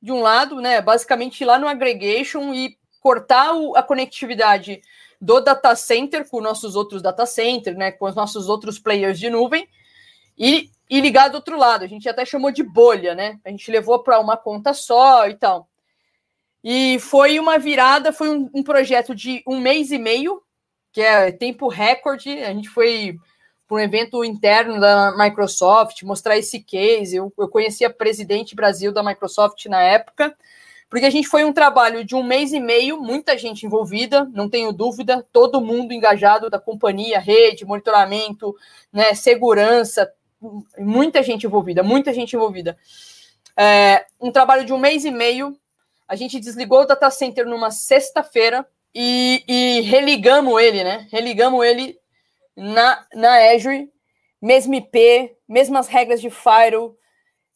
de 0.00 0.12
um 0.12 0.20
lado, 0.20 0.60
né, 0.60 0.80
basicamente 0.80 1.44
lá 1.44 1.58
no 1.58 1.66
aggregation 1.66 2.54
e 2.54 2.78
cortar 3.00 3.52
o, 3.52 3.74
a 3.74 3.82
conectividade 3.82 4.80
do 5.20 5.40
data 5.40 5.74
center 5.74 6.28
com 6.28 6.40
nossos 6.40 6.76
outros 6.76 7.02
data 7.02 7.26
centers, 7.26 7.76
né, 7.76 7.90
com 7.90 8.06
os 8.06 8.14
nossos 8.14 8.48
outros 8.48 8.78
players 8.78 9.18
de 9.18 9.28
nuvem 9.28 9.68
e 10.38 10.70
e 10.88 11.00
ligar 11.00 11.28
do 11.28 11.36
outro 11.36 11.58
lado. 11.58 11.84
A 11.84 11.88
gente 11.88 12.08
até 12.08 12.24
chamou 12.24 12.50
de 12.50 12.62
bolha, 12.62 13.14
né? 13.14 13.38
A 13.44 13.50
gente 13.50 13.70
levou 13.70 14.02
para 14.02 14.18
uma 14.20 14.36
conta 14.36 14.72
só 14.72 15.28
e 15.28 15.34
tal. 15.34 15.68
E 16.62 16.98
foi 16.98 17.38
uma 17.38 17.58
virada, 17.58 18.12
foi 18.12 18.28
um, 18.30 18.50
um, 18.52 18.62
projeto 18.62 19.14
de 19.14 19.42
um 19.46 19.60
mês 19.60 19.90
e 19.90 19.98
meio, 19.98 20.42
que 20.92 21.00
é 21.00 21.30
tempo 21.30 21.68
recorde. 21.68 22.30
A 22.42 22.52
gente 22.52 22.68
foi 22.68 23.16
para 23.66 23.76
um 23.76 23.80
evento 23.80 24.24
interno 24.24 24.80
da 24.80 25.14
Microsoft, 25.16 26.02
mostrar 26.02 26.38
esse 26.38 26.60
case. 26.60 27.16
Eu, 27.16 27.32
eu 27.38 27.48
conheci 27.48 27.84
a 27.84 27.90
presidente 27.90 28.56
Brasil 28.56 28.92
da 28.92 29.02
Microsoft 29.02 29.66
na 29.66 29.80
época, 29.82 30.34
porque 30.88 31.04
a 31.04 31.10
gente 31.10 31.28
foi 31.28 31.44
um 31.44 31.52
trabalho 31.52 32.02
de 32.02 32.14
um 32.14 32.22
mês 32.22 32.50
e 32.52 32.58
meio, 32.58 32.98
muita 32.98 33.36
gente 33.36 33.66
envolvida, 33.66 34.24
não 34.32 34.48
tenho 34.48 34.72
dúvida, 34.72 35.24
todo 35.30 35.60
mundo 35.60 35.92
engajado 35.92 36.48
da 36.48 36.58
companhia, 36.58 37.20
rede, 37.20 37.66
monitoramento, 37.66 38.56
né, 38.90 39.14
segurança, 39.14 40.10
muita 40.78 41.22
gente 41.22 41.46
envolvida, 41.46 41.82
muita 41.82 42.12
gente 42.12 42.34
envolvida. 42.34 42.76
É, 43.56 44.06
um 44.20 44.30
trabalho 44.30 44.64
de 44.64 44.72
um 44.72 44.78
mês 44.78 45.04
e 45.04 45.10
meio. 45.10 45.58
A 46.06 46.14
gente 46.16 46.40
desligou 46.40 46.82
o 46.82 46.86
data 46.86 47.10
center 47.10 47.46
numa 47.46 47.70
sexta-feira 47.70 48.66
e, 48.94 49.44
e, 49.46 49.80
religamos 49.82 50.60
ele, 50.62 50.82
né? 50.82 51.06
Religamos 51.10 51.64
ele 51.64 51.98
na, 52.56 53.06
na 53.14 53.52
Azure, 53.52 53.90
mesmo 54.40 54.74
IP, 54.74 55.36
mesmas 55.46 55.88
regras 55.88 56.20
de 56.20 56.30
firewall, 56.30 56.96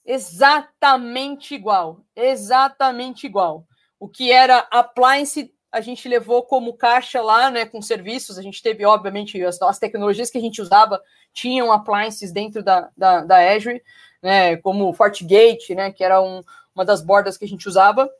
exatamente 0.04 1.54
igual, 1.54 2.04
exatamente 2.14 3.26
igual. 3.26 3.66
O 3.98 4.08
que 4.08 4.30
era 4.30 4.66
appliance, 4.70 5.54
a 5.72 5.80
gente 5.80 6.06
levou 6.06 6.42
como 6.42 6.74
caixa 6.74 7.22
lá, 7.22 7.50
né, 7.50 7.64
com 7.64 7.80
serviços. 7.80 8.38
A 8.38 8.42
gente 8.42 8.62
teve, 8.62 8.84
obviamente, 8.84 9.42
as, 9.42 9.60
as 9.62 9.78
tecnologias 9.78 10.28
que 10.28 10.36
a 10.36 10.40
gente 10.40 10.60
usava 10.60 11.02
tinham 11.32 11.72
appliances 11.72 12.30
dentro 12.30 12.62
da, 12.62 12.90
da, 12.94 13.24
da 13.24 13.54
Azure, 13.54 13.82
né, 14.22 14.56
como 14.58 14.92
FortiGate, 14.92 15.74
né, 15.74 15.90
que 15.90 16.04
era 16.04 16.20
um, 16.20 16.42
uma 16.74 16.84
das 16.84 17.02
bordas 17.02 17.38
que 17.38 17.46
a 17.46 17.48
gente 17.48 17.66
usava. 17.66 18.10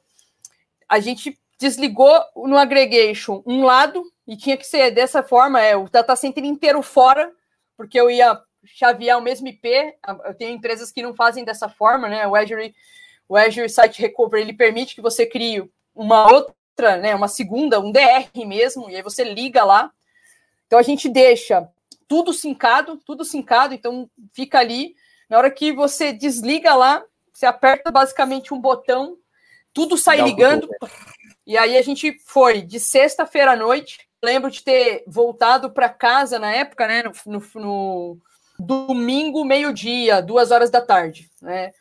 A 0.88 0.98
gente 0.98 1.38
desligou 1.58 2.18
no 2.34 2.56
aggregation 2.56 3.42
um 3.46 3.64
lado 3.64 4.02
e 4.26 4.34
tinha 4.34 4.56
que 4.56 4.66
ser 4.66 4.90
dessa 4.90 5.22
forma, 5.22 5.60
é 5.60 5.76
o 5.76 5.88
data 5.90 6.16
center 6.16 6.44
inteiro 6.44 6.80
fora, 6.80 7.30
porque 7.76 8.00
eu 8.00 8.10
ia 8.10 8.40
chavear 8.64 9.18
o 9.18 9.22
mesmo 9.22 9.46
IP. 9.48 9.68
Eu 10.24 10.34
tenho 10.34 10.52
empresas 10.52 10.90
que 10.90 11.02
não 11.02 11.14
fazem 11.14 11.44
dessa 11.44 11.68
forma, 11.68 12.08
né? 12.08 12.26
O 12.26 12.34
Azure, 12.34 12.74
o 13.28 13.36
Azure 13.36 13.68
Site 13.68 14.00
Recovery 14.00 14.42
ele 14.42 14.52
permite 14.54 14.94
que 14.94 15.02
você 15.02 15.26
crie 15.26 15.68
uma 15.94 16.32
outra, 16.32 16.54
né, 16.78 17.14
uma 17.14 17.28
segunda, 17.28 17.80
um 17.80 17.92
DR 17.92 18.30
mesmo, 18.46 18.90
e 18.90 18.96
aí 18.96 19.02
você 19.02 19.24
liga 19.24 19.64
lá. 19.64 19.90
Então 20.66 20.78
a 20.78 20.82
gente 20.82 21.08
deixa 21.08 21.68
tudo 22.08 22.32
sincado, 22.32 22.96
tudo 23.06 23.24
sincado, 23.24 23.74
então 23.74 24.08
fica 24.32 24.58
ali. 24.58 24.94
Na 25.28 25.38
hora 25.38 25.50
que 25.50 25.72
você 25.72 26.12
desliga 26.12 26.74
lá, 26.74 27.02
você 27.32 27.46
aperta 27.46 27.90
basicamente 27.90 28.52
um 28.52 28.60
botão, 28.60 29.16
tudo 29.72 29.96
sai 29.96 30.18
Dá 30.18 30.24
ligando. 30.24 30.68
E 31.46 31.56
aí 31.56 31.76
a 31.76 31.82
gente 31.82 32.18
foi 32.24 32.62
de 32.62 32.78
sexta-feira 32.78 33.52
à 33.52 33.56
noite. 33.56 34.06
Lembro 34.22 34.50
de 34.50 34.62
ter 34.62 35.02
voltado 35.06 35.70
para 35.70 35.88
casa 35.88 36.38
na 36.38 36.52
época, 36.52 36.86
né? 36.86 37.02
No, 37.02 37.12
no, 37.26 37.42
no 37.54 38.18
domingo, 38.58 39.44
meio-dia, 39.44 40.22
duas 40.22 40.50
horas 40.50 40.70
da 40.70 40.80
tarde, 40.80 41.30
né? 41.40 41.72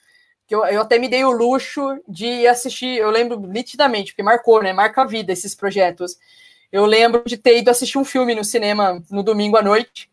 Que 0.51 0.55
eu, 0.55 0.65
eu 0.65 0.81
até 0.81 0.99
me 0.99 1.07
dei 1.07 1.23
o 1.23 1.31
luxo 1.31 1.81
de 2.05 2.45
assistir, 2.45 2.97
eu 2.97 3.09
lembro 3.09 3.39
nitidamente, 3.39 4.11
porque 4.11 4.21
marcou, 4.21 4.61
né? 4.61 4.73
Marca 4.73 5.03
a 5.03 5.05
vida 5.05 5.31
esses 5.31 5.55
projetos. 5.55 6.17
Eu 6.69 6.85
lembro 6.85 7.23
de 7.25 7.37
ter 7.37 7.59
ido 7.59 7.69
assistir 7.69 7.97
um 7.97 8.03
filme 8.03 8.35
no 8.35 8.43
cinema 8.43 9.01
no 9.09 9.23
domingo 9.23 9.55
à 9.55 9.61
noite 9.61 10.11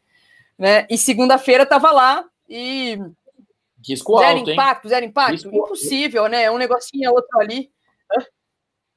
né? 0.59 0.87
E 0.91 0.99
segunda-feira 0.99 1.63
estava 1.63 1.93
lá 1.93 2.25
e. 2.49 2.99
Risco 3.87 4.19
zero 4.19 4.39
alto, 4.39 4.51
impacto, 4.51 4.85
hein? 4.85 4.91
zero 4.91 5.07
impacto? 5.07 5.33
Risco... 5.33 5.57
Impossível, 5.57 6.27
né? 6.27 6.43
É 6.43 6.51
um 6.51 6.59
negocinho, 6.59 7.13
outro 7.13 7.39
ali. 7.39 7.71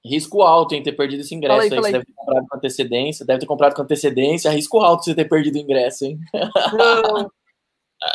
Risco 0.04 0.42
alto 0.42 0.74
em 0.74 0.82
ter 0.82 0.94
perdido 0.94 1.22
esse 1.22 1.36
ingresso. 1.36 1.62
Aí, 1.62 1.72
aí. 1.72 1.80
Você 1.80 1.92
deve 1.92 2.06
ter 2.06 2.14
comprado 2.16 2.48
com 2.48 2.58
antecedência, 2.58 3.26
deve 3.26 3.40
ter 3.40 3.46
comprado 3.46 3.76
com 3.76 3.82
antecedência. 3.84 4.50
Risco 4.50 4.80
alto 4.80 5.06
você 5.06 5.14
ter 5.14 5.30
perdido 5.30 5.56
o 5.56 5.60
ingresso, 5.60 6.06
hein? 6.06 6.20
Não. 6.74 7.32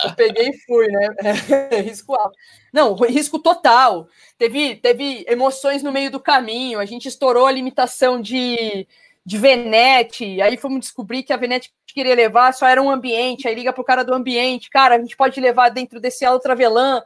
Eu 0.04 0.14
peguei 0.14 0.48
e 0.48 0.58
fui, 0.66 0.86
né? 0.88 1.08
É, 1.70 1.80
risco 1.80 2.14
alto. 2.14 2.36
Não, 2.72 2.94
risco 2.94 3.38
total. 3.38 4.08
Teve, 4.36 4.76
teve 4.76 5.24
emoções 5.28 5.82
no 5.82 5.92
meio 5.92 6.10
do 6.10 6.20
caminho. 6.20 6.78
A 6.78 6.84
gente 6.84 7.06
estourou 7.06 7.46
a 7.46 7.52
limitação 7.52 8.20
de, 8.20 8.86
de 9.24 9.38
Venete. 9.38 10.40
Aí 10.42 10.56
fomos 10.56 10.80
descobrir 10.80 11.22
que 11.22 11.32
a 11.32 11.36
Venete 11.36 11.72
queria 11.96 12.14
levar 12.14 12.52
só 12.52 12.66
era 12.66 12.82
um 12.82 12.90
ambiente, 12.90 13.48
aí 13.48 13.54
liga 13.54 13.72
pro 13.72 13.82
cara 13.82 14.04
do 14.04 14.12
ambiente, 14.12 14.68
cara, 14.68 14.96
a 14.96 14.98
gente 14.98 15.16
pode 15.16 15.40
levar 15.40 15.70
dentro 15.70 15.98
desse 15.98 16.26
ultravelã, 16.28 17.02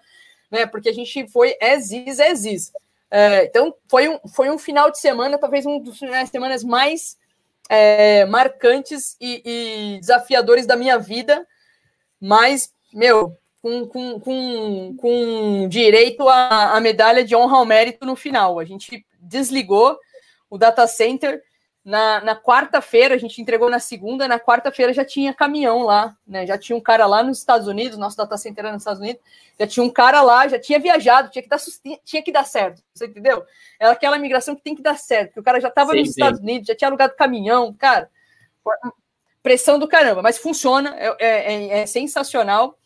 né? 0.51 0.67
Porque 0.67 0.89
a 0.89 0.93
gente 0.93 1.29
foi 1.29 1.57
exis, 1.61 2.19
exis. 2.19 2.73
É, 3.09 3.45
então 3.45 3.73
foi 3.89 4.09
um, 4.09 4.19
foi 4.35 4.51
um 4.51 4.59
final 4.59 4.91
de 4.91 4.99
semana, 4.99 5.39
talvez 5.39 5.65
um 5.65 5.79
dos 5.79 5.97
finais 5.97 6.25
de 6.25 6.33
semanas 6.33 6.65
mais 6.65 7.17
é, 7.69 8.25
marcantes 8.25 9.17
e, 9.21 9.43
e, 9.45 10.01
desafiadores 10.01 10.67
da 10.67 10.75
minha 10.75 10.99
vida, 10.99 11.47
mas, 12.21 12.73
meu, 12.93 13.37
com, 13.63 13.87
com, 13.87 14.21
com, 14.21 14.97
com 14.97 15.69
direito 15.69 16.29
à 16.29 16.79
medalha 16.81 17.25
de 17.25 17.37
honra 17.37 17.59
ao 17.59 17.67
mérito 17.67 18.07
no 18.07 18.17
final. 18.17 18.59
A 18.59 18.65
gente 18.65 19.07
desligou 19.19 19.99
o 20.49 20.59
data 20.59 20.87
center 20.87 21.43
na, 21.85 22.21
na 22.21 22.37
quarta-feira, 22.37 23.15
a 23.15 23.19
gente 23.19 23.41
entregou 23.41 23.71
na 23.71 23.79
segunda, 23.79 24.29
na 24.29 24.39
quarta-feira 24.39 24.93
já 24.93 25.05
tinha 25.05 25.33
caminhão 25.33 25.83
lá, 25.83 26.15
né? 26.27 26.47
Já 26.47 26.59
tinha 26.59 26.77
um 26.77 26.81
cara 26.81 27.07
lá 27.07 27.23
nos 27.23 27.39
Estados 27.39 27.67
Unidos, 27.67 27.97
nosso 27.97 28.17
data 28.17 28.37
center 28.37 28.65
era 28.65 28.73
nos 28.73 28.83
Estados 28.83 29.01
Unidos, 29.01 29.23
já 29.59 29.67
tinha 29.67 29.85
um 29.85 29.91
cara 29.91 30.21
lá, 30.21 30.47
já 30.47 30.59
tinha 30.59 30.79
viajado, 30.79 31.31
tinha 31.31 31.43
que 31.43 31.49
dar, 31.49 31.59
tinha 32.05 32.23
que 32.23 32.33
dar 32.33 32.45
certo, 32.45 32.83
você 32.93 33.07
entendeu? 33.07 33.45
É 33.79 33.87
aquela 33.87 34.19
migração 34.19 34.55
que 34.55 34.63
tem 34.63 34.75
que 34.75 34.83
dar 34.83 34.99
certo, 34.99 35.29
porque 35.29 35.41
o 35.41 35.45
cara 35.45 35.61
já 35.61 35.69
estava 35.69 35.95
nos 35.95 36.09
sim. 36.09 36.11
Estados 36.11 36.41
Unidos, 36.41 36.67
já 36.67 36.75
tinha 36.75 36.89
alugado 36.89 37.17
caminhão, 37.17 37.73
cara, 37.73 38.11
pressão 39.43 39.79
do 39.79 39.89
caramba, 39.89 40.23
mas 40.23 40.39
funciona, 40.39 40.95
é, 40.97 41.17
é, 41.19 41.55
é, 41.55 41.79
é 41.81 41.87
sensacional. 41.87 42.79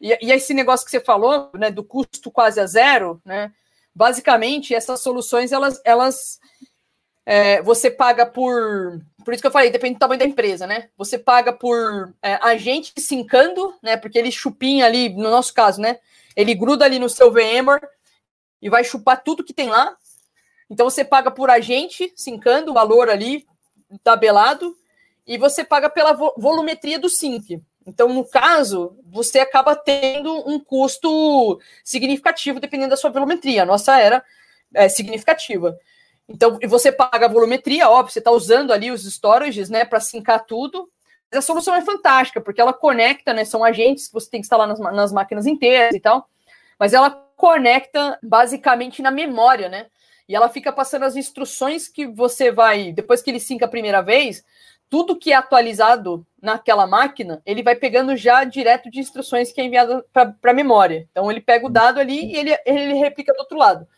E, 0.00 0.16
e, 0.20 0.32
esse 0.32 0.52
negócio 0.54 0.84
que 0.84 0.90
você 0.90 1.00
falou, 1.00 1.50
né, 1.54 1.70
do 1.70 1.84
custo 1.84 2.30
quase 2.30 2.60
a 2.60 2.66
zero, 2.66 3.20
né? 3.24 3.52
Basicamente, 3.94 4.74
essas 4.74 5.00
soluções 5.00 5.52
elas, 5.52 5.80
elas 5.84 6.40
é, 7.24 7.62
você 7.62 7.90
paga 7.90 8.26
por. 8.26 9.00
Por 9.24 9.32
isso 9.32 9.40
que 9.40 9.46
eu 9.46 9.52
falei, 9.52 9.70
depende 9.70 9.94
do 9.94 9.98
tamanho 10.00 10.18
da 10.18 10.26
empresa, 10.26 10.66
né? 10.66 10.88
Você 10.96 11.18
paga 11.18 11.52
por 11.52 12.12
é, 12.20 12.34
agente 12.42 12.92
sincando, 12.98 13.74
né? 13.82 13.96
Porque 13.96 14.18
ele 14.18 14.32
chupinha 14.32 14.86
ali, 14.86 15.08
no 15.10 15.30
nosso 15.30 15.54
caso, 15.54 15.80
né? 15.80 15.98
Ele 16.34 16.54
gruda 16.54 16.84
ali 16.84 16.98
no 16.98 17.08
seu 17.08 17.30
VMware 17.30 17.86
e 18.60 18.68
vai 18.68 18.82
chupar 18.82 19.22
tudo 19.22 19.44
que 19.44 19.52
tem 19.52 19.68
lá. 19.68 19.96
Então 20.68 20.88
você 20.88 21.04
paga 21.04 21.30
por 21.30 21.50
agente 21.50 22.12
sincando 22.16 22.70
o 22.70 22.74
valor 22.74 23.08
ali 23.08 23.46
tabelado 24.02 24.74
e 25.26 25.38
você 25.38 25.64
paga 25.64 25.88
pela 25.88 26.12
volumetria 26.12 26.98
do 26.98 27.08
sync. 27.08 27.62
Então, 27.86 28.08
no 28.08 28.24
caso, 28.24 28.96
você 29.04 29.40
acaba 29.40 29.74
tendo 29.74 30.48
um 30.48 30.58
custo 30.58 31.60
significativo 31.84 32.60
dependendo 32.60 32.90
da 32.90 32.96
sua 32.96 33.10
volumetria. 33.10 33.62
A 33.62 33.66
nossa 33.66 33.98
era 33.98 34.22
é, 34.74 34.88
significativa. 34.88 35.76
Então, 36.28 36.58
você 36.68 36.92
paga 36.92 37.26
a 37.26 37.28
volumetria, 37.28 37.90
óbvio, 37.90 38.12
você 38.12 38.20
está 38.20 38.30
usando 38.30 38.72
ali 38.72 38.90
os 38.90 39.04
storages, 39.04 39.68
né, 39.68 39.84
para 39.84 40.00
sincar 40.00 40.44
tudo. 40.44 40.88
Mas 41.30 41.38
a 41.38 41.42
solução 41.42 41.74
é 41.74 41.82
fantástica, 41.82 42.40
porque 42.40 42.60
ela 42.60 42.72
conecta, 42.72 43.32
né, 43.32 43.44
são 43.44 43.64
agentes 43.64 44.06
que 44.06 44.14
você 44.14 44.30
tem 44.30 44.40
que 44.40 44.44
instalar 44.44 44.68
nas, 44.68 44.78
nas 44.78 45.12
máquinas 45.12 45.46
inteiras 45.46 45.94
e 45.94 46.00
tal, 46.00 46.28
mas 46.78 46.92
ela 46.92 47.10
conecta 47.36 48.18
basicamente 48.22 49.02
na 49.02 49.10
memória, 49.10 49.68
né? 49.68 49.86
E 50.28 50.36
ela 50.36 50.48
fica 50.48 50.72
passando 50.72 51.04
as 51.04 51.16
instruções 51.16 51.88
que 51.88 52.06
você 52.06 52.50
vai, 52.52 52.92
depois 52.92 53.20
que 53.20 53.30
ele 53.30 53.40
sinca 53.40 53.64
a 53.64 53.68
primeira 53.68 54.00
vez, 54.00 54.44
tudo 54.92 55.16
que 55.16 55.32
é 55.32 55.36
atualizado 55.36 56.22
naquela 56.38 56.86
máquina, 56.86 57.40
ele 57.46 57.62
vai 57.62 57.74
pegando 57.74 58.14
já 58.14 58.44
direto 58.44 58.90
de 58.90 59.00
instruções 59.00 59.50
que 59.50 59.58
é 59.58 59.64
enviado 59.64 60.04
para 60.12 60.36
a 60.42 60.52
memória. 60.52 61.08
Então 61.10 61.30
ele 61.30 61.40
pega 61.40 61.66
o 61.66 61.70
dado 61.70 61.98
ali 61.98 62.26
e 62.26 62.36
ele, 62.36 62.58
ele 62.66 62.92
replica 62.92 63.32
do 63.32 63.38
outro 63.38 63.56
lado. 63.56 63.88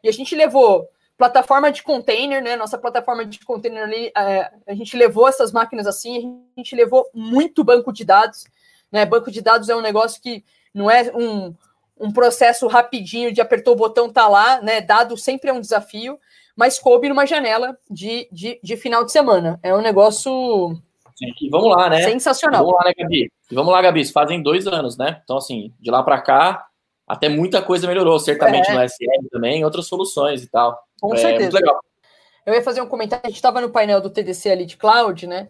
E 0.00 0.08
a 0.08 0.12
gente 0.12 0.32
levou 0.36 0.88
plataforma 1.18 1.72
de 1.72 1.82
container, 1.82 2.40
né? 2.40 2.54
Nossa 2.54 2.78
plataforma 2.78 3.26
de 3.26 3.40
container 3.40 3.82
ali, 3.82 4.12
é, 4.16 4.52
a 4.64 4.74
gente 4.74 4.96
levou 4.96 5.26
essas 5.26 5.50
máquinas 5.50 5.88
assim, 5.88 6.40
a 6.56 6.60
gente 6.60 6.76
levou 6.76 7.10
muito 7.12 7.64
banco 7.64 7.92
de 7.92 8.04
dados, 8.04 8.44
né? 8.92 9.04
Banco 9.04 9.32
de 9.32 9.42
dados 9.42 9.68
é 9.68 9.74
um 9.74 9.82
negócio 9.82 10.22
que 10.22 10.44
não 10.72 10.88
é 10.88 11.10
um, 11.12 11.52
um 11.98 12.12
processo 12.12 12.68
rapidinho 12.68 13.32
de 13.32 13.40
apertou 13.40 13.72
o 13.72 13.76
botão, 13.76 14.08
tá 14.08 14.28
lá, 14.28 14.62
né? 14.62 14.80
Dado 14.80 15.16
sempre 15.16 15.50
é 15.50 15.52
um 15.52 15.60
desafio, 15.60 16.16
mas 16.56 16.78
coube 16.78 17.08
numa 17.08 17.26
janela 17.26 17.76
de, 17.90 18.28
de, 18.30 18.60
de 18.62 18.76
final 18.76 19.04
de 19.04 19.12
semana. 19.12 19.58
É 19.62 19.74
um 19.74 19.82
negócio. 19.82 20.76
Sim, 21.16 21.32
e 21.40 21.48
vamos 21.48 21.70
lá, 21.70 21.88
né? 21.88 22.02
Sensacional. 22.02 22.64
Vamos 22.64 22.76
lá, 22.76 22.84
né, 22.88 22.92
Gabi? 22.96 23.32
E 23.50 23.54
vamos 23.54 23.72
lá, 23.72 23.82
Gabi. 23.82 24.04
Fazem 24.06 24.42
dois 24.42 24.66
anos, 24.66 24.96
né? 24.96 25.20
Então, 25.24 25.36
assim, 25.36 25.72
de 25.80 25.90
lá 25.90 26.02
para 26.02 26.20
cá, 26.20 26.66
até 27.06 27.28
muita 27.28 27.62
coisa 27.62 27.86
melhorou, 27.86 28.18
certamente 28.18 28.70
é. 28.70 28.74
no 28.74 28.82
SL 28.82 29.28
também, 29.30 29.64
outras 29.64 29.86
soluções 29.86 30.42
e 30.42 30.50
tal. 30.50 30.78
Com 31.00 31.14
é, 31.14 31.18
certeza. 31.18 31.56
legal. 31.56 31.78
Eu 32.46 32.54
ia 32.54 32.62
fazer 32.62 32.80
um 32.82 32.86
comentário, 32.86 33.24
a 33.24 33.28
gente 33.28 33.36
estava 33.36 33.60
no 33.60 33.70
painel 33.70 34.00
do 34.00 34.10
TDC 34.10 34.50
ali 34.50 34.66
de 34.66 34.76
cloud, 34.76 35.26
né? 35.26 35.48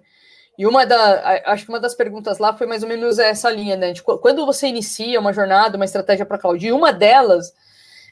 E 0.56 0.66
uma 0.66 0.86
da, 0.86 1.42
acho 1.46 1.64
que 1.64 1.70
uma 1.70 1.80
das 1.80 1.94
perguntas 1.94 2.38
lá 2.38 2.52
foi 2.54 2.66
mais 2.66 2.84
ou 2.84 2.88
menos 2.88 3.18
essa 3.18 3.50
linha, 3.50 3.76
né? 3.76 3.92
De 3.92 4.02
quando 4.02 4.46
você 4.46 4.68
inicia 4.68 5.18
uma 5.18 5.32
jornada, 5.32 5.76
uma 5.76 5.84
estratégia 5.84 6.24
para 6.24 6.38
cloud, 6.38 6.64
e 6.64 6.70
uma 6.70 6.92
delas 6.92 7.52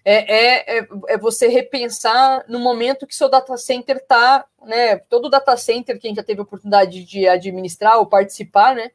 é, 0.05 0.79
é, 0.79 0.89
é, 1.09 1.19
você 1.19 1.47
repensar 1.49 2.45
no 2.49 2.59
momento 2.59 3.07
que 3.07 3.15
seu 3.15 3.29
data 3.29 3.57
center 3.57 3.97
está, 3.97 4.45
né? 4.65 4.97
Todo 4.97 5.31
data 5.31 5.57
center 5.57 5.99
que 5.99 6.07
a 6.07 6.11
gente 6.11 6.17
já 6.17 6.25
teve 6.25 6.41
a 6.41 6.43
oportunidade 6.45 7.05
de 7.05 7.29
administrar 7.29 7.99
ou 7.99 8.07
participar, 8.07 8.75
né? 8.75 8.91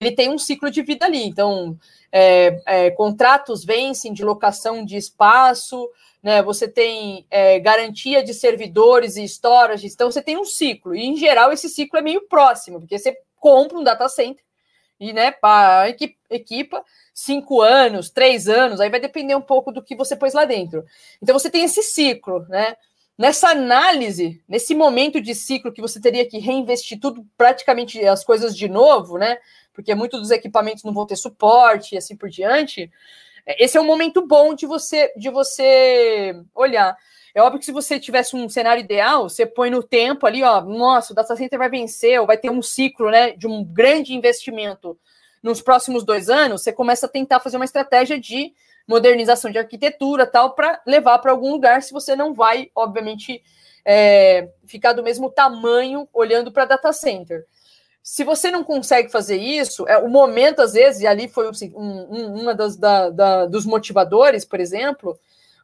Ele 0.00 0.12
tem 0.12 0.30
um 0.30 0.38
ciclo 0.38 0.68
de 0.70 0.82
vida 0.82 1.06
ali. 1.06 1.24
Então, 1.24 1.78
é, 2.10 2.60
é, 2.66 2.90
contratos 2.90 3.64
vencem 3.64 4.12
de 4.12 4.24
locação 4.24 4.84
de 4.84 4.96
espaço, 4.96 5.88
né? 6.20 6.42
Você 6.42 6.66
tem 6.66 7.24
é, 7.30 7.60
garantia 7.60 8.22
de 8.22 8.34
servidores 8.34 9.16
e 9.16 9.22
storage, 9.24 9.86
então 9.86 10.10
você 10.10 10.20
tem 10.20 10.36
um 10.36 10.44
ciclo. 10.44 10.94
E 10.94 11.04
em 11.04 11.16
geral 11.16 11.52
esse 11.52 11.68
ciclo 11.68 12.00
é 12.00 12.02
meio 12.02 12.26
próximo, 12.28 12.80
porque 12.80 12.98
você 12.98 13.16
compra 13.38 13.78
um 13.78 13.84
data 13.84 14.08
center 14.08 14.44
e 15.02 15.12
né, 15.12 15.32
para 15.32 15.88
equipa 16.30 16.84
cinco 17.12 17.60
anos, 17.60 18.08
três 18.08 18.48
anos, 18.48 18.80
aí 18.80 18.88
vai 18.88 19.00
depender 19.00 19.34
um 19.34 19.40
pouco 19.40 19.72
do 19.72 19.82
que 19.82 19.96
você 19.96 20.14
pôs 20.14 20.32
lá 20.32 20.44
dentro. 20.44 20.84
Então 21.20 21.36
você 21.36 21.50
tem 21.50 21.64
esse 21.64 21.82
ciclo, 21.82 22.46
né? 22.48 22.76
Nessa 23.18 23.48
análise, 23.48 24.40
nesse 24.48 24.76
momento 24.76 25.20
de 25.20 25.34
ciclo 25.34 25.72
que 25.72 25.82
você 25.82 26.00
teria 26.00 26.24
que 26.24 26.38
reinvestir 26.38 27.00
tudo, 27.00 27.26
praticamente 27.36 28.00
as 28.06 28.22
coisas 28.24 28.56
de 28.56 28.68
novo, 28.68 29.18
né? 29.18 29.38
Porque 29.74 29.92
muitos 29.92 30.20
dos 30.20 30.30
equipamentos 30.30 30.84
não 30.84 30.94
vão 30.94 31.04
ter 31.04 31.16
suporte 31.16 31.96
e 31.96 31.98
assim 31.98 32.16
por 32.16 32.30
diante. 32.30 32.88
Esse 33.58 33.76
é 33.76 33.80
um 33.80 33.86
momento 33.86 34.24
bom 34.24 34.54
de 34.54 34.66
você 34.66 35.12
de 35.16 35.30
você 35.30 36.32
olhar. 36.54 36.96
É 37.34 37.40
óbvio 37.40 37.58
que 37.58 37.64
se 37.64 37.72
você 37.72 37.98
tivesse 37.98 38.36
um 38.36 38.48
cenário 38.48 38.82
ideal, 38.82 39.28
você 39.28 39.46
põe 39.46 39.70
no 39.70 39.82
tempo 39.82 40.26
ali, 40.26 40.42
ó, 40.42 40.60
nossa, 40.60 41.12
o 41.12 41.16
data 41.16 41.34
center 41.34 41.58
vai 41.58 41.70
vencer, 41.70 42.20
ou 42.20 42.26
vai 42.26 42.36
ter 42.36 42.50
um 42.50 42.60
ciclo, 42.60 43.10
né, 43.10 43.32
de 43.32 43.46
um 43.46 43.64
grande 43.64 44.14
investimento 44.14 44.98
nos 45.42 45.60
próximos 45.60 46.04
dois 46.04 46.28
anos, 46.28 46.62
você 46.62 46.72
começa 46.72 47.06
a 47.06 47.08
tentar 47.08 47.40
fazer 47.40 47.56
uma 47.56 47.64
estratégia 47.64 48.20
de 48.20 48.52
modernização 48.86 49.50
de 49.50 49.58
arquitetura 49.58 50.26
tal 50.26 50.54
para 50.54 50.80
levar 50.86 51.18
para 51.18 51.32
algum 51.32 51.50
lugar 51.50 51.82
se 51.82 51.92
você 51.92 52.14
não 52.14 52.32
vai, 52.32 52.70
obviamente, 52.74 53.42
é, 53.84 54.48
ficar 54.66 54.92
do 54.92 55.02
mesmo 55.02 55.30
tamanho 55.30 56.08
olhando 56.12 56.52
para 56.52 56.64
data 56.64 56.92
center. 56.92 57.44
Se 58.02 58.24
você 58.24 58.50
não 58.50 58.64
consegue 58.64 59.10
fazer 59.10 59.36
isso, 59.36 59.86
é 59.88 59.96
o 59.96 60.08
momento, 60.08 60.60
às 60.60 60.72
vezes, 60.72 61.02
e 61.02 61.06
ali 61.06 61.28
foi 61.28 61.48
assim, 61.48 61.72
um, 61.74 62.06
um, 62.10 62.40
uma 62.42 62.54
das 62.54 62.76
da, 62.76 63.10
da, 63.10 63.46
dos 63.46 63.64
motivadores, 63.64 64.44
por 64.44 64.58
exemplo, 64.60 65.18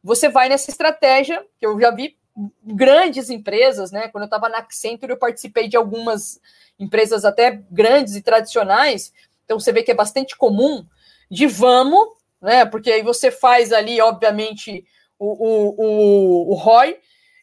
você 0.08 0.30
vai 0.30 0.48
nessa 0.48 0.70
estratégia, 0.70 1.44
que 1.58 1.66
eu 1.66 1.78
já 1.78 1.90
vi 1.90 2.16
grandes 2.64 3.28
empresas, 3.28 3.92
né? 3.92 4.08
Quando 4.08 4.22
eu 4.22 4.28
estava 4.28 4.48
na 4.48 4.56
Accenture, 4.56 5.12
eu 5.12 5.18
participei 5.18 5.68
de 5.68 5.76
algumas 5.76 6.40
empresas 6.78 7.26
até 7.26 7.62
grandes 7.70 8.16
e 8.16 8.22
tradicionais, 8.22 9.12
então 9.44 9.60
você 9.60 9.70
vê 9.70 9.82
que 9.82 9.90
é 9.90 9.94
bastante 9.94 10.34
comum, 10.34 10.86
de 11.30 11.46
vamos, 11.46 12.08
né? 12.40 12.64
Porque 12.64 12.90
aí 12.90 13.02
você 13.02 13.30
faz 13.30 13.70
ali, 13.70 14.00
obviamente, 14.00 14.82
o, 15.18 15.26
o, 15.26 15.74
o, 15.76 16.52
o 16.52 16.54
ROI, 16.54 16.96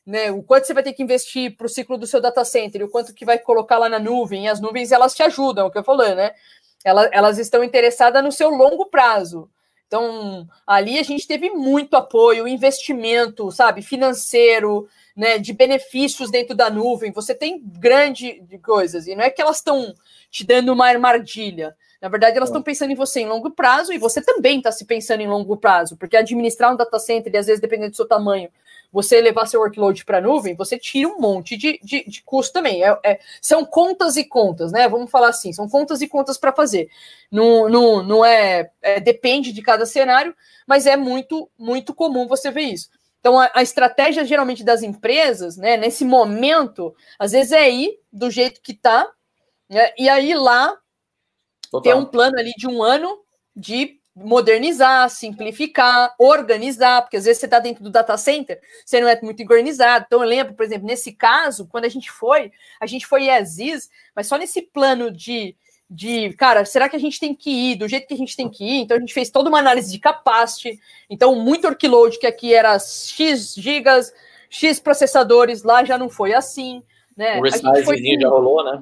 né? 0.04 0.32
O 0.32 0.42
quanto 0.42 0.66
você 0.66 0.74
vai 0.74 0.82
ter 0.82 0.94
que 0.94 1.04
investir 1.04 1.56
para 1.56 1.68
o 1.68 1.70
ciclo 1.70 2.00
do 2.00 2.08
seu 2.08 2.20
data 2.20 2.44
center, 2.44 2.84
o 2.84 2.90
quanto 2.90 3.14
que 3.14 3.26
vai 3.26 3.38
colocar 3.38 3.78
lá 3.78 3.88
na 3.88 4.00
nuvem, 4.00 4.46
e 4.46 4.48
as 4.48 4.60
nuvens 4.60 4.92
elas 4.92 5.14
te 5.14 5.22
ajudam, 5.22 5.66
é 5.66 5.68
o 5.68 5.72
que 5.72 5.78
eu 5.78 5.84
falei, 5.84 6.16
né? 6.16 6.32
Elas, 6.84 7.10
elas 7.12 7.38
estão 7.38 7.64
interessadas 7.64 8.24
no 8.24 8.32
seu 8.32 8.50
longo 8.50 8.88
prazo. 8.88 9.52
Então, 9.88 10.48
ali 10.66 10.98
a 10.98 11.04
gente 11.04 11.28
teve 11.28 11.50
muito 11.52 11.96
apoio, 11.96 12.48
investimento, 12.48 13.52
sabe, 13.52 13.82
financeiro, 13.82 14.88
né, 15.16 15.38
de 15.38 15.54
benefícios 15.54 16.32
dentro 16.32 16.56
da 16.56 16.70
nuvem. 16.70 17.12
Você 17.12 17.36
tem 17.36 17.62
grande 17.64 18.44
coisas, 18.64 19.08
e 19.08 19.16
não 19.16 19.24
é 19.24 19.30
que 19.30 19.42
elas 19.42 19.58
estão 19.58 19.94
te 20.30 20.44
dando 20.44 20.74
uma 20.74 20.88
armadilha. 20.88 21.76
Na 22.02 22.10
verdade, 22.10 22.36
elas 22.36 22.50
estão 22.50 22.62
pensando 22.62 22.92
em 22.92 22.96
você 22.96 23.22
em 23.22 23.28
longo 23.28 23.52
prazo 23.52 23.94
e 23.94 23.98
você 23.98 24.22
também 24.22 24.58
está 24.58 24.72
se 24.72 24.86
pensando 24.86 25.22
em 25.22 25.28
longo 25.28 25.56
prazo, 25.56 25.96
porque 25.96 26.18
administrar 26.18 26.74
um 26.74 26.76
data 26.76 27.00
center, 27.00 27.34
e 27.34 27.38
às 27.38 27.46
vezes, 27.46 27.62
dependendo 27.62 27.92
do 27.92 27.96
seu 27.96 28.08
tamanho, 28.08 28.50
você 28.96 29.20
levar 29.20 29.46
seu 29.46 29.60
workload 29.60 30.06
para 30.06 30.20
a 30.20 30.22
nuvem, 30.22 30.56
você 30.56 30.80
tira 30.80 31.10
um 31.10 31.20
monte 31.20 31.58
de, 31.58 31.78
de, 31.84 32.06
de 32.08 32.24
custo 32.24 32.54
também. 32.54 32.82
É, 32.82 32.98
é, 33.04 33.20
são 33.42 33.66
contas 33.66 34.16
e 34.16 34.24
contas, 34.24 34.72
né? 34.72 34.88
Vamos 34.88 35.12
falar 35.12 35.28
assim, 35.28 35.52
são 35.52 35.68
contas 35.68 36.02
e 36.02 36.08
contas 36.08 36.38
para 36.38 36.54
fazer. 36.54 36.90
Não, 37.30 37.68
não, 37.68 38.02
não 38.02 38.24
é, 38.24 38.72
é, 38.82 39.02
Depende 39.02 39.52
de 39.52 39.62
cada 39.62 39.86
cenário, 39.86 40.34
mas 40.66 40.86
é 40.86 40.96
muito, 40.96 41.52
muito 41.60 41.94
comum 41.94 42.26
você 42.26 42.50
ver 42.50 42.62
isso. 42.62 42.90
Então, 43.20 43.38
a, 43.38 43.52
a, 43.54 43.62
estratégia 43.62 44.24
geralmente 44.24 44.64
das 44.64 44.82
empresas, 44.82 45.58
né, 45.58 45.76
nesse 45.76 46.06
momento, 46.06 46.96
às 47.20 47.34
vezes 47.34 47.52
é 47.52 47.70
ir 47.70 48.00
do 48.14 48.32
jeito 48.32 48.62
que 48.62 48.74
tá, 48.74 49.12
né, 49.70 49.92
e 49.98 50.08
aí 50.08 50.34
lá 50.34 50.74
Total. 51.70 51.82
ter 51.82 52.00
um 52.00 52.06
plano 52.06 52.40
ali 52.40 52.54
de 52.56 52.66
um 52.66 52.82
ano 52.82 53.20
de 53.54 54.00
modernizar, 54.16 55.10
simplificar, 55.10 56.16
organizar, 56.18 57.02
porque 57.02 57.18
às 57.18 57.26
vezes 57.26 57.40
você 57.40 57.48
está 57.48 57.60
dentro 57.60 57.84
do 57.84 57.90
data 57.90 58.16
center, 58.16 58.62
você 58.86 59.02
não 59.02 59.10
é 59.10 59.20
muito 59.22 59.42
organizado. 59.42 60.06
Então, 60.08 60.22
eu 60.24 60.28
lembro, 60.28 60.54
por 60.54 60.64
exemplo, 60.64 60.88
nesse 60.88 61.12
caso, 61.12 61.68
quando 61.68 61.84
a 61.84 61.90
gente 61.90 62.10
foi, 62.10 62.52
a 62.80 62.86
gente 62.86 63.06
foi 63.06 63.30
Aziz, 63.30 63.90
mas 64.16 64.28
só 64.28 64.38
nesse 64.38 64.62
plano 64.62 65.12
de, 65.12 65.54
de, 65.90 66.32
cara, 66.34 66.64
será 66.64 66.88
que 66.88 66.96
a 66.96 67.00
gente 67.00 67.20
tem 67.20 67.36
que 67.36 67.50
ir 67.50 67.76
do 67.76 67.90
jeito 67.90 68.08
que 68.08 68.14
a 68.14 68.18
gente 68.18 68.38
tem 68.38 68.50
que 68.50 68.64
ir? 68.64 68.82
Então, 68.82 68.96
a 68.96 69.00
gente 69.00 69.14
fez 69.14 69.30
toda 69.30 69.50
uma 69.50 69.60
análise 69.60 69.92
de 69.92 70.00
capacity. 70.00 70.80
Então, 71.10 71.36
muito 71.36 71.68
workload, 71.68 72.18
que 72.18 72.28
aqui 72.28 72.54
era 72.54 72.80
X 72.80 73.54
gigas, 73.54 74.14
X 74.50 74.80
processadores, 74.80 75.64
lá 75.64 75.84
já 75.84 75.98
não 75.98 76.08
foi 76.10 76.34
assim. 76.34 76.82
Né? 77.18 77.38
O 77.38 77.42
resize 77.42 78.22
já 78.22 78.30
rolou, 78.30 78.64
né? 78.64 78.82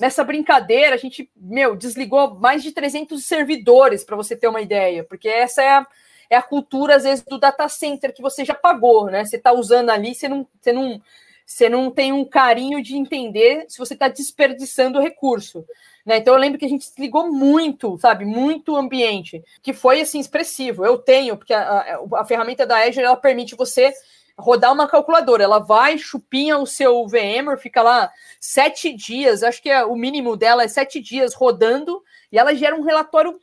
Nessa 0.00 0.24
brincadeira, 0.24 0.94
a 0.94 0.98
gente, 0.98 1.30
meu, 1.36 1.76
desligou 1.76 2.34
mais 2.34 2.62
de 2.62 2.72
300 2.72 3.24
servidores, 3.24 4.04
para 4.04 4.16
você 4.16 4.36
ter 4.36 4.48
uma 4.48 4.60
ideia, 4.60 5.04
porque 5.04 5.28
essa 5.28 5.62
é 5.62 5.70
a, 5.70 5.86
é 6.30 6.36
a 6.36 6.42
cultura, 6.42 6.96
às 6.96 7.04
vezes, 7.04 7.24
do 7.24 7.38
data 7.38 7.68
center 7.68 8.12
que 8.12 8.22
você 8.22 8.44
já 8.44 8.54
pagou, 8.54 9.06
né? 9.06 9.24
Você 9.24 9.36
está 9.36 9.52
usando 9.52 9.90
ali, 9.90 10.14
você 10.14 10.28
não, 10.28 10.46
você, 10.60 10.72
não, 10.72 11.02
você 11.46 11.68
não 11.68 11.90
tem 11.90 12.12
um 12.12 12.24
carinho 12.24 12.82
de 12.82 12.96
entender 12.96 13.66
se 13.68 13.78
você 13.78 13.94
está 13.94 14.08
desperdiçando 14.08 14.98
o 14.98 15.02
recurso. 15.02 15.64
Né? 16.04 16.18
Então 16.18 16.34
eu 16.34 16.40
lembro 16.40 16.58
que 16.58 16.64
a 16.64 16.68
gente 16.68 16.88
desligou 16.88 17.32
muito, 17.32 17.96
sabe, 17.98 18.24
muito 18.24 18.76
ambiente, 18.76 19.42
que 19.62 19.72
foi 19.72 20.00
assim 20.00 20.20
expressivo. 20.20 20.84
Eu 20.84 20.98
tenho, 20.98 21.36
porque 21.36 21.54
a, 21.54 21.62
a, 21.62 22.20
a 22.20 22.24
ferramenta 22.24 22.66
da 22.66 22.78
Azure 22.78 23.06
ela 23.06 23.16
permite 23.16 23.54
você 23.54 23.92
rodar 24.38 24.72
uma 24.72 24.88
calculadora. 24.88 25.44
Ela 25.44 25.58
vai, 25.58 25.98
chupinha 25.98 26.58
o 26.58 26.66
seu 26.66 27.06
VMware, 27.06 27.60
fica 27.60 27.82
lá 27.82 28.10
sete 28.40 28.92
dias, 28.92 29.42
acho 29.42 29.62
que 29.62 29.70
é, 29.70 29.84
o 29.84 29.96
mínimo 29.96 30.36
dela 30.36 30.64
é 30.64 30.68
sete 30.68 31.00
dias 31.00 31.34
rodando, 31.34 32.02
e 32.30 32.38
ela 32.38 32.54
gera 32.54 32.76
um 32.76 32.82
relatório 32.82 33.38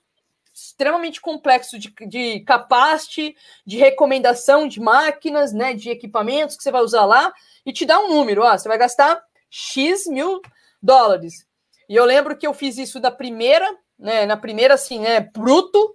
extremamente 0.53 1.21
complexo 1.21 1.79
de, 1.79 1.93
de 2.07 2.41
capacity, 2.41 3.35
de 3.65 3.77
recomendação 3.77 4.67
de 4.67 4.79
máquinas, 4.79 5.53
né, 5.53 5.73
de 5.73 5.89
equipamentos 5.89 6.55
que 6.55 6.63
você 6.63 6.71
vai 6.71 6.81
usar 6.81 7.05
lá, 7.05 7.33
e 7.65 7.71
te 7.71 7.85
dá 7.85 7.99
um 7.99 8.09
número, 8.09 8.43
ó, 8.43 8.57
você 8.57 8.67
vai 8.67 8.77
gastar 8.77 9.21
X 9.49 10.05
mil 10.07 10.41
dólares. 10.81 11.45
E 11.87 11.95
eu 11.95 12.05
lembro 12.05 12.37
que 12.37 12.45
eu 12.45 12.53
fiz 12.53 12.77
isso 12.77 12.99
da 12.99 13.11
primeira, 13.11 13.65
né, 13.97 14.25
na 14.25 14.37
primeira, 14.37 14.73
assim, 14.73 14.99
né, 14.99 15.19
bruto, 15.19 15.93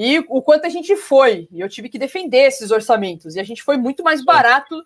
e 0.00 0.24
o 0.28 0.40
quanto 0.40 0.64
a 0.64 0.68
gente 0.68 0.94
foi. 0.94 1.48
E 1.50 1.58
eu 1.58 1.68
tive 1.68 1.88
que 1.88 1.98
defender 1.98 2.44
esses 2.44 2.70
orçamentos. 2.70 3.34
E 3.34 3.40
a 3.40 3.42
gente 3.42 3.64
foi 3.64 3.76
muito 3.76 4.04
mais 4.04 4.24
barato 4.24 4.80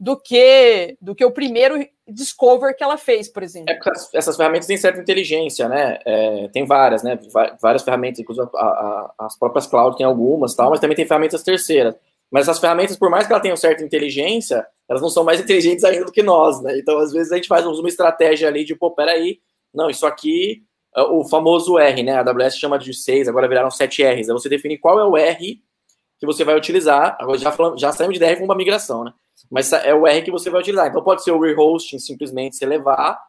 do 0.00 0.18
que 0.18 0.96
do 1.02 1.14
que 1.14 1.22
o 1.22 1.30
primeiro 1.30 1.86
Discover 2.08 2.74
que 2.74 2.82
ela 2.82 2.96
fez, 2.96 3.28
por 3.28 3.42
exemplo. 3.42 3.70
É 3.70 3.78
essas 4.14 4.36
ferramentas 4.38 4.66
têm 4.66 4.78
certa 4.78 4.98
inteligência, 4.98 5.68
né? 5.68 5.98
É, 6.06 6.48
tem 6.48 6.64
várias, 6.64 7.02
né? 7.02 7.18
Várias 7.60 7.82
ferramentas, 7.82 8.20
inclusive 8.20 8.48
a, 8.54 8.64
a, 8.64 9.14
as 9.26 9.38
próprias 9.38 9.66
cloud 9.66 9.98
tem 9.98 10.06
algumas, 10.06 10.54
tal, 10.54 10.70
mas 10.70 10.80
também 10.80 10.96
tem 10.96 11.06
ferramentas 11.06 11.42
terceiras. 11.42 11.94
Mas 12.30 12.48
essas 12.48 12.58
ferramentas, 12.58 12.96
por 12.96 13.10
mais 13.10 13.26
que 13.26 13.32
elas 13.34 13.42
tenham 13.42 13.56
certa 13.56 13.84
inteligência, 13.84 14.66
elas 14.88 15.02
não 15.02 15.10
são 15.10 15.24
mais 15.24 15.40
inteligentes 15.40 15.84
ainda 15.84 16.06
do 16.06 16.12
que 16.12 16.22
nós, 16.22 16.62
né? 16.62 16.78
Então, 16.78 16.98
às 16.98 17.12
vezes, 17.12 17.30
a 17.32 17.36
gente 17.36 17.48
faz 17.48 17.66
uma 17.66 17.88
estratégia 17.88 18.48
ali 18.48 18.64
de, 18.64 18.74
pô, 18.74 18.90
peraí, 18.90 19.40
não, 19.74 19.90
isso 19.90 20.06
aqui 20.06 20.62
o 20.96 21.24
famoso 21.24 21.78
R, 21.78 22.02
né? 22.02 22.12
A 22.12 22.20
AWS 22.20 22.56
chama 22.56 22.78
de 22.78 22.94
6, 22.94 23.28
agora 23.28 23.48
viraram 23.48 23.70
7 23.70 24.02
R's. 24.02 24.28
É 24.28 24.32
você 24.32 24.48
definir 24.48 24.78
qual 24.78 24.98
é 25.00 25.04
o 25.04 25.16
R 25.16 25.60
que 26.18 26.26
você 26.26 26.44
vai 26.44 26.56
utilizar. 26.56 27.16
Agora 27.20 27.36
já, 27.36 27.50
falamos, 27.50 27.80
já 27.80 27.92
saímos 27.92 28.18
de 28.18 28.24
DR 28.24 28.38
com 28.38 28.44
uma 28.44 28.54
migração, 28.54 29.04
né? 29.04 29.12
Mas 29.50 29.72
é 29.72 29.92
o 29.94 30.06
R 30.06 30.22
que 30.22 30.30
você 30.30 30.50
vai 30.50 30.60
utilizar. 30.60 30.86
Então 30.86 31.02
pode 31.02 31.24
ser 31.24 31.32
o 31.32 31.40
rehosting, 31.40 31.98
simplesmente 31.98 32.56
você 32.56 32.64
levar, 32.64 33.20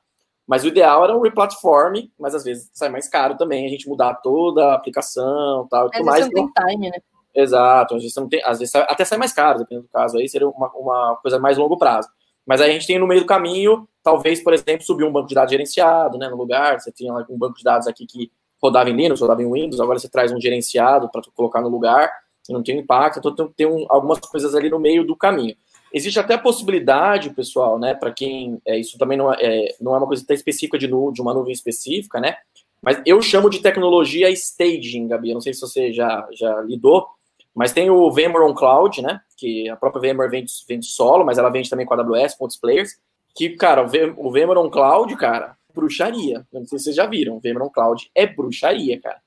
mas 0.48 0.64
o 0.64 0.68
ideal 0.68 1.04
era 1.04 1.16
o 1.16 1.22
replatform, 1.22 2.08
mas 2.20 2.36
às 2.36 2.44
vezes 2.44 2.70
sai 2.74 2.90
mais 2.90 3.08
caro 3.08 3.36
também 3.36 3.66
a 3.66 3.70
gente 3.70 3.90
mudar 3.90 4.14
toda 4.16 4.68
a 4.68 4.76
aplicação 4.76 5.68
tal, 5.70 5.90
tudo 5.90 6.06
mais. 6.06 6.30
Não 6.30 6.32
tem 6.32 6.52
time, 6.68 6.90
né? 6.92 7.00
Exato, 7.34 7.96
às 7.96 8.02
vezes, 8.02 8.16
não 8.16 8.30
tem, 8.30 8.42
às 8.46 8.60
vezes 8.60 8.74
até 8.76 9.04
sai 9.04 9.18
mais 9.18 9.34
caro, 9.34 9.60
dependendo 9.60 9.88
do 9.88 9.92
caso, 9.92 10.18
aí 10.18 10.30
seria 10.30 10.48
uma, 10.48 10.72
uma 10.74 11.18
coisa 11.22 11.38
mais 11.38 11.58
longo 11.58 11.78
prazo. 11.78 12.08
Mas 12.46 12.62
a 12.62 12.68
gente 12.68 12.86
tem 12.86 13.00
no 13.00 13.08
meio 13.08 13.22
do 13.22 13.28
caminho, 13.28 13.88
talvez, 14.04 14.44
por 14.44 14.54
exemplo, 14.54 14.84
subir 14.84 15.04
um 15.04 15.12
banco 15.12 15.28
de 15.28 15.36
dados 15.36 15.52
gerenciado 15.52 16.18
né, 16.18 16.30
no 16.30 16.36
lugar. 16.36 16.80
Você 16.80 16.92
tinha 16.92 17.14
um 17.30 17.38
banco 17.38 17.58
de 17.58 17.64
dados 17.64 17.88
aqui 17.88 18.06
que 18.06 18.32
rodava 18.62 18.90
em 18.90 18.96
Linux, 18.96 19.22
rodava 19.22 19.42
em 19.42 19.52
Windows, 19.52 19.82
agora 19.82 20.00
você 20.00 20.10
traz 20.10 20.32
um 20.32 20.40
gerenciado 20.40 21.10
para 21.10 21.22
colocar 21.34 21.62
no 21.62 21.70
lugar 21.70 22.12
não 22.54 22.64
tem 22.64 22.78
impacto. 22.78 23.20
Então 23.20 23.48
tem 23.56 23.68
um, 23.68 23.86
algumas 23.90 24.20
coisas 24.20 24.56
ali 24.56 24.70
no 24.70 24.80
meio 24.80 25.06
do 25.06 25.16
caminho. 25.16 25.56
existe 25.94 26.20
até 26.20 26.34
a 26.34 26.40
possibilidade, 26.40 27.30
pessoal, 27.30 27.80
né, 27.80 27.94
para 27.94 28.12
quem, 28.12 28.60
é, 28.66 28.78
isso 28.78 28.98
também 28.98 29.18
não 29.18 29.34
é, 29.34 29.70
não 29.80 29.96
é 29.96 29.98
uma 29.98 30.08
coisa 30.08 30.26
tão 30.26 30.36
específica 30.36 30.78
de, 30.78 30.88
nu, 30.88 31.12
de 31.12 31.22
uma 31.22 31.34
nuvem 31.34 31.54
específica, 31.54 32.20
né, 32.20 32.36
mas 32.82 33.02
eu 33.06 33.22
chamo 33.22 33.50
de 33.50 33.62
tecnologia 33.62 34.30
staging, 34.30 35.08
Gabi, 35.08 35.30
eu 35.30 35.36
não 35.36 35.42
sei 35.42 35.54
se 35.54 35.62
você 35.62 35.94
já, 35.94 36.28
já 36.34 36.62
lidou, 36.62 37.08
mas 37.56 37.72
tem 37.72 37.90
o 37.90 38.12
VMware 38.12 38.44
on 38.44 38.54
Cloud, 38.54 39.02
né, 39.02 39.22
que 39.38 39.70
a 39.70 39.76
própria 39.78 40.14
VMware 40.14 40.30
vende, 40.30 40.52
vende 40.68 40.86
solo, 40.86 41.24
mas 41.26 41.38
ela 41.38 41.50
vende 41.50 41.70
também 41.70 41.86
com 41.86 41.94
a 41.94 41.98
AWS, 41.98 42.36
com 42.36 42.44
outros 42.44 42.60
players, 42.60 42.92
que, 43.34 43.52
cara, 43.52 43.84
o 44.18 44.32
VMware 44.32 44.60
on 44.60 44.70
Cloud, 44.70 45.16
cara, 45.16 45.56
bruxaria, 45.74 46.46
não 46.52 46.66
sei 46.66 46.78
se 46.78 46.86
vocês 46.86 46.96
já 46.96 47.06
viram, 47.06 47.38
o 47.38 47.40
VMware 47.40 47.64
on 47.64 47.70
Cloud 47.70 48.12
é 48.14 48.28
bruxaria, 48.28 49.00
cara. 49.00 49.22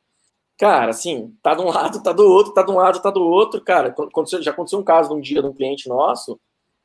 Cara, 0.58 0.90
assim, 0.90 1.32
tá 1.40 1.54
de 1.54 1.62
um 1.62 1.68
lado, 1.68 2.02
tá 2.02 2.12
do 2.12 2.24
outro, 2.24 2.52
tá 2.52 2.62
de 2.62 2.70
um 2.70 2.76
lado, 2.76 3.00
tá 3.00 3.10
do 3.10 3.22
outro, 3.22 3.60
cara. 3.60 3.88
Aconteceu, 3.90 4.42
já 4.42 4.50
aconteceu 4.50 4.80
um 4.80 4.84
caso 4.84 5.14
num 5.14 5.20
dia 5.20 5.40
de 5.40 5.46
um 5.46 5.52
cliente 5.52 5.88
nosso, 5.88 6.38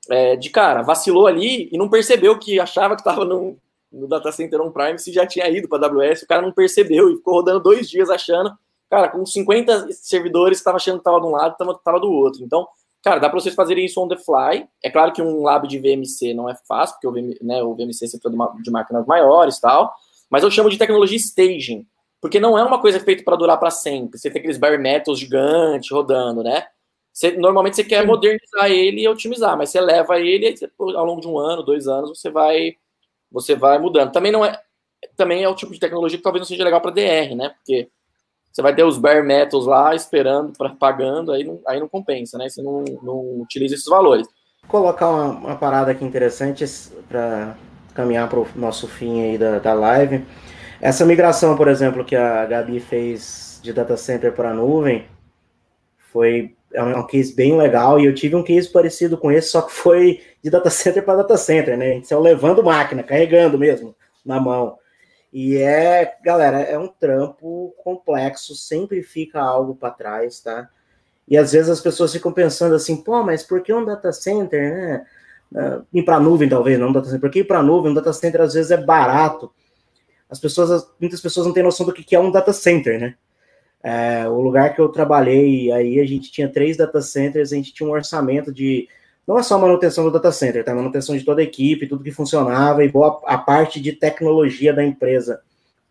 é, 0.09 0.35
de 0.35 0.49
cara, 0.51 0.83
vacilou 0.83 1.25
ali 1.25 1.69
e 1.71 1.77
não 1.77 1.89
percebeu 1.89 2.37
que 2.37 2.59
achava 2.59 2.95
que 2.95 3.01
estava 3.01 3.25
no, 3.25 3.57
no 3.91 4.07
data 4.07 4.31
center 4.31 4.61
on-prime 4.61 4.99
se 4.99 5.11
já 5.11 5.25
tinha 5.25 5.49
ido 5.49 5.67
para 5.67 5.87
AWS, 5.87 6.21
o 6.21 6.27
cara 6.27 6.41
não 6.41 6.51
percebeu 6.51 7.09
e 7.09 7.15
ficou 7.15 7.35
rodando 7.35 7.61
dois 7.61 7.89
dias 7.89 8.09
achando, 8.11 8.51
cara, 8.93 9.09
com 9.09 9.25
50 9.25 9.91
servidores, 9.93 10.59
estava 10.59 10.77
achando 10.77 10.95
que 10.95 10.99
estava 11.01 11.19
de 11.19 11.25
um 11.25 11.31
lado 11.31 11.55
e 11.59 11.71
estava 11.71 11.99
do 11.99 12.11
outro. 12.11 12.43
Então, 12.43 12.67
cara, 13.03 13.19
dá 13.19 13.27
para 13.27 13.39
vocês 13.39 13.55
fazerem 13.55 13.85
isso 13.85 13.99
on 13.99 14.07
the 14.07 14.17
fly. 14.17 14.67
É 14.83 14.91
claro 14.91 15.11
que 15.11 15.21
um 15.21 15.41
lab 15.41 15.67
de 15.67 15.79
VMC 15.79 16.35
não 16.35 16.47
é 16.47 16.55
fácil, 16.67 16.95
porque 16.95 17.07
o, 17.07 17.11
VM, 17.11 17.35
né, 17.41 17.63
o 17.63 17.73
VMC 17.73 18.07
sempre 18.07 18.29
é 18.29 18.61
de 18.61 18.69
máquinas 18.69 19.07
maiores 19.07 19.57
e 19.57 19.61
tal, 19.61 19.91
mas 20.29 20.43
eu 20.43 20.51
chamo 20.51 20.69
de 20.69 20.77
tecnologia 20.77 21.17
staging 21.17 21.87
porque 22.21 22.39
não 22.39 22.57
é 22.57 22.63
uma 22.63 22.79
coisa 22.79 23.01
feita 23.01 23.21
para 23.21 23.35
durar 23.35 23.59
para 23.59 23.69
sempre. 23.69 24.17
Você 24.17 24.29
tem 24.29 24.39
aqueles 24.39 24.57
bare 24.57 24.77
metals 24.77 25.19
gigantes 25.19 25.91
rodando, 25.91 26.41
né? 26.41 26.67
Você, 27.11 27.31
normalmente 27.31 27.75
você 27.75 27.83
quer 27.83 28.01
Sim. 28.01 28.07
modernizar 28.07 28.71
ele 28.71 29.01
e 29.01 29.07
otimizar, 29.09 29.57
mas 29.57 29.71
você 29.71 29.81
leva 29.81 30.19
ele 30.19 30.53
e 30.53 30.95
ao 30.95 31.03
longo 31.03 31.19
de 31.19 31.27
um 31.27 31.37
ano, 31.37 31.63
dois 31.63 31.85
anos, 31.85 32.17
você 32.17 32.29
vai 32.29 32.75
você 33.29 33.55
vai 33.55 33.77
mudando. 33.79 34.13
Também 34.13 34.31
não 34.31 34.45
é 34.45 34.57
também 35.17 35.43
é 35.43 35.49
o 35.49 35.55
tipo 35.55 35.73
de 35.73 35.79
tecnologia 35.79 36.17
que 36.17 36.23
talvez 36.23 36.39
não 36.39 36.47
seja 36.47 36.63
legal 36.63 36.79
para 36.79 36.91
DR, 36.91 37.35
né? 37.35 37.49
Porque 37.49 37.89
você 38.54 38.62
vai 38.62 38.76
ter 38.76 38.84
os 38.84 38.99
bare 38.99 39.24
metals 39.24 39.66
lá 39.66 39.95
esperando, 39.95 40.54
pra, 40.56 40.70
pagando, 40.70 41.32
aí 41.32 41.43
não, 41.43 41.60
aí 41.68 41.80
não 41.80 41.89
compensa, 41.89 42.38
né? 42.38 42.47
Você 42.47 42.62
não, 42.62 42.86
não 43.01 43.41
utiliza 43.41 43.74
esses 43.74 43.88
valores. 43.88 44.28
Vou 44.62 44.70
colocar 44.82 45.10
uma, 45.10 45.26
uma 45.32 45.56
parada 45.56 45.91
aqui 45.91 46.06
interessante 46.06 46.64
para 47.10 47.58
caminhar 47.95 48.30
para 48.30 48.39
o 48.39 48.47
nosso 48.56 48.88
fim 48.88 49.24
aí 49.24 49.38
da, 49.39 49.58
da 49.58 49.74
live. 49.74 50.24
Essa 50.80 51.04
migração, 51.04 51.58
por 51.58 51.68
exemplo, 51.68 52.06
que 52.06 52.16
a 52.16 52.45
Gabi 52.45 52.80
fez 52.80 53.60
de 53.64 53.74
data 53.74 53.97
center 53.97 54.32
para 54.34 54.54
nuvem, 54.54 55.08
foi 56.12 56.56
é 56.72 56.84
um 56.84 57.06
case 57.06 57.36
bem 57.36 57.58
legal 57.58 57.99
e 57.99 58.06
eu 58.06 58.14
tive 58.14 58.36
um 58.36 58.43
case 58.43 58.72
parecido 58.72 59.16
com 59.18 59.32
esse, 59.32 59.49
só 59.49 59.62
que 59.62 59.72
foi 59.72 60.22
de 60.43 60.49
data 60.49 60.70
center 60.70 61.04
para 61.04 61.18
data 61.18 61.38
center, 61.38 61.78
né? 61.78 61.91
A 61.91 61.93
gente 61.93 62.08
saiu 62.08 62.20
levando 62.20 62.64
máquina, 62.64 63.01
carregando 63.01 63.58
mesmo 63.58 63.95
na 64.26 64.39
mão. 64.39 64.78
E 65.34 65.57
é, 65.57 66.15
galera, 66.23 66.61
é 66.61 66.77
um 66.77 66.88
trampo 66.88 67.73
complexo, 67.84 68.55
sempre 68.55 69.01
fica 69.01 69.41
algo 69.41 69.75
para 69.75 69.89
trás, 69.89 70.39
tá? 70.39 70.69
E 71.27 71.36
às 71.36 71.51
vezes 71.51 71.69
as 71.69 71.81
pessoas 71.81 72.13
ficam 72.13 72.31
pensando 72.31 72.75
assim, 72.75 72.97
pô, 72.97 73.23
mas 73.23 73.43
por 73.43 73.61
que 73.61 73.73
um 73.73 73.84
data 73.84 74.11
center, 74.11 74.73
né? 74.73 75.05
Uh, 75.51 75.86
ir 75.93 76.03
para 76.03 76.19
nuvem, 76.19 76.47
talvez, 76.47 76.79
não 76.79 76.89
um 76.89 76.93
data 76.93 77.07
center. 77.07 77.21
Por 77.21 77.31
que 77.31 77.39
ir 77.39 77.43
para 77.45 77.63
nuvem? 77.63 77.91
Um 77.91 77.95
data 77.95 78.13
center 78.13 78.41
às 78.41 78.53
vezes 78.53 78.71
é 78.71 78.77
barato 78.77 79.51
as 80.34 80.39
pessoas, 80.39 80.89
muitas 80.99 81.21
pessoas 81.21 81.45
não 81.45 81.53
têm 81.53 81.61
noção 81.61 81.86
do 81.86 81.93
que 81.93 82.15
é 82.15 82.19
um 82.19 82.31
data 82.31 82.51
center, 82.51 82.99
né? 82.99 83.15
É, 83.84 84.27
o 84.27 84.41
lugar 84.41 84.73
que 84.73 84.81
eu 84.81 84.89
trabalhei, 84.89 85.71
aí 85.71 85.99
a 85.99 86.05
gente 86.07 86.31
tinha 86.31 86.49
três 86.49 86.75
data 86.75 87.01
centers, 87.01 87.53
a 87.53 87.55
gente 87.55 87.71
tinha 87.71 87.88
um 87.88 87.91
orçamento 87.91 88.51
de 88.51 88.89
não 89.28 89.39
é 89.39 89.43
só 89.43 89.57
manutenção 89.57 90.03
do 90.03 90.11
data 90.11 90.32
center, 90.32 90.63
tá? 90.63 90.76
Manutenção 90.76 91.17
de 91.17 91.24
toda 91.24 91.41
a 91.41 91.43
equipe, 91.43 91.88
tudo 91.88 92.03
que 92.03 92.11
funcionava 92.11 92.84
e 92.84 92.89
boa 92.89 93.21
a 93.26 93.38
parte 93.38 93.80
de 93.80 93.93
tecnologia 93.93 94.74
da 94.74 94.84
empresa 94.84 95.41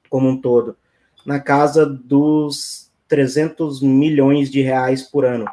como 0.09 0.29
um 0.29 0.39
todo, 0.39 0.77
na 1.25 1.41
casa 1.41 1.87
dos 1.87 2.91
300 3.09 3.81
milhões 3.81 4.51
de 4.51 4.61
reais 4.61 5.03
por 5.03 5.25
ano. 5.25 5.47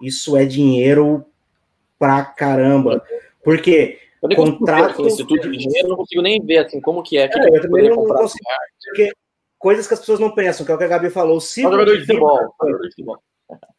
Isso 0.00 0.36
é 0.36 0.44
dinheiro 0.44 1.24
pra 1.98 2.22
caramba. 2.22 3.02
Porque 3.42 3.98
eu 4.22 4.36
contrato. 4.36 5.06
Instituto 5.06 5.50
de 5.50 5.56
dinheiro, 5.56 5.88
não 5.88 5.96
consigo 5.96 6.22
nem 6.22 6.44
ver 6.44 6.58
assim 6.58 6.80
como 6.80 7.02
que 7.02 7.16
é. 7.16 7.28
Que 7.28 7.38
é 7.38 7.48
eu 7.48 7.62
também 7.62 7.88
não 7.88 8.04
consigo. 8.04 8.44
Porque 8.84 9.12
coisas 9.58 9.86
que 9.86 9.94
as 9.94 10.00
pessoas 10.00 10.20
não 10.20 10.30
pensam, 10.30 10.66
que 10.66 10.72
é 10.72 10.74
o 10.74 10.78
que 10.78 10.84
a 10.84 10.88
Gabi 10.88 11.10
falou. 11.10 11.40
Se 11.40 11.62
jogador 11.62 11.96
de 11.96 12.06
futebol. 12.06 12.54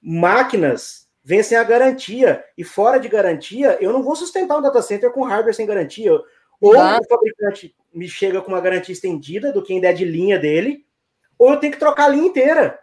Máquinas 0.01 1.06
vencem 1.27 1.57
a 1.57 1.63
garantia. 1.63 2.41
E 2.57 2.63
fora 2.63 2.97
de 2.97 3.09
garantia, 3.09 3.77
eu 3.81 3.91
não 3.91 4.01
vou 4.01 4.15
sustentar 4.15 4.57
um 4.57 4.61
data 4.61 4.81
center 4.81 5.11
com 5.11 5.23
hardware 5.23 5.53
sem 5.53 5.65
garantia. 5.65 6.13
Ou 6.61 6.79
ah. 6.79 6.99
o 7.01 7.05
fabricante 7.05 7.75
me 7.93 8.07
chega 8.07 8.41
com 8.41 8.47
uma 8.47 8.61
garantia 8.61 8.93
estendida 8.93 9.51
do 9.51 9.61
que 9.61 9.77
der 9.81 9.93
de 9.93 10.05
linha 10.05 10.39
dele, 10.39 10.85
ou 11.37 11.51
eu 11.51 11.57
tenho 11.57 11.73
que 11.73 11.79
trocar 11.79 12.05
a 12.05 12.07
linha 12.07 12.27
inteira. 12.27 12.79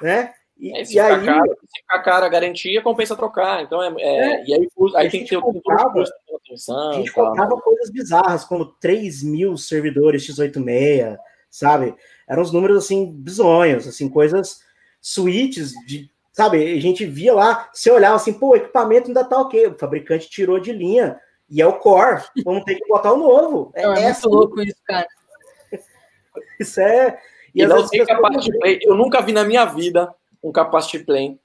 Né? 0.00 0.32
E, 0.58 0.74
é, 0.74 0.84
se, 0.86 0.94
e 0.94 0.98
aí, 0.98 1.22
caro, 1.22 1.50
se 1.50 1.80
ficar 1.82 2.02
cara 2.02 2.24
a 2.24 2.30
garantia, 2.30 2.80
compensa 2.80 3.14
trocar. 3.14 3.62
Então, 3.62 3.82
é, 3.82 3.94
é, 3.98 4.08
é 4.08 4.44
e 4.46 4.54
aí, 4.54 4.68
aí 4.94 5.10
tem 5.10 5.22
que 5.22 5.28
ter 5.28 5.38
comprava, 5.38 5.92
todo 5.92 6.40
atenção. 6.46 6.90
A 6.92 6.94
gente 6.94 7.12
comprava 7.12 7.60
coisas 7.60 7.90
bizarras, 7.90 8.42
como 8.44 8.64
3 8.64 9.22
mil 9.22 9.54
servidores 9.58 10.26
x86, 10.26 11.18
sabe? 11.50 11.94
Eram 12.26 12.40
uns 12.40 12.52
números, 12.52 12.82
assim, 12.82 13.12
bizonhos, 13.12 13.86
assim, 13.86 14.08
coisas, 14.08 14.60
suítes 14.98 15.72
de, 15.86 16.10
sabe? 16.36 16.74
A 16.74 16.80
gente 16.80 17.06
via 17.06 17.32
lá, 17.32 17.70
você 17.72 17.90
olhava 17.90 18.16
assim, 18.16 18.34
pô, 18.34 18.48
o 18.50 18.56
equipamento 18.56 19.08
ainda 19.08 19.24
tá 19.24 19.40
ok, 19.40 19.68
o 19.68 19.78
fabricante 19.78 20.28
tirou 20.28 20.60
de 20.60 20.70
linha, 20.70 21.18
e 21.48 21.62
é 21.62 21.66
o 21.66 21.78
core, 21.78 22.22
vamos 22.44 22.62
ter 22.64 22.74
que 22.74 22.86
botar 22.86 23.14
o 23.14 23.16
novo. 23.16 23.72
É, 23.74 23.82
é 23.82 23.86
muito 23.86 24.00
essa, 24.00 24.28
louco 24.28 24.60
isso, 24.60 24.76
cara. 24.84 25.06
Isso 26.60 26.80
é... 26.80 27.18
E, 27.54 27.62
e 27.62 27.66
não 27.66 27.86
sei 27.88 28.04
capaz 28.04 28.44
de... 28.44 28.50
Eu 28.82 28.94
nunca 28.94 29.22
vi 29.22 29.32
na 29.32 29.44
minha 29.44 29.64
vida 29.64 30.14
um 30.42 30.52
capacity 30.52 30.98
plan 30.98 31.38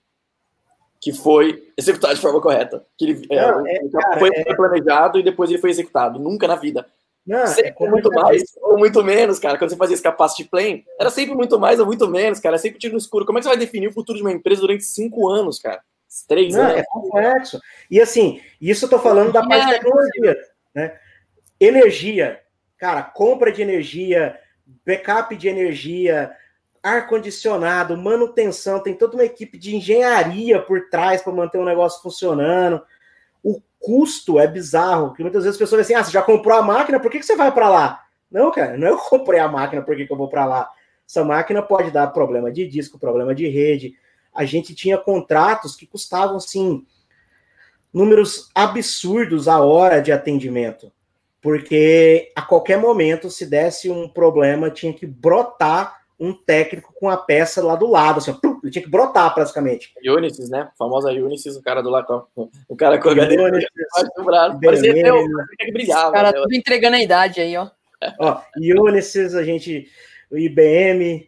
que 0.99 1.13
foi 1.13 1.71
executado 1.77 2.13
de 2.15 2.21
forma 2.21 2.41
correta. 2.41 2.85
Que 2.97 3.05
ele, 3.05 3.27
é, 3.31 3.49
não, 3.49 3.65
é, 3.65 3.79
cara, 3.89 4.19
foi 4.19 4.29
é... 4.33 4.53
planejado 4.53 5.17
e 5.17 5.23
depois 5.23 5.49
ele 5.49 5.59
foi 5.59 5.69
executado. 5.69 6.19
Nunca 6.19 6.47
na 6.47 6.55
vida. 6.55 6.85
Não, 7.25 7.45
sempre 7.47 7.75
é 7.79 7.89
muito 7.89 8.09
mais 8.09 8.43
ou 8.61 8.77
muito 8.77 9.03
menos, 9.03 9.39
cara. 9.39 9.57
Quando 9.57 9.69
você 9.69 9.77
fazia 9.77 9.93
esse 9.93 10.03
capacity 10.03 10.45
plan, 10.45 10.79
era 10.99 11.09
sempre 11.09 11.35
muito 11.35 11.59
mais 11.59 11.79
ou 11.79 11.85
muito 11.85 12.07
menos, 12.07 12.39
cara. 12.39 12.57
Sempre 12.57 12.79
tiro 12.79 12.93
no 12.93 12.99
escuro. 12.99 13.25
Como 13.25 13.37
é 13.37 13.41
que 13.41 13.43
você 13.43 13.49
vai 13.49 13.57
definir 13.57 13.87
o 13.87 13.93
futuro 13.93 14.17
de 14.17 14.23
uma 14.23 14.31
empresa 14.31 14.61
durante 14.61 14.83
cinco 14.83 15.29
anos, 15.29 15.59
cara? 15.59 15.81
Três 16.27 16.53
não, 16.53 16.63
anos. 16.63 16.77
É 16.77 16.83
complexo. 16.83 17.61
E 17.89 18.01
assim, 18.01 18.41
isso 18.59 18.85
eu 18.85 18.89
tô 18.89 18.99
falando 18.99 19.31
da 19.31 19.45
parte 19.45 19.65
de 19.65 19.71
tecnologia, 19.73 20.37
né? 20.73 20.99
Energia, 21.59 22.41
cara, 22.77 23.03
compra 23.03 23.51
de 23.51 23.61
energia, 23.61 24.37
backup 24.85 25.35
de 25.35 25.47
energia, 25.47 26.31
ar-condicionado, 26.81 27.95
manutenção, 27.95 28.81
tem 28.81 28.95
toda 28.95 29.15
uma 29.15 29.23
equipe 29.23 29.57
de 29.57 29.75
engenharia 29.75 30.59
por 30.59 30.89
trás 30.89 31.21
para 31.21 31.31
manter 31.31 31.59
o 31.59 31.65
negócio 31.65 32.01
funcionando. 32.01 32.81
O 33.43 33.61
custo 33.79 34.39
é 34.39 34.47
bizarro, 34.47 35.09
porque 35.09 35.23
muitas 35.23 35.43
vezes 35.43 35.55
as 35.55 35.59
pessoas 35.59 35.81
dizem 35.81 35.95
assim: 35.95 36.01
ah, 36.01 36.05
você 36.05 36.11
já 36.11 36.21
comprou 36.21 36.57
a 36.57 36.61
máquina, 36.61 36.99
por 36.99 37.09
que, 37.09 37.19
que 37.19 37.25
você 37.25 37.35
vai 37.35 37.51
para 37.51 37.69
lá? 37.69 38.03
Não, 38.31 38.51
cara, 38.51 38.77
não 38.77 38.87
é 38.87 38.91
eu 38.91 38.97
comprei 38.97 39.39
a 39.39 39.47
máquina, 39.47 39.81
por 39.81 39.95
que, 39.95 40.05
que 40.05 40.13
eu 40.13 40.17
vou 40.17 40.29
para 40.29 40.45
lá? 40.45 40.69
Essa 41.07 41.23
máquina 41.23 41.61
pode 41.61 41.91
dar 41.91 42.07
problema 42.07 42.51
de 42.51 42.65
disco, 42.65 42.97
problema 42.97 43.35
de 43.35 43.47
rede. 43.47 43.93
A 44.33 44.45
gente 44.45 44.73
tinha 44.73 44.97
contratos 44.97 45.75
que 45.75 45.85
custavam, 45.85 46.37
assim, 46.37 46.85
números 47.93 48.49
absurdos 48.55 49.49
a 49.49 49.59
hora 49.59 50.01
de 50.01 50.11
atendimento. 50.11 50.91
Porque 51.41 52.31
a 52.35 52.41
qualquer 52.41 52.77
momento, 52.77 53.29
se 53.29 53.45
desse 53.45 53.89
um 53.89 54.07
problema, 54.07 54.69
tinha 54.69 54.93
que 54.93 55.05
brotar 55.05 56.00
um 56.21 56.31
técnico 56.31 56.93
com 56.99 57.09
a 57.09 57.17
peça 57.17 57.63
lá 57.63 57.75
do 57.75 57.87
lado, 57.87 58.19
assim, 58.19 58.37
ele 58.61 58.71
tinha 58.71 58.83
que 58.83 58.89
brotar 58.89 59.33
praticamente. 59.33 59.91
Unisys, 60.05 60.51
né? 60.51 60.69
A 60.71 60.77
famosa 60.77 61.09
Unisys, 61.09 61.55
o 61.55 61.63
cara 61.63 61.81
do 61.81 61.89
lado, 61.89 62.27
o 62.69 62.75
cara 62.75 62.99
com 62.99 63.09
o 63.09 63.11
HD 63.11 63.35
do 63.35 64.23
braço. 64.23 64.59
Parecia 64.61 64.93
que 64.93 65.71
brilhava. 65.71 66.11
cara 66.11 66.31
né? 66.31 66.39
tudo 66.39 66.53
entregando 66.53 66.95
a 66.97 67.01
idade 67.01 67.41
aí, 67.41 67.57
ó. 67.57 67.71
ó 68.19 68.39
Unisys, 68.55 69.33
a 69.33 69.43
gente, 69.43 69.89
o 70.29 70.37
IBM, 70.37 71.27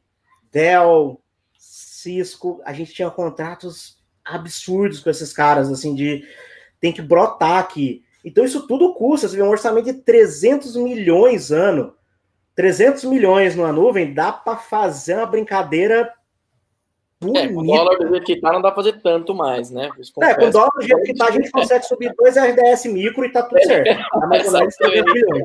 Dell, 0.52 1.20
Cisco, 1.58 2.62
a 2.64 2.72
gente 2.72 2.94
tinha 2.94 3.10
contratos 3.10 3.98
absurdos 4.24 5.00
com 5.00 5.10
esses 5.10 5.34
caras, 5.34 5.72
assim, 5.72 5.96
de 5.96 6.24
tem 6.80 6.94
que 6.94 7.02
brotar 7.02 7.58
aqui. 7.58 8.04
Então 8.24 8.46
isso 8.46 8.68
tudo 8.68 8.94
custa, 8.94 9.28
você 9.28 9.38
vê 9.38 9.42
um 9.42 9.50
orçamento 9.50 9.86
de 9.86 9.94
300 9.94 10.76
milhões 10.76 11.52
ano 11.52 11.96
300 12.56 13.04
milhões 13.06 13.56
numa 13.56 13.72
nuvem, 13.72 14.14
dá 14.14 14.32
para 14.32 14.58
fazer 14.58 15.16
uma 15.16 15.26
brincadeira 15.26 16.14
bonita. 17.24 17.46
É, 17.46 17.48
com 17.48 17.62
o 17.62 17.66
dólar 17.66 17.98
do 17.98 18.10
jeito 18.10 18.26
que 18.26 18.40
tá, 18.40 18.52
não 18.52 18.62
dá 18.62 18.72
para 18.72 18.84
fazer 18.84 19.02
tanto 19.02 19.34
mais, 19.34 19.72
né? 19.72 19.90
É, 20.22 20.34
com 20.36 20.46
o 20.46 20.52
dólar 20.52 20.70
do 20.76 20.82
jeito 20.82 21.04
que 21.04 21.16
tá, 21.16 21.28
a 21.28 21.32
gente 21.32 21.50
consegue 21.50 21.86
subir 21.86 22.14
dois 22.18 22.36
RDS 22.36 22.86
micro 22.86 23.26
e 23.26 23.32
tá 23.32 23.44
tudo 23.44 23.64
certo. 23.64 24.04
Tá 24.14 24.28
mais 24.28 24.46
ou 24.46 24.60
menos 24.60 24.76
300 24.76 25.14
milhões. 25.14 25.44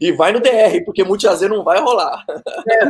E 0.00 0.12
vai 0.12 0.32
no 0.32 0.40
DR, 0.40 0.84
porque 0.84 1.04
multi-AZ 1.04 1.42
não 1.42 1.62
vai 1.62 1.80
rolar. 1.80 2.24
É, 2.68 2.84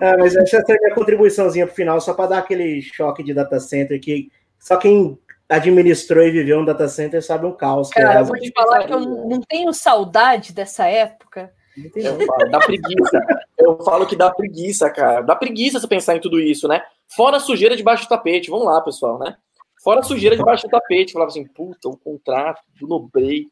ah, 0.12 0.16
mas 0.18 0.36
essa 0.36 0.58
é 0.58 0.60
a 0.60 0.78
minha 0.80 0.94
contribuiçãozinha 0.94 1.66
pro 1.66 1.74
final, 1.74 2.00
só 2.00 2.14
para 2.14 2.30
dar 2.30 2.38
aquele 2.38 2.80
choque 2.82 3.22
de 3.22 3.34
data 3.34 3.58
center 3.58 4.00
que 4.00 4.30
só 4.58 4.76
quem 4.76 5.18
administrou 5.48 6.24
e 6.24 6.30
viveu 6.30 6.60
um 6.60 6.64
data 6.64 6.88
center 6.88 7.22
sabe 7.22 7.46
um 7.46 7.52
caos. 7.52 7.88
Cara, 7.90 8.18
é 8.18 8.20
eu 8.20 8.24
vou 8.24 8.38
te 8.38 8.52
falar 8.52 8.86
que 8.86 8.92
eu 8.92 9.00
não 9.00 9.40
tenho 9.40 9.72
saudade 9.72 10.52
dessa 10.52 10.86
época. 10.86 11.52
Eu 11.94 12.26
falo, 12.26 12.50
dá 12.50 12.58
preguiça. 12.58 13.26
Eu 13.56 13.78
falo 13.84 14.06
que 14.06 14.16
dá 14.16 14.30
preguiça, 14.30 14.90
cara. 14.90 15.20
Dá 15.20 15.36
preguiça 15.36 15.78
você 15.78 15.86
pensar 15.86 16.16
em 16.16 16.20
tudo 16.20 16.40
isso, 16.40 16.66
né? 16.66 16.82
Fora 17.06 17.36
a 17.36 17.40
sujeira 17.40 17.76
debaixo 17.76 18.04
do 18.04 18.08
tapete. 18.08 18.50
Vamos 18.50 18.66
lá, 18.66 18.80
pessoal, 18.80 19.18
né? 19.18 19.36
Fora 19.82 20.00
a 20.00 20.02
sujeira 20.02 20.36
debaixo 20.36 20.66
do 20.66 20.70
tapete. 20.70 21.12
Falava 21.12 21.30
assim, 21.30 21.46
puta, 21.46 21.88
o 21.88 21.96
contrato 21.96 22.60
no 22.80 22.98
break. 23.08 23.50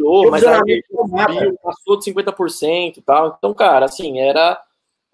Oh, 0.00 0.30
mas 0.30 0.44
aí 0.44 0.82
subiu, 0.88 1.58
passou 1.60 1.98
de 1.98 2.12
50% 2.12 2.98
e 2.98 3.02
tal. 3.02 3.34
Então, 3.36 3.52
cara, 3.52 3.86
assim, 3.86 4.20
era, 4.20 4.60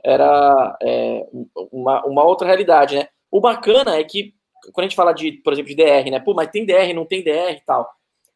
era 0.05 0.77
é, 0.83 1.27
uma, 1.73 2.05
uma 2.05 2.25
outra 2.25 2.47
realidade, 2.47 2.97
né? 2.97 3.09
O 3.31 3.41
bacana 3.41 3.97
é 3.97 4.05
que, 4.05 4.35
quando 4.73 4.85
a 4.85 4.89
gente 4.89 4.97
fala 4.97 5.13
de, 5.13 5.33
por 5.33 5.53
exemplo, 5.53 5.75
de 5.75 5.77
DR, 5.77 6.11
né? 6.11 6.21
Pô, 6.21 6.35
mas 6.35 6.51
tem 6.51 6.65
DR, 6.65 6.93
não 6.95 7.05
tem 7.05 7.23
DR 7.23 7.53
e 7.53 7.63
tal. 7.65 7.91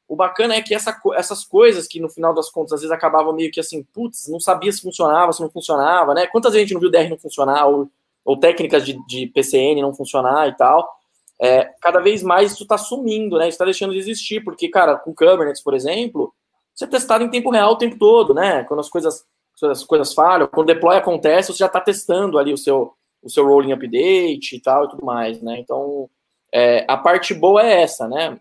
O 0.09 0.17
bacana 0.17 0.55
é 0.55 0.63
que 0.63 0.75
essa, 0.75 0.99
essas 1.15 1.45
coisas 1.45 1.87
que 1.87 2.01
no 2.01 2.09
final 2.09 2.33
das 2.33 2.51
contas 2.51 2.73
às 2.73 2.81
vezes 2.81 2.95
acabavam 2.95 3.35
meio 3.35 3.51
que 3.51 3.61
assim, 3.61 3.83
putz, 3.83 4.27
não 4.29 4.41
sabia 4.41 4.73
se 4.73 4.81
funcionava, 4.81 5.33
se 5.33 5.43
não 5.43 5.51
funcionava, 5.51 6.15
né? 6.15 6.27
Quantas 6.27 6.53
vezes 6.53 6.65
a 6.65 6.67
gente 6.67 6.75
não 6.75 6.81
viu 6.81 6.91
DR 6.91 7.11
não 7.11 7.19
funcionar, 7.19 7.67
ou, 7.67 7.91
ou 8.25 8.37
técnicas 8.39 8.87
de, 8.87 8.99
de 9.07 9.27
PCN 9.27 9.83
não 9.83 9.93
funcionar 9.93 10.49
e 10.49 10.57
tal. 10.57 10.89
É, 11.41 11.65
cada 11.81 12.01
vez 12.01 12.23
mais 12.23 12.53
isso 12.53 12.63
está 12.63 12.79
sumindo, 12.79 13.37
né? 13.37 13.45
Isso 13.45 13.55
está 13.55 13.67
deixando 13.67 13.93
de 13.93 13.99
existir, 13.99 14.43
porque, 14.43 14.69
cara, 14.69 14.97
com 14.97 15.15
Kubernetes, 15.15 15.63
por 15.63 15.75
exemplo, 15.75 16.33
você 16.75 16.85
é 16.85 16.89
testado 16.89 17.23
em 17.23 17.31
tempo 17.31 17.51
real 17.51 17.73
o 17.73 17.79
tempo 17.79 17.99
todo, 17.99 18.33
né? 18.33 18.65
Quando 18.65 18.81
as 18.81 18.89
coisas, 18.89 19.25
as 19.63 19.85
coisas 19.85 20.15
falham, 20.15 20.49
quando 20.49 20.71
o 20.71 20.73
deploy 20.73 20.97
acontece, 20.97 21.53
você 21.53 21.59
já 21.59 21.67
está 21.67 21.81
testando 21.81 22.39
ali 22.39 22.53
o 22.53 22.59
seu, 22.59 22.95
o 23.23 23.29
seu 23.29 23.47
rolling 23.47 23.73
update 23.73 24.57
e 24.57 24.61
tal 24.61 24.87
e 24.87 24.89
tudo 24.89 25.05
mais, 25.05 25.43
né? 25.43 25.59
Então, 25.59 26.09
é, 26.53 26.85
a 26.89 26.97
parte 26.97 27.35
boa 27.35 27.63
é 27.67 27.83
essa, 27.83 28.09
né? 28.09 28.39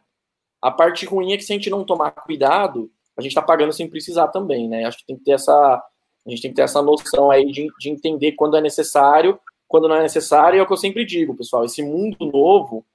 A 0.62 0.72
parte 0.72 1.06
ruim 1.06 1.34
é 1.34 1.38
que 1.38 1.44
se 1.44 1.54
a 1.54 1.56
gente 1.56 1.70
não 1.70 1.86
tomar 1.86 2.12
cuidado, 2.12 2.90
a 3.18 3.22
gente 3.22 3.32
está 3.32 3.42
pagando 3.42 3.74
sem 3.74 3.90
precisar 3.90 4.30
também, 4.30 4.68
né? 4.68 4.86
Acho 4.86 5.00
que 5.00 5.06
tem 5.06 5.18
que 5.18 5.24
ter 5.24 5.32
essa, 5.32 5.54
a 5.54 6.30
gente 6.30 6.42
tem 6.42 6.52
que 6.52 6.56
ter 6.56 6.64
essa 6.64 6.82
noção 6.82 7.32
aí 7.32 7.52
de, 7.52 7.68
de 7.80 7.90
entender 7.90 8.34
quando 8.34 8.58
é 8.58 8.62
necessário, 8.62 9.40
quando 9.68 9.88
não 9.88 9.96
é 9.96 10.02
necessário, 10.02 10.60
é 10.60 10.62
o 10.62 10.66
que 10.66 10.74
eu 10.74 10.78
sempre 10.78 11.06
digo, 11.06 11.36
pessoal, 11.36 11.66
esse 11.66 11.84
mundo 11.84 12.26
novo, 12.26 12.86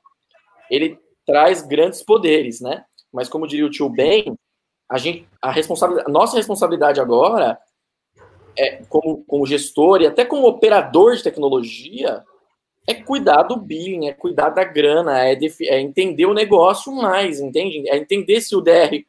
ele 0.71 0.99
traz 1.27 1.63
grandes 1.63 2.03
poderes, 2.03 2.61
né? 2.61 2.85
Mas 3.13 3.29
como 3.29 3.47
diria 3.47 3.67
o 3.67 3.71
tio 3.71 3.89
Ben, 3.89 4.37
a 4.89 4.99
gente, 4.99 5.29
a 5.41 5.51
responsabilidade, 5.51 6.09
a 6.09 6.13
nossa 6.13 6.37
responsabilidade 6.37 7.01
agora 7.01 7.59
é 8.57 8.83
como, 8.89 9.25
como 9.25 9.47
gestor 9.47 10.03
e 10.03 10.07
até 10.07 10.25
como 10.25 10.47
operador 10.47 11.15
de 11.15 11.23
tecnologia 11.23 12.25
é 12.87 12.95
cuidar 12.95 13.45
do 13.45 13.57
billing, 13.57 14.09
é 14.09 14.13
cuidar 14.13 14.51
da 14.51 14.65
grana, 14.65 15.25
é, 15.25 15.39
é, 15.63 15.81
entender 15.81 16.27
o 16.27 16.35
negócio 16.35 16.93
mais, 16.93 17.41
entende? 17.41 17.89
É 17.89 17.97
entender 17.97 18.41
se 18.41 18.57
o 18.57 18.61
DR 18.61 19.05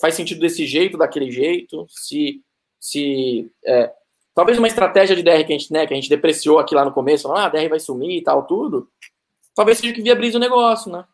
faz 0.00 0.14
sentido 0.14 0.40
desse 0.40 0.66
jeito, 0.66 0.98
daquele 0.98 1.30
jeito, 1.30 1.86
se. 1.88 2.42
se 2.80 3.50
é, 3.64 3.92
talvez 4.34 4.58
uma 4.58 4.66
estratégia 4.66 5.14
de 5.14 5.22
DR 5.22 5.44
que 5.44 5.52
a 5.52 5.58
gente, 5.58 5.72
né, 5.72 5.86
que 5.86 5.92
a 5.92 5.96
gente 5.96 6.08
depreciou 6.08 6.58
aqui 6.58 6.74
lá 6.74 6.84
no 6.84 6.92
começo, 6.92 7.24
falando, 7.24 7.38
ah, 7.38 7.46
a 7.46 7.48
DR 7.48 7.68
vai 7.68 7.78
sumir 7.78 8.18
e 8.18 8.22
tal, 8.22 8.44
tudo, 8.44 8.88
talvez 9.54 9.78
seja 9.78 9.92
que 9.92 10.02
viabilize 10.02 10.36
o 10.36 10.40
negócio, 10.40 10.90
né? 10.90 11.04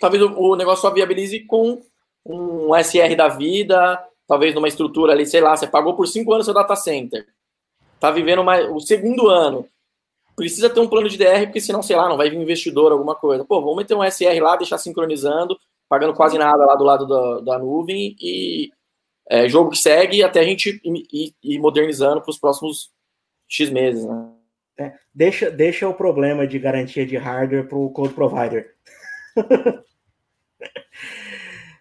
Talvez 0.00 0.22
o, 0.22 0.28
o 0.32 0.56
negócio 0.56 0.82
só 0.82 0.92
viabilize 0.92 1.40
com 1.40 1.82
um 2.24 2.70
SR 2.74 3.14
da 3.16 3.28
vida, 3.28 4.02
talvez 4.26 4.54
numa 4.54 4.68
estrutura 4.68 5.12
ali, 5.12 5.24
sei 5.24 5.40
lá, 5.40 5.56
você 5.56 5.66
pagou 5.66 5.94
por 5.94 6.08
cinco 6.08 6.32
anos 6.32 6.46
seu 6.46 6.54
data 6.54 6.74
center, 6.74 7.26
tá 8.00 8.10
vivendo 8.10 8.42
mais, 8.42 8.68
o 8.68 8.80
segundo 8.80 9.28
ano, 9.28 9.68
precisa 10.36 10.68
ter 10.68 10.78
um 10.80 10.88
plano 10.88 11.08
de 11.08 11.16
DR, 11.16 11.46
porque 11.46 11.60
senão, 11.60 11.82
sei 11.82 11.96
lá, 11.96 12.08
não 12.08 12.16
vai 12.16 12.28
vir 12.28 12.36
investidor, 12.36 12.92
alguma 12.92 13.16
coisa. 13.16 13.44
Pô, 13.44 13.60
vamos 13.60 13.76
meter 13.78 13.96
um 13.96 14.04
SR 14.04 14.38
lá, 14.40 14.54
deixar 14.54 14.78
sincronizando, 14.78 15.56
pagando 15.88 16.14
quase 16.14 16.36
nada 16.36 16.64
lá 16.64 16.76
do 16.76 16.84
lado 16.84 17.06
da, 17.06 17.40
da 17.40 17.58
nuvem 17.58 18.14
e 18.20 18.70
é, 19.28 19.48
jogo 19.48 19.70
que 19.70 19.78
segue 19.78 20.22
até 20.22 20.40
a 20.40 20.44
gente 20.44 20.80
ir, 20.84 21.34
ir 21.42 21.58
modernizando 21.58 22.20
para 22.20 22.30
os 22.30 22.38
próximos 22.38 22.90
X 23.48 23.70
meses, 23.70 24.04
né? 24.04 24.32
É, 24.78 24.92
deixa, 25.14 25.50
deixa 25.50 25.88
o 25.88 25.94
problema 25.94 26.46
de 26.46 26.58
garantia 26.58 27.06
de 27.06 27.16
hardware 27.16 27.66
para 27.66 27.78
o 27.78 27.90
cloud 27.90 28.12
provider. 28.12 28.74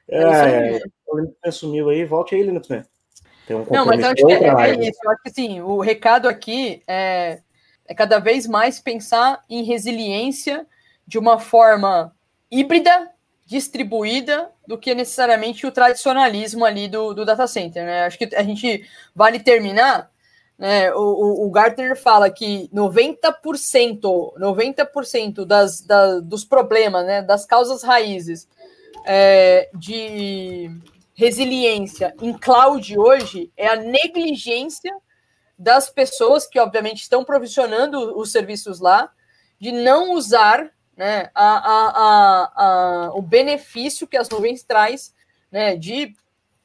é, 0.08 0.78
é, 0.78 0.82
o 1.06 1.18
Linux 1.18 1.56
sumiu 1.56 1.90
aí, 1.90 2.06
volte 2.06 2.36
aí, 2.36 2.42
Linux 2.42 2.70
Um 2.70 2.86
Não, 3.70 3.86
mas 3.86 4.00
eu 4.00 4.08
acho 4.08 4.26
que 4.26 4.32
é, 4.32 4.48
é, 4.48 4.88
isso. 4.88 5.00
Eu 5.04 5.12
acho 5.12 5.22
que 5.24 5.30
assim, 5.30 5.62
o 5.62 5.82
recado 5.82 6.30
aqui 6.30 6.82
é 6.88 7.42
é 7.88 7.94
cada 7.94 8.20
vez 8.20 8.48
mais 8.48 8.80
pensar 8.80 9.44
em 9.50 9.64
resiliência 9.64 10.66
de 11.08 11.20
uma 11.20 11.40
forma 11.40 12.14
híbrida, 12.50 13.12
distribuída, 13.46 14.50
do 14.68 14.78
que 14.78 14.96
necessariamente 14.96 15.68
o 15.68 15.72
tradicionalismo 15.72 16.66
ali 16.66 16.88
do, 16.88 17.14
do 17.14 17.26
data 17.26 17.46
center. 17.46 17.86
Né? 17.86 18.06
Acho 18.06 18.18
que 18.18 18.36
a 18.36 18.44
gente 18.44 18.88
vale 19.14 19.40
terminar. 19.40 20.10
Né? 20.58 20.92
O, 20.94 21.46
o, 21.46 21.52
Gartner 21.52 21.96
fala 21.96 22.30
que 22.30 22.70
90%, 22.74 24.34
90% 24.40 25.46
das, 25.46 25.82
da, 25.82 26.20
dos 26.20 26.44
problemas, 26.44 27.06
né, 27.06 27.22
das 27.22 27.46
causas 27.46 27.84
raízes 27.84 28.48
é, 29.06 29.70
de 29.76 30.72
resiliência 31.14 32.14
em 32.22 32.34
cloud 32.34 32.98
hoje 32.98 33.52
é 33.56 33.68
a 33.68 33.76
negligência 33.76 34.92
das 35.58 35.90
pessoas 35.90 36.46
que, 36.46 36.60
obviamente, 36.60 37.02
estão 37.02 37.24
provisionando 37.24 38.18
os 38.18 38.32
serviços 38.32 38.80
lá, 38.80 39.10
de 39.60 39.72
não 39.72 40.14
usar 40.14 40.70
né, 40.96 41.30
a, 41.34 41.58
a, 41.58 42.52
a, 42.56 43.12
o 43.14 43.22
benefício 43.22 44.08
que 44.08 44.18
as 44.18 44.30
nuvens 44.30 44.64
traz 44.64 45.14
né, 45.52 45.76
de 45.76 46.14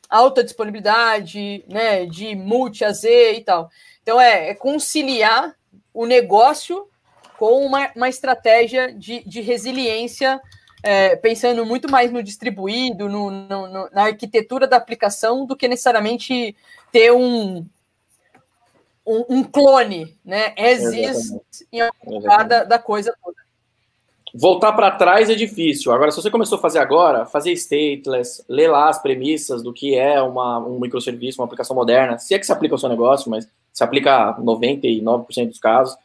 alta 0.08 0.42
disponibilidade, 0.42 1.64
né, 1.68 2.04
de 2.06 2.34
multi-AZ 2.34 3.04
e 3.04 3.42
tal. 3.44 3.70
Então, 4.02 4.20
é, 4.20 4.50
é, 4.50 4.54
conciliar 4.54 5.54
o 5.94 6.04
negócio 6.04 6.88
com 7.38 7.64
uma, 7.64 7.90
uma 7.94 8.08
estratégia 8.08 8.92
de, 8.92 9.22
de 9.24 9.40
resiliência, 9.40 10.40
é, 10.82 11.14
pensando 11.16 11.64
muito 11.64 11.90
mais 11.90 12.10
no 12.10 12.22
distribuído, 12.22 13.08
no, 13.08 13.30
no, 13.30 13.68
no, 13.68 13.90
na 13.90 14.04
arquitetura 14.04 14.66
da 14.66 14.76
aplicação, 14.76 15.46
do 15.46 15.56
que 15.56 15.68
necessariamente 15.68 16.56
ter 16.90 17.12
um, 17.12 17.64
um, 19.10 19.38
um 19.38 19.44
clone, 19.44 20.16
né? 20.24 20.54
Existe 20.56 21.66
em 21.72 21.80
algum 21.80 22.14
lugar 22.14 22.46
da, 22.46 22.64
da 22.64 22.78
coisa 22.78 23.14
toda. 23.22 23.36
Voltar 24.32 24.72
para 24.72 24.92
trás 24.92 25.28
é 25.28 25.34
difícil. 25.34 25.90
Agora, 25.90 26.10
se 26.12 26.22
você 26.22 26.30
começou 26.30 26.56
a 26.56 26.60
fazer 26.60 26.78
agora, 26.78 27.26
fazer 27.26 27.52
stateless, 27.52 28.44
ler 28.48 28.68
lá 28.68 28.88
as 28.88 29.02
premissas 29.02 29.62
do 29.62 29.72
que 29.72 29.96
é 29.96 30.22
uma, 30.22 30.58
um 30.58 30.78
microserviço, 30.78 31.40
uma 31.40 31.46
aplicação 31.46 31.74
moderna, 31.74 32.16
se 32.18 32.32
é 32.32 32.38
que 32.38 32.46
se 32.46 32.52
aplica 32.52 32.74
ao 32.74 32.78
seu 32.78 32.88
negócio, 32.88 33.28
mas 33.28 33.48
se 33.72 33.82
aplica 33.82 34.30
a 34.30 34.40
99% 34.40 35.48
dos 35.48 35.58
casos, 35.58 35.96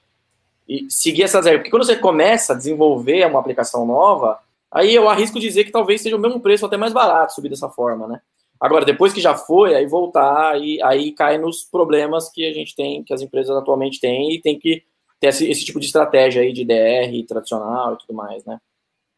e 0.68 0.88
seguir 0.89 1.24
essas 1.24 1.45
regras. 1.45 1.62
Porque 1.62 1.70
quando 1.70 1.86
você 1.86 1.95
começa 1.95 2.53
a 2.53 2.56
desenvolver 2.56 3.28
uma 3.28 3.39
aplicação 3.39 3.86
nova, 3.86 4.39
aí 4.72 4.95
eu 4.95 5.08
arrisco 5.08 5.39
dizer 5.39 5.64
que 5.64 5.72
talvez 5.72 6.01
seja 6.01 6.16
o 6.16 6.20
mesmo 6.20 6.39
preço, 6.39 6.66
até 6.66 6.78
mais 6.78 6.93
barato 6.93 7.34
subir 7.34 7.49
dessa 7.49 7.70
forma, 7.70 8.08
né? 8.08 8.22
Agora, 8.66 8.84
depois 8.84 9.13
que 9.13 9.22
já 9.22 9.36
foi, 9.36 9.76
aí 9.76 9.86
voltar, 9.86 10.53
aí, 10.53 10.82
aí 10.82 11.11
cai 11.11 11.38
nos 11.38 11.63
problemas 11.63 12.32
que 12.32 12.43
a 12.43 12.51
gente 12.51 12.76
tem, 12.76 13.03
que 13.03 13.13
as 13.13 13.22
empresas 13.22 13.55
atualmente 13.55 13.99
têm, 13.99 14.34
e 14.34 14.41
tem 14.41 14.57
que 14.57 14.82
ter 15.20 15.28
esse, 15.28 15.47
esse 15.47 15.63
tipo 15.63 15.80
de 15.80 15.86
estratégia 15.86 16.41
aí 16.41 16.51
de 16.51 16.66
DR 16.66 17.28
tradicional 17.28 17.93
e 17.93 17.97
tudo 17.99 18.16
mais, 18.16 18.43
né? 18.43 18.59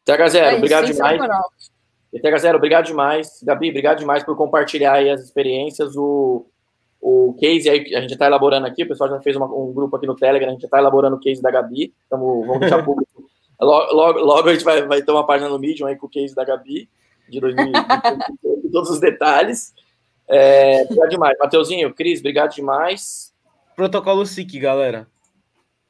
TH0, 0.06 0.34
é, 0.34 0.54
obrigado 0.54 0.84
demais. 0.84 1.20
TH0, 2.14 2.56
obrigado 2.56 2.84
demais. 2.84 3.42
Gabi, 3.42 3.70
obrigado 3.70 3.98
demais 4.00 4.22
por 4.22 4.36
compartilhar 4.36 4.92
aí 4.92 5.08
as 5.08 5.22
experiências. 5.22 5.96
O, 5.96 6.44
o 7.00 7.34
case 7.40 7.70
aí, 7.70 7.94
a 7.94 8.02
gente 8.02 8.12
está 8.12 8.26
elaborando 8.26 8.66
aqui, 8.66 8.82
o 8.82 8.88
pessoal 8.88 9.08
já 9.08 9.20
fez 9.20 9.34
uma, 9.34 9.46
um 9.46 9.72
grupo 9.72 9.96
aqui 9.96 10.06
no 10.06 10.14
Telegram, 10.14 10.50
a 10.50 10.52
gente 10.52 10.64
está 10.66 10.76
elaborando 10.76 11.16
o 11.16 11.20
case 11.20 11.40
da 11.40 11.50
Gabi, 11.50 11.94
então 12.06 12.20
vamos 12.42 12.60
deixar 12.60 12.84
público. 12.84 13.10
Logo, 13.60 13.92
logo, 13.92 14.18
logo, 14.20 14.48
a 14.48 14.52
gente 14.52 14.64
vai, 14.64 14.86
vai 14.86 15.02
ter 15.02 15.10
uma 15.10 15.26
página 15.26 15.50
no 15.50 15.58
Medium 15.58 15.88
aí 15.88 15.96
com 15.96 16.06
o 16.06 16.08
case 16.08 16.32
da 16.32 16.44
Gabi 16.44 16.88
de 17.28 17.40
2020, 17.40 17.86
todos 18.72 18.90
os 18.90 19.00
detalhes. 19.00 19.72
É, 20.28 20.82
obrigado 20.84 21.10
demais. 21.10 21.38
Mateuzinho, 21.38 21.94
Cris, 21.94 22.20
obrigado 22.20 22.54
demais. 22.54 23.32
Protocolo 23.74 24.26
SIC, 24.26 24.58
galera. 24.58 25.06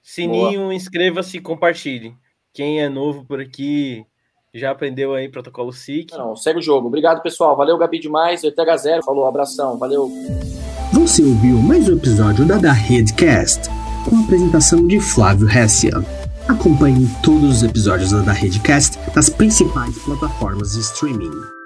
Sininho, 0.03 0.73
inscreva-se 0.73 1.37
e 1.37 1.41
compartilhe. 1.41 2.15
Quem 2.53 2.81
é 2.81 2.89
novo 2.89 3.25
por 3.25 3.41
aqui 3.41 4.05
já 4.55 4.71
aprendeu 4.71 5.15
aí 5.15 5.29
protocolo 5.29 5.73
SIC. 5.73 6.13
Não, 6.13 6.35
segue 6.35 6.59
o 6.59 6.63
jogo. 6.63 6.89
Obrigado, 6.89 7.23
pessoal. 7.23 7.57
Valeu, 7.57 7.77
Gabi, 7.79 7.99
demais. 7.99 8.43
ETH 8.43 8.77
Zero 8.79 9.03
falou, 9.03 9.27
abração. 9.27 9.79
Valeu. 9.79 10.11
Você 10.93 11.23
ouviu 11.23 11.59
mais 11.59 11.89
um 11.89 11.97
episódio 11.97 12.47
da 12.47 12.57
Da 12.57 12.73
Redcast, 12.73 13.69
com 14.09 14.17
a 14.17 14.21
apresentação 14.21 14.87
de 14.87 15.01
Flávio 15.01 15.49
Hessia. 15.49 15.93
Acompanhe 16.49 17.07
todos 17.23 17.59
os 17.59 17.63
episódios 17.63 18.11
da 18.11 18.33
Redcast 18.33 18.99
nas 19.15 19.29
principais 19.29 19.99
plataformas 19.99 20.73
de 20.73 20.81
streaming. 20.81 21.58